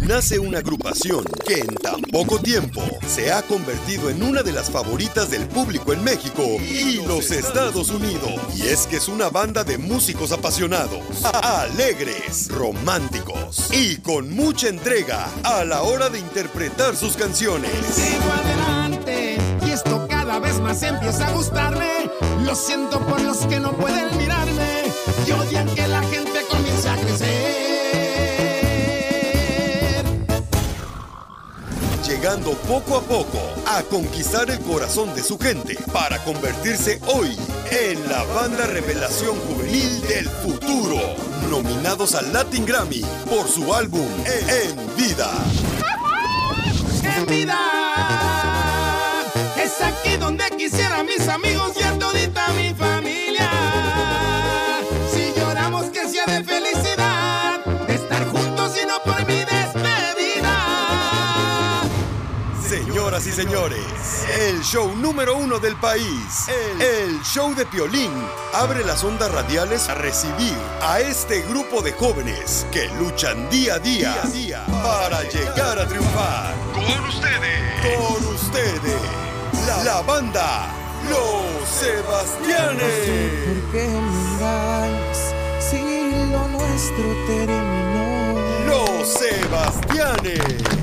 [0.00, 4.70] Nace una agrupación que en tan poco tiempo se ha convertido en una de las
[4.70, 8.32] favoritas del público en México y los Estados Unidos.
[8.56, 15.28] Y es que es una banda de músicos apasionados, alegres, románticos y con mucha entrega
[15.42, 17.70] a la hora de interpretar sus canciones.
[20.58, 22.10] Vez más empieza a gustarme.
[22.42, 24.84] Lo siento por los que no pueden mirarme
[25.26, 27.68] y odian que la gente comience a crecer.
[32.04, 37.36] llegando poco a poco a conquistar el corazón de su gente para convertirse hoy
[37.70, 40.98] en la banda revelación juvenil del futuro,
[41.50, 45.30] nominados al Latin Grammy por su álbum En Vida.
[47.04, 47.87] En vida
[49.80, 53.50] aquí donde quisiera mis amigos y a todita mi familia.
[55.12, 60.54] Si lloramos que sea de felicidad, de estar juntos y no por mi despedida.
[62.68, 66.48] Señoras y señores, el show número uno del país,
[66.80, 68.12] el, show de Piolín,
[68.54, 73.78] abre las ondas radiales a recibir a este grupo de jóvenes que luchan día a
[73.78, 76.54] día, día, a día para llegar a triunfar.
[76.74, 77.96] Con ustedes.
[77.96, 79.27] Con ustedes
[79.68, 80.66] la, la banda
[81.10, 83.40] Los Sebastianes.
[83.44, 85.14] ¿Por qué me
[85.60, 88.34] si lo nuestro terminó?
[88.66, 90.77] Los Sebastianes.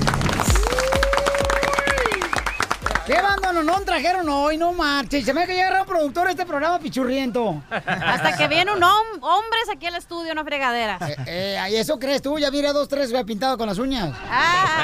[3.06, 4.56] ¿Qué banda no trajeron hoy?
[4.58, 5.24] No marches.
[5.24, 7.62] Se me ha que llegar un productor de este programa pichurriento.
[7.70, 10.98] Hasta que viene un hom- hombres aquí al estudio, una fregadera.
[11.24, 12.36] Eh, ¿y eso crees tú?
[12.40, 14.12] Ya mira dos, tres pintado con las uñas.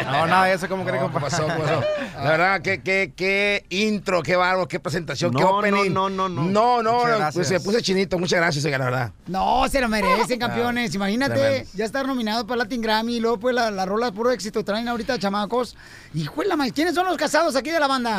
[0.06, 1.18] No, nada, eso como cree, compa.
[1.18, 1.82] pasó, ¿Qué pasó?
[2.16, 5.92] La verdad, qué, qué, qué intro, qué bárbaro, qué presentación, qué No, opening.
[5.92, 6.42] no, no, no, no.
[6.44, 7.48] No, no, Muchas pues gracias.
[7.48, 8.18] se puse chinito.
[8.20, 9.12] Muchas gracias, la verdad.
[9.26, 10.94] No, se lo merecen, campeones.
[10.94, 11.70] Imagínate, tremendo.
[11.74, 14.86] ya estar nominado para Latin Grammy y luego pues la, la rola puro éxito traen
[14.88, 15.76] ahorita chamacos.
[16.14, 18.11] Y la madre, ¿quiénes son los casados aquí de la banda?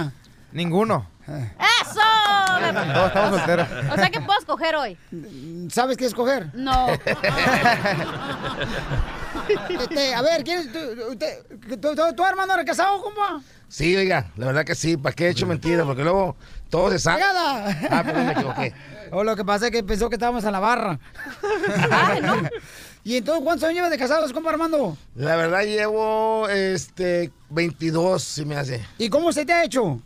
[0.52, 1.08] Ninguno.
[1.28, 2.02] ¡Eso!
[2.94, 3.68] Todos estamos solteros.
[3.92, 4.98] O sea que puedo escoger hoy.
[5.72, 6.50] ¿Sabes qué escoger?
[6.54, 6.88] No.
[9.70, 10.80] Este, a ver, ¿quién es tú,
[11.12, 11.44] usted-
[11.82, 13.42] tú, tú- tú, hermano, eres casado, compa?
[13.68, 14.96] Sí, oiga, la verdad que sí.
[14.98, 15.86] ¿Para qué he hecho mentiras?
[15.86, 16.36] Porque luego
[16.70, 17.24] todo se sabe.
[17.24, 18.74] Ah, perdón, me equivoqué.
[19.12, 21.00] O lo que pasa es que pensó que estábamos en la barra.
[23.04, 24.98] ¿Y entonces cuántos años llevas de casados, compa Armando?
[25.16, 28.86] La verdad llevo, este, 22, si me hace.
[28.98, 30.02] ¿Y cómo se te ha hecho?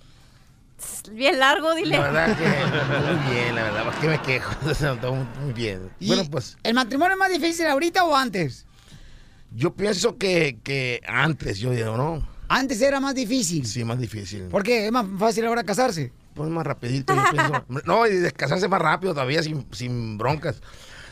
[1.12, 1.98] Bien largo, dile.
[1.98, 3.86] La verdad que muy bien, la verdad.
[3.86, 4.54] ¿Para qué me quejo?
[5.02, 5.90] Todo muy bien.
[6.00, 8.66] ¿Y Bueno, pues ¿El matrimonio es más difícil ahorita o antes?
[9.56, 12.28] yo pienso que, que antes, yo digo, ¿no?
[12.50, 13.66] Antes era más difícil.
[13.66, 14.44] Sí, más difícil.
[14.44, 14.86] ¿Por qué?
[14.86, 16.12] ¿Es más fácil ahora casarse?
[16.34, 17.66] Pues más rapidito, yo pienso.
[17.86, 20.62] No, y descansarse más rápido todavía, sin, sin broncas.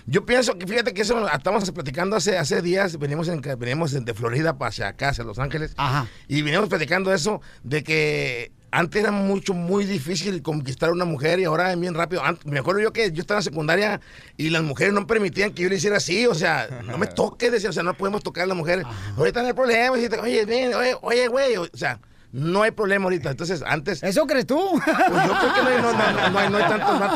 [0.07, 4.13] Yo pienso que, fíjate que eso estamos platicando hace, hace días, venimos, en, venimos de
[4.13, 5.73] Florida para hacia acá, hacia Los Ángeles.
[5.77, 6.07] Ajá.
[6.27, 11.39] Y veníamos platicando eso, de que antes era mucho, muy difícil conquistar a una mujer
[11.39, 12.21] y ahora es bien rápido.
[12.43, 14.01] Me acuerdo yo que yo estaba en secundaria
[14.37, 17.51] y las mujeres no permitían que yo le hiciera así, o sea, no me toques,
[17.51, 18.85] decía, o sea, no podemos tocar a las mujeres.
[19.17, 19.91] Ahorita no hay problema,
[20.21, 21.99] oye, ven, oye, oye, güey, o sea,
[22.37, 23.29] no hay problema ahorita.
[23.31, 24.03] Entonces, antes...
[24.03, 24.59] ¿Eso crees tú?
[24.83, 26.63] Pues yo creo que no hay, no, no, no hay, no hay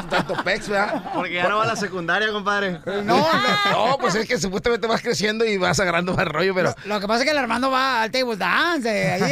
[0.09, 1.03] tanto, pex, ¿verdad?
[1.13, 2.79] Porque ya no va a la secundaria, compadre.
[2.85, 3.27] No, No,
[3.71, 6.73] no, pues es que supuestamente vas creciendo y vas agarrando más rollo, pero...
[6.85, 8.89] Lo que pasa es que el Armando va al table dance.
[8.89, 9.31] eh, ahí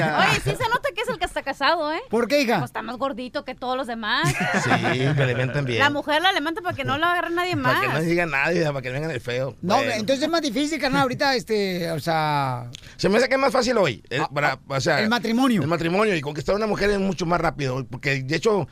[0.00, 2.00] a- Oye, sí se nota que es el que está casado, ¿eh?
[2.08, 2.58] ¿Por qué, hija?
[2.58, 4.28] Pues está más gordito que todos los demás.
[4.64, 5.78] Sí, me alimentan bien.
[5.78, 7.74] La mujer la alimenta para que no lo agarre nadie más.
[7.74, 9.54] Para que no diga nadie, para que no vengan el feo.
[9.60, 9.92] No, Bueno.
[9.92, 12.70] entonces es más difícil, carnal, ahorita, este, o sea...
[12.96, 14.02] Se me hace que es más fácil hoy.
[14.10, 15.62] eh, para, o sea, el matrimonio.
[15.62, 17.84] El matrimonio y conquistar a una mujer es mucho más rápido.
[17.90, 18.66] Porque de hecho,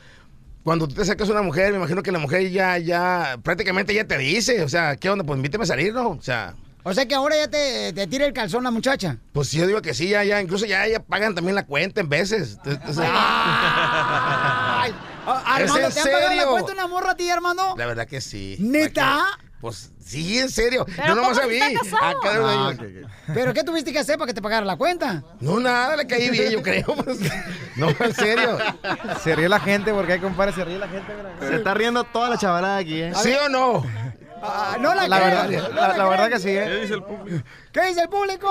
[0.63, 3.93] cuando tú te acercas a una mujer, me imagino que la mujer ya, ya, prácticamente
[3.93, 5.23] ya te dice, o sea, ¿qué onda?
[5.23, 6.09] Pues invíteme a salir, ¿no?
[6.09, 9.17] O sea, O sea que ahora ya te, te tira el calzón la muchacha.
[9.33, 12.09] pues yo digo que sí, ya, ya, incluso ya, ya pagan también la cuenta en
[12.09, 12.57] veces.
[12.65, 14.93] Entonces, Ay,
[15.25, 17.75] ah, ¿Es Armando, ¿te han pagado la cuenta una morra a ti, Armando?
[17.77, 18.55] La verdad que sí.
[18.59, 19.37] ¿Neta?
[19.59, 20.85] Pues sí, en serio.
[20.85, 21.65] ¿Pero Yo no más sabía.
[22.35, 25.23] No, de- ¿Pero qué tuviste que hacer para que te pagara la cuenta?
[25.39, 26.85] No, nada, le caí bien, yo creo.
[27.03, 27.19] pues.
[27.75, 28.57] No, en serio.
[29.23, 31.11] Se ríe la gente, porque hay compadre, se ríe la gente.
[31.39, 33.11] Se está riendo toda la chavalada aquí, ¿eh?
[33.21, 33.83] ¿Sí o no?
[34.41, 36.09] Ah, no la, La creo, verdad, no la, la creo.
[36.09, 36.63] verdad que sí, ¿eh?
[36.67, 37.43] ¿Qué dice el público?
[37.71, 38.47] ¿Qué dice el público?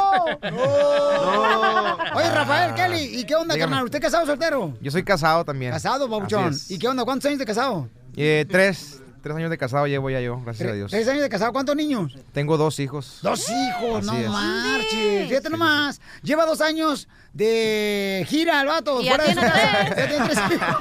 [0.52, 1.96] Oh.
[2.14, 3.70] Oye, Rafael, Kelly, ¿y qué onda, Dígame.
[3.70, 3.84] carnal?
[3.84, 4.74] ¿Usted casado o soltero?
[4.80, 5.72] Yo soy casado también.
[5.72, 6.52] Casado, babuchón.
[6.68, 7.04] ¿Y qué onda?
[7.04, 7.88] ¿Cuántos años de casado?
[8.16, 10.90] Eh, tres, tres años de casado llevo ya yo, gracias a Dios.
[10.92, 11.52] ¿Tres años de casado?
[11.52, 12.16] ¿Cuántos niños?
[12.32, 13.18] Tengo dos hijos.
[13.22, 14.28] Dos hijos, Así no es.
[14.28, 15.28] marches.
[15.28, 16.00] Fíjate nomás.
[16.22, 19.00] Lleva dos años de gira el vato.
[19.06, 19.52] Ya tiene tres.
[19.96, 20.76] Ya tiene tres hijos.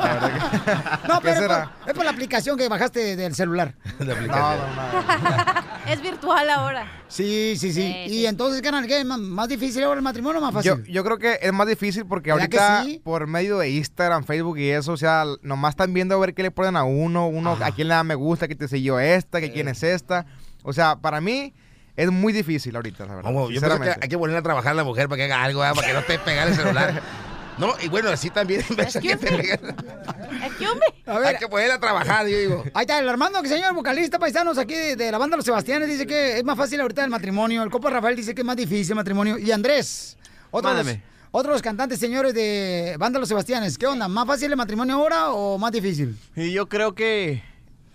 [1.07, 1.72] No, ¿Qué pero es será?
[1.82, 3.76] por, es por la aplicación que bajaste del celular.
[3.99, 4.60] La aplicación.
[5.88, 6.91] Es virtual ahora.
[7.07, 7.94] Sí, sí, sí.
[8.07, 9.03] Sí, Y entonces, canal, ¿qué?
[9.06, 10.84] ¿Más- ¿Más difícil ahora el matrimonio o más fácil?
[10.84, 13.02] Yo, yo creo que es más difícil porque ¿Verdad que ahorita sí?
[13.03, 16.41] por medio de Instagram, Facebook y eso, o sea, nomás están viendo a ver qué
[16.41, 19.40] le ponen a uno, uno a quién le da me gusta, que te siguió esta,
[19.40, 20.26] que quién es esta.
[20.64, 21.53] O sea, para mí
[21.96, 23.32] es muy difícil ahorita, la verdad.
[23.32, 25.44] Vamos, yo pienso que hay que ponerle a trabajar a la mujer para que haga
[25.44, 25.76] algo, ¿verdad?
[25.76, 27.02] para que no te pegue el celular.
[27.58, 29.28] No, y bueno, así también en vez de que te
[31.06, 32.64] A ver, Hay que ponerle a trabajar, yo digo.
[32.74, 35.88] Ahí está el Armando, que señor vocalista paisanos aquí de, de la banda Los Sebastianes,
[35.88, 37.64] dice que es más fácil ahorita el matrimonio.
[37.64, 39.38] El copa Rafael dice que es más difícil el matrimonio.
[39.38, 40.18] Y Andrés,
[40.52, 40.98] otro de los,
[41.32, 44.10] otro de los cantantes, señores de banda Los Sebastianes, ¿qué onda?
[44.10, 46.18] ¿Más fácil el matrimonio ahora o más difícil?
[46.36, 47.42] Y yo creo que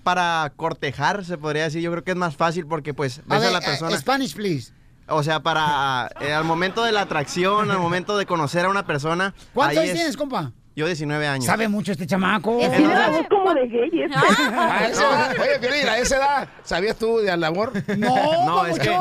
[0.03, 3.41] para cortejar, se podría decir, yo creo que es más fácil porque pues ves a,
[3.41, 3.97] ver, la eh, persona.
[3.99, 4.73] Spanish, please.
[5.09, 8.87] O sea, para eh, al momento de la atracción, al momento de conocer a una
[8.87, 9.35] persona.
[9.53, 10.53] ¿Cuántos ahí años es- tienes, compa?
[10.77, 11.45] Yo 19 años.
[11.45, 12.59] Sabe mucho este chamaco.
[12.61, 12.71] Es
[13.29, 14.11] como de gayes.
[14.17, 17.73] A esa edad, oye, Piolín, a esa edad, ¿sabías tú de al amor?
[17.99, 18.97] No, es que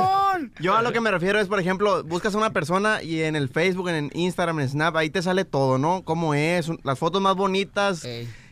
[0.60, 3.36] yo a lo que me refiero es, por ejemplo, buscas a una persona y en
[3.36, 6.02] el Facebook, en el Instagram, en Snap, ahí te sale todo, ¿no?
[6.04, 8.06] Cómo es, las fotos más bonitas.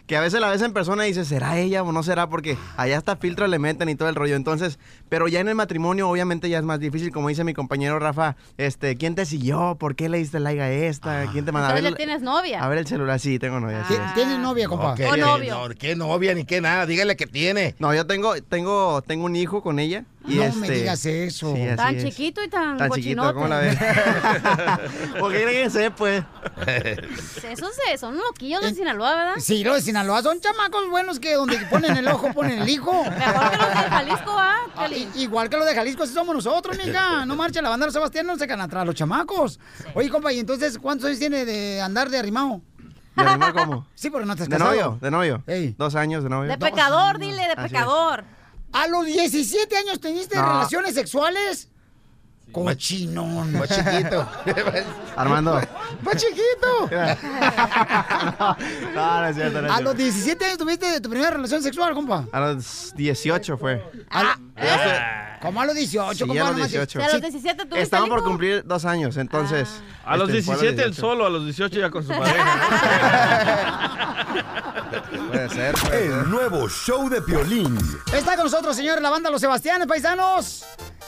[0.07, 2.29] Que a veces la ves en persona y dices, ¿será ella o no será?
[2.29, 4.38] Porque allá hasta filtro le meten y todo el rollo.
[4.38, 4.79] Entonces,
[5.09, 7.11] pero ya en el matrimonio, obviamente ya es más difícil.
[7.11, 9.75] Como dice mi compañero Rafa, este, ¿quién te siguió?
[9.77, 11.29] ¿Por qué le diste like a esta?
[11.34, 11.67] ¿Quién te mandó?
[11.69, 12.63] A ver, ya tienes novia.
[12.63, 13.84] a ver el celular, sí, tengo novia.
[13.85, 13.95] sí.
[14.15, 14.93] ¿Tienes novia, compa?
[14.93, 15.67] Ok, O novio.
[15.67, 16.85] no, ¿Qué novia ni qué nada?
[16.85, 17.75] Dígale que tiene.
[17.79, 20.05] No, yo tengo, tengo, tengo un hijo con ella.
[20.28, 21.56] Y No este, me digas eso.
[21.56, 22.04] sí, Tan es.
[22.04, 23.34] chiquito y tan, Tan chiquito, cochinote.
[23.34, 23.78] ¿cómo la ves?
[25.20, 26.24] Porque se pues.
[27.49, 29.36] Esos se- son loquillos de Sinaloa, ¿verdad?
[29.40, 32.91] Sí, los de Sinaloa son chamacos buenos que donde ponen el ojo ponen el hijo.
[33.04, 34.58] Mejor que los de Jalisco, ¿ah?
[34.76, 37.26] Ah, igual que los de Jalisco, así somos nosotros, mija.
[37.26, 39.60] No marcha la banda de los Sebastián, no se quedan atrás los chamacos.
[39.94, 42.62] Oye, compa, ¿y entonces cuántos años tiene de andar de arrimado?
[43.16, 43.88] ¿De arrimado cómo?
[43.95, 44.98] Sí, porque no te has ¿De novio?
[45.02, 45.44] ¿De novio?
[45.78, 46.49] Dos años de novio.
[46.49, 47.72] De pecador, dile, de Así es.
[48.72, 50.44] ¿A los 17 años teniste No.
[50.45, 51.69] relaciones sexuales?
[52.52, 53.53] Cochinón.
[53.53, 54.28] Más chiquito.
[55.15, 55.61] Armando.
[56.02, 56.90] Más chiquito.
[58.94, 61.94] No, no es cierto, no es A los 17 años tuviste tu primera relación sexual,
[61.94, 62.26] compa.
[62.32, 63.84] A los 18 fue.
[65.41, 66.41] ¿Cómo a los 18, Sí, compa?
[66.41, 66.88] a los No manches.
[66.90, 66.99] 18.
[66.99, 69.69] ¿Y a los 17 tuviste Estaba el por cumplir dos años, entonces.
[70.06, 71.02] A los este, fue 17 él 18.
[71.07, 74.26] solo, a los 18 ya con su pareja.
[75.32, 75.76] Puede ser.
[75.94, 77.78] El nuevo show de Piolín.
[78.14, 80.65] Está con nosotros, señores, la banda Los Sebastianes, paisanos.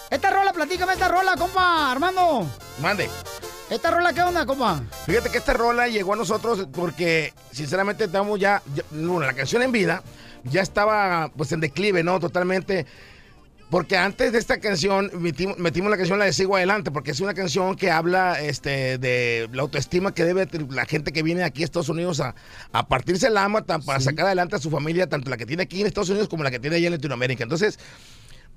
[0.10, 2.47] Esta rola, platícame esta rola, compa, Armando.
[2.81, 3.10] Mande.
[3.69, 4.81] ¿Esta rola qué onda, compa?
[5.06, 9.61] Fíjate que esta rola llegó a nosotros porque, sinceramente, estamos ya, ya- bueno, la canción
[9.61, 10.01] en vida
[10.43, 12.19] ya estaba pues en declive, ¿no?
[12.19, 12.85] Totalmente.
[13.69, 17.19] Porque antes de esta canción metimos, metimos la canción La de Sigo Adelante, porque es
[17.19, 21.43] una canción que habla este, de la autoestima que debe tener la gente que viene
[21.43, 22.34] aquí a Estados Unidos a,
[22.72, 23.35] a partirse el
[23.68, 26.27] tan- para sacar adelante a su familia, tanto la que tiene aquí en Estados Unidos
[26.30, 27.43] como la que tiene allá en Latinoamérica.
[27.43, 27.77] Entonces,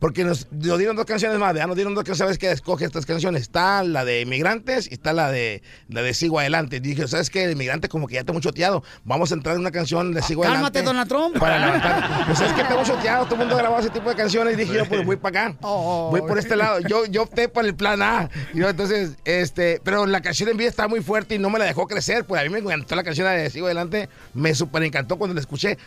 [0.03, 1.69] porque nos, nos dieron dos canciones más, ¿verdad?
[1.69, 2.51] Nos dieron dos canciones, ¿sabes qué?
[2.51, 3.43] Escoge estas canciones.
[3.43, 6.81] Está la de Inmigrantes y está la de, la de Sigo Adelante.
[6.81, 7.47] dije, ¿sabes qué?
[7.47, 8.83] De Inmigrantes como que ya está muy choteado.
[9.05, 10.83] Vamos a entrar en una canción de Sigo Cálmate, Adelante.
[10.83, 11.39] Donald Trump.
[11.39, 12.27] Para levantar.
[12.27, 14.55] Pues es que está muy choteado, todo el mundo ha grabado ese tipo de canciones.
[14.55, 15.59] Y dije, yo pues voy para acá.
[15.61, 16.81] Voy por este lado.
[16.81, 18.29] Yo, yo opté por el plan A.
[18.53, 21.61] Y yo, entonces, este, pero la canción en vida está muy fuerte y no me
[21.61, 22.25] la dejó crecer.
[22.25, 24.09] Pues a mí me encantó la canción de Sigo Adelante.
[24.35, 25.79] Me súper encantó cuando la escuché.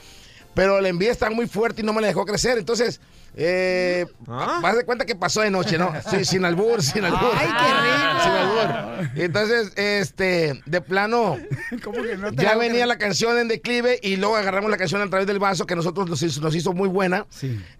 [0.54, 2.58] Pero la envidia está muy fuerte y no me la dejó crecer.
[2.58, 3.02] Entonces,
[3.38, 5.94] eh, vas de cuenta que pasó de noche, ¿no?
[6.10, 7.32] Sí, sin albur, sin albur.
[7.36, 8.24] ¡Ay, qué rico!
[8.24, 9.10] Sin albur.
[9.24, 11.38] Entonces, este, de plano,
[11.84, 15.02] ¿Cómo que no te ya venía la canción en declive y luego agarramos la canción
[15.02, 17.26] a través del vaso que a nosotros nos hizo, nos hizo muy buena.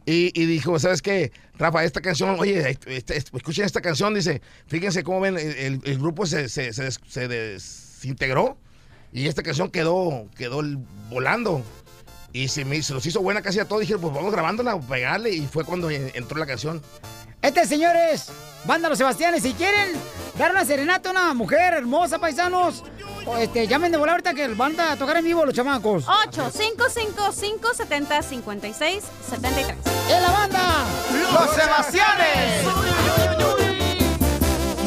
[0.06, 1.32] Y, y dijo, ¿sabes qué?
[1.58, 6.26] Rafa, esta canción, oye, este- este- escuchen esta canción, dice, fíjense cómo ven, el, grupo
[6.26, 8.58] se, se, se des- se desintegró
[9.14, 10.62] y esta canción quedó, quedó
[11.10, 11.64] volando.
[12.36, 13.80] Y se, me, se nos hizo buena casi a todos.
[13.80, 15.30] Dije, pues vamos grabándola, pegarle.
[15.32, 16.82] Y fue cuando en- entró la canción.
[17.42, 18.26] Este, señores,
[18.66, 19.92] banda Los Sebastianes, si quieren
[20.38, 22.84] dar una serenata a una mujer hermosa, paisanos,
[23.26, 26.06] o este, llamen de volar ahorita que van a tocar en vivo los chamacos.
[28.66, 29.76] 855-570-5673.
[30.10, 30.86] ¡En la banda!
[31.34, 32.66] ¡Los Sebastianes!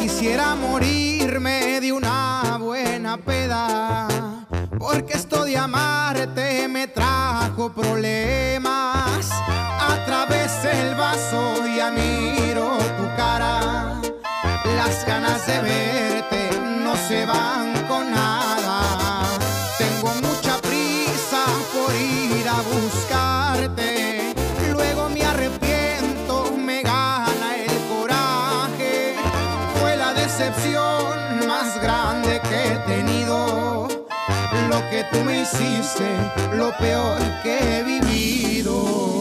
[0.01, 4.38] Quisiera morirme de una buena peda,
[4.79, 9.31] porque esto de amarte me trajo problemas.
[9.31, 14.01] A través del vaso ya miro tu cara,
[14.77, 16.51] las ganas de verte
[16.83, 17.78] no se van
[35.53, 36.05] hiciste,
[36.53, 39.18] lo peor que he vivido.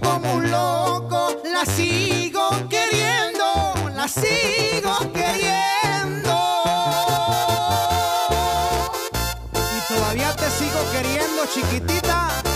[0.00, 6.34] Como un loco la sigo queriendo, la sigo queriendo.
[9.76, 12.47] Y todavía te sigo queriendo, chiquitita.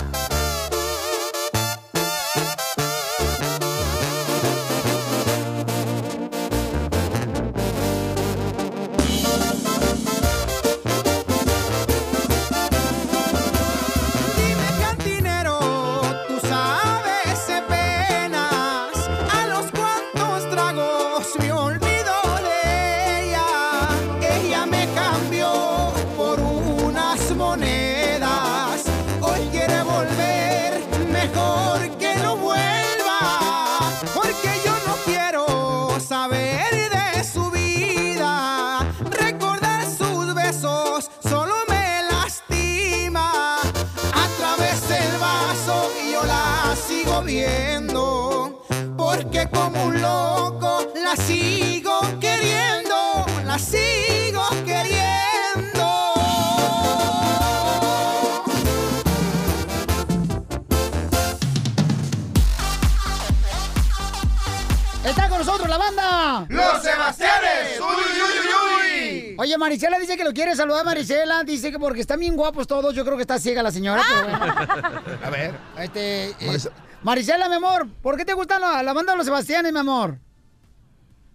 [69.62, 71.44] Marisela dice que lo quiere saludar, Marisela.
[71.44, 72.94] Dice que porque están bien guapos todos.
[72.94, 74.02] Yo creo que está ciega la señora.
[74.08, 75.18] pero.
[75.24, 75.54] A ver.
[75.78, 76.58] Este, eh,
[77.04, 80.18] Marisela, mi amor, ¿por qué te gusta la, la banda de los Sebastianes, mi amor?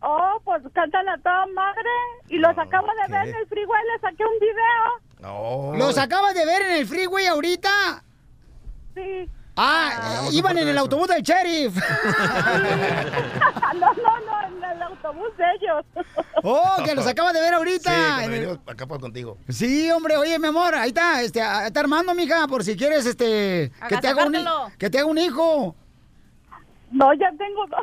[0.02, 1.90] Oh, pues cantan a toda madre.
[2.28, 5.78] Y los acabo de ver en el freeway, les saqué un video.
[5.78, 8.04] ¿Los acabas de ver en el freeway ahorita?
[8.94, 9.30] Sí.
[9.58, 11.76] Ah, eh, iban en el autobús del sheriff.
[13.74, 15.84] no, no, no, en el autobús de ellos.
[16.44, 17.90] Oh, que los acabas de ver ahorita.
[17.90, 19.38] Sí, En el- venimos acá por contigo.
[19.50, 23.06] Sí, hombre, oye, mi amor, ahí está, este, ah, está Armando, mija, por si quieres,
[23.06, 24.36] este, que te haga un,
[24.78, 25.76] que te haga un hijo.
[26.90, 27.82] No, ya tengo dos.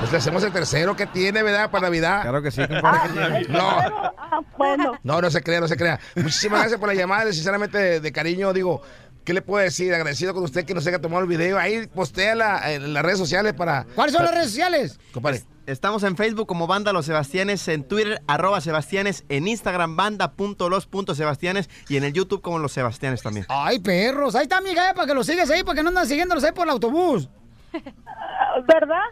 [0.00, 1.70] Pues le hacemos el tercero que tiene, ¿verdad?
[1.70, 2.22] Para Navidad.
[2.22, 2.62] Claro que sí,
[3.50, 3.68] No.
[4.16, 4.98] Ah, bueno.
[5.02, 6.00] No, no se crea, no se crea.
[6.16, 7.30] Muchísimas gracias por la llamada.
[7.30, 8.80] Sinceramente, de, de cariño, digo,
[9.24, 9.92] ¿qué le puedo decir?
[9.94, 11.58] Agradecido con usted que nos haya tomado el video.
[11.58, 13.86] Ahí postea la- en las redes sociales para.
[13.94, 14.98] ¿Cuáles son las redes sociales?
[15.12, 15.42] Compadre.
[15.64, 21.96] Estamos en Facebook como Banda Los Sebastianes, en Twitter arroba Sebastianes, en Instagram banda.los.sebastianes y
[21.96, 23.46] en el YouTube como Los Sebastianes también.
[23.48, 26.06] Ay, perros, ahí está, amiga, eh, para que los sigas ahí, para que no andan
[26.08, 27.28] siguiéndolos ahí por el autobús.
[27.72, 29.04] ¿Verdad?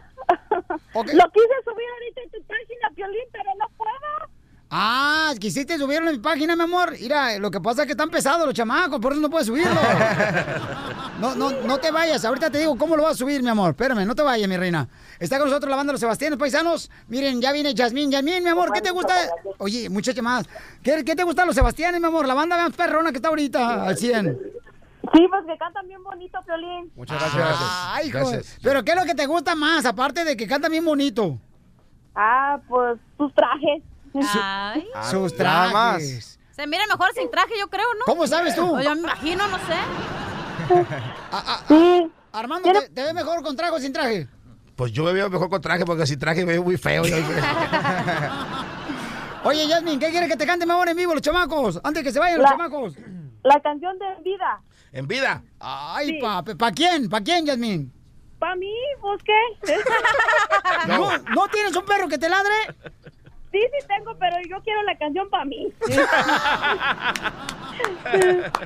[0.93, 4.40] Lo quise subir ahorita en tu página, Piolín, pero no puedo.
[4.73, 6.93] Ah, quisiste subirlo en mi página, mi amor.
[6.97, 9.71] Mira, lo que pasa es que están pesados los chamacos, por eso no puedes subirlo.
[11.19, 12.25] No, no, no te vayas.
[12.25, 13.71] Ahorita te digo cómo lo vas a subir, mi amor.
[13.71, 14.89] Espérame, no te vayas, mi reina.
[15.19, 16.89] Está con nosotros la banda de los Sebastianes Paisanos.
[17.09, 18.09] Miren, ya viene Yasmín.
[18.09, 19.13] Yasmín, mi amor, ¿qué te gusta?
[19.59, 20.49] Oye, muchacha más.
[20.81, 22.25] ¿Qué, qué te gusta de los Sebastianes, mi amor?
[22.25, 24.35] La banda más perrona que está ahorita al 100.
[25.13, 26.91] Sí, pues que cantan bien bonito, Piolín.
[26.95, 27.55] Muchas gracias.
[27.61, 28.17] Ay, hijo.
[28.17, 28.57] Gracias.
[28.63, 31.37] Pero ¿qué es lo que te gusta más, aparte de que canta bien bonito?
[32.15, 33.83] Ah, pues sus trajes.
[34.13, 34.87] Ay.
[35.09, 35.97] Sus nada más.
[35.97, 36.39] trajes.
[36.51, 38.05] Se mira mejor sin traje, yo creo, ¿no?
[38.05, 38.69] ¿Cómo sabes tú?
[38.69, 39.75] Pues yo me imagino, no sé.
[41.67, 42.11] Sí.
[42.33, 44.27] Armando, ¿te, te ves mejor con traje o sin traje?
[44.75, 47.03] Pues yo me veo mejor con traje porque sin traje me veo muy feo.
[49.43, 51.79] Oye, Yasmin, ¿qué quieres que te cante ahora en vivo los chamacos?
[51.83, 52.93] Antes que se vayan los chamacos.
[53.43, 54.61] La canción de Vida.
[54.91, 55.41] En vida.
[55.59, 56.19] Ay, Sí.
[56.21, 57.09] pa, ¿pa quién?
[57.09, 57.91] ¿Pa quién, Yasmin?
[58.37, 58.71] ¿Para mí?
[59.01, 59.73] ¿Vos qué?
[60.87, 61.09] No.
[61.35, 62.53] ¿No tienes un perro que te ladre?
[63.51, 65.73] Sí, sí tengo, pero yo quiero la canción para mí.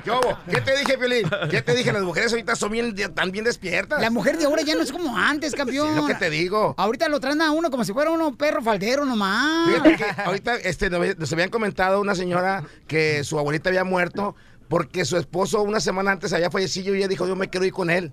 [0.04, 0.38] ¿Qué, hubo?
[0.48, 1.28] ¿Qué te dije, Piolín?
[1.50, 1.92] ¿Qué te dije?
[1.92, 4.00] Las mujeres ahorita son bien, tan bien despiertas.
[4.00, 5.88] La mujer de ahora ya no es como antes, campeón.
[5.88, 6.74] Sí, es lo que te digo.
[6.76, 9.68] Ahorita lo traen a uno como si fuera uno perro faldero nomás.
[9.70, 14.36] Fíjate que ahorita este, nos nos habían comentado una señora que su abuelita había muerto
[14.68, 17.72] porque su esposo una semana antes había fallecido y ella dijo, yo me quiero ir
[17.72, 18.12] con él.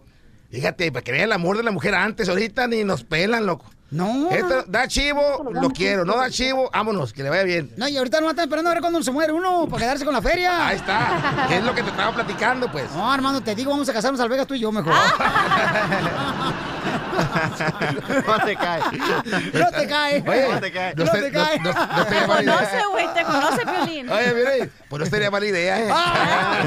[0.50, 3.66] Fíjate, para que vean el amor de la mujer antes, ahorita ni nos pelan, loco.
[3.94, 4.30] No.
[4.32, 6.04] Esto, da chivo, lo quiero.
[6.04, 7.72] No da chivo, vámonos, que le vaya bien.
[7.78, 10.14] No, y ahorita no están esperando a ver cuándo se muere uno para quedarse con
[10.14, 10.68] la feria.
[10.68, 11.46] Ahí está.
[11.48, 12.92] ¿Qué es lo que te estaba platicando, pues?
[12.92, 14.94] No, Armando, te digo, vamos a casarnos al Vegas tú y yo mejor.
[18.28, 18.82] No te cae.
[19.54, 20.24] No te cae.
[20.28, 20.94] Oye, No te cae.
[20.96, 21.60] No te cae.
[21.60, 22.56] no- no Te estaría mala idea.
[22.58, 24.10] conoce, güey, te conoce, Piolín.
[24.10, 25.88] Oye, mire, pues no estaría mala idea, ¿eh?
[25.92, 26.60] Ah.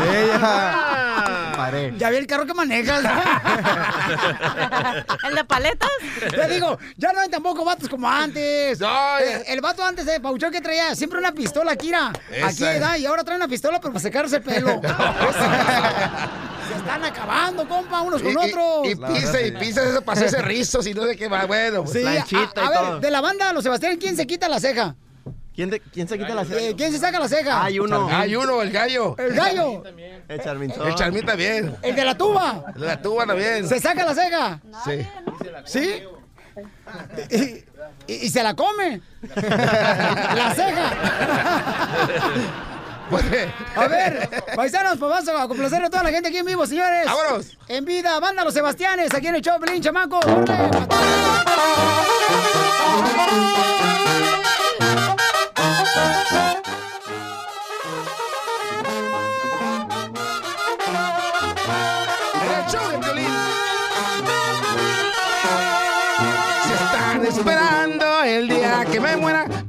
[1.56, 1.94] Paré.
[1.98, 3.02] Ya vi el carro que manejas.
[5.28, 5.90] ¿El de paletas?
[6.30, 8.78] Te digo, ya no hay tampoco vatos como antes.
[8.78, 12.12] No, Eh, el vato antes de Pauchón que traía siempre una pistola, Kira.
[12.30, 12.80] Esa Aquí, es.
[12.80, 12.96] ¿verdad?
[12.96, 14.80] Y ahora trae una pistola, pero para secarse el pelo.
[16.68, 18.86] Se están acabando, compa, unos con Y, otros.
[18.86, 21.46] y, y pisa y pisa eso para hacerse rizos y no sé qué más.
[21.46, 21.92] Bueno, pues.
[21.94, 23.00] Sí, a, planchita a y ver, todo.
[23.00, 24.94] de la banda, los Sebastián, ¿quién se quita la ceja?
[25.54, 27.64] ¿Quién, quién se quita la Eh, ¿Quién se saca la ceja?
[27.64, 28.08] Hay uno.
[28.12, 29.14] Hay uno, el gallo.
[29.18, 29.82] El gallo.
[30.28, 30.88] El Charminzón.
[30.88, 31.74] El charmín también.
[31.82, 32.64] El de la tuba.
[32.74, 33.66] El de la tuba también.
[33.66, 34.60] Se saca la ceja.
[34.84, 35.06] Sí.
[35.64, 36.02] ¿Sí?
[37.30, 37.64] Y, y-
[38.26, 39.00] y se la come.
[39.36, 40.92] la ceja.
[43.10, 43.24] Pues,
[43.76, 47.04] A ver, paisanos, pues vamos a complacer a toda la gente aquí en vivo, señores.
[47.06, 47.56] ¡Vámonos!
[47.68, 50.18] En vida, banda Los Sebastianes, aquí en el show, Pelín, chamaco.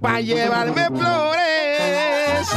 [0.07, 2.47] Para llevarme flores.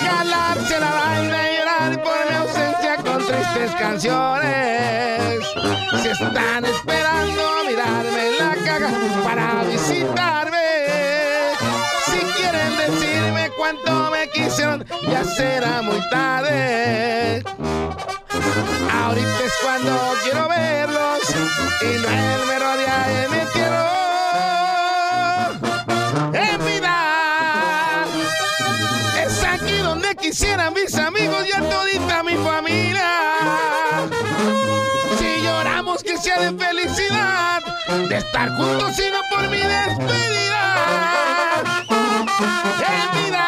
[0.00, 5.40] Jalarse la vaina y llorar por mi ausencia con tristes canciones.
[6.02, 8.90] Se están esperando mirarme en la caja
[9.24, 10.68] para visitarme.
[12.04, 17.42] Si quieren decirme cuánto me quisieron, ya será muy tarde.
[19.02, 21.20] Ahorita es cuando quiero verlos
[21.80, 22.98] y no el mero día
[30.28, 33.08] quisieran mis amigos y a todita mi familia.
[35.18, 37.62] Si lloramos que sea de felicidad,
[38.10, 40.64] de estar juntos sino por mi despedida.
[43.14, 43.47] Vida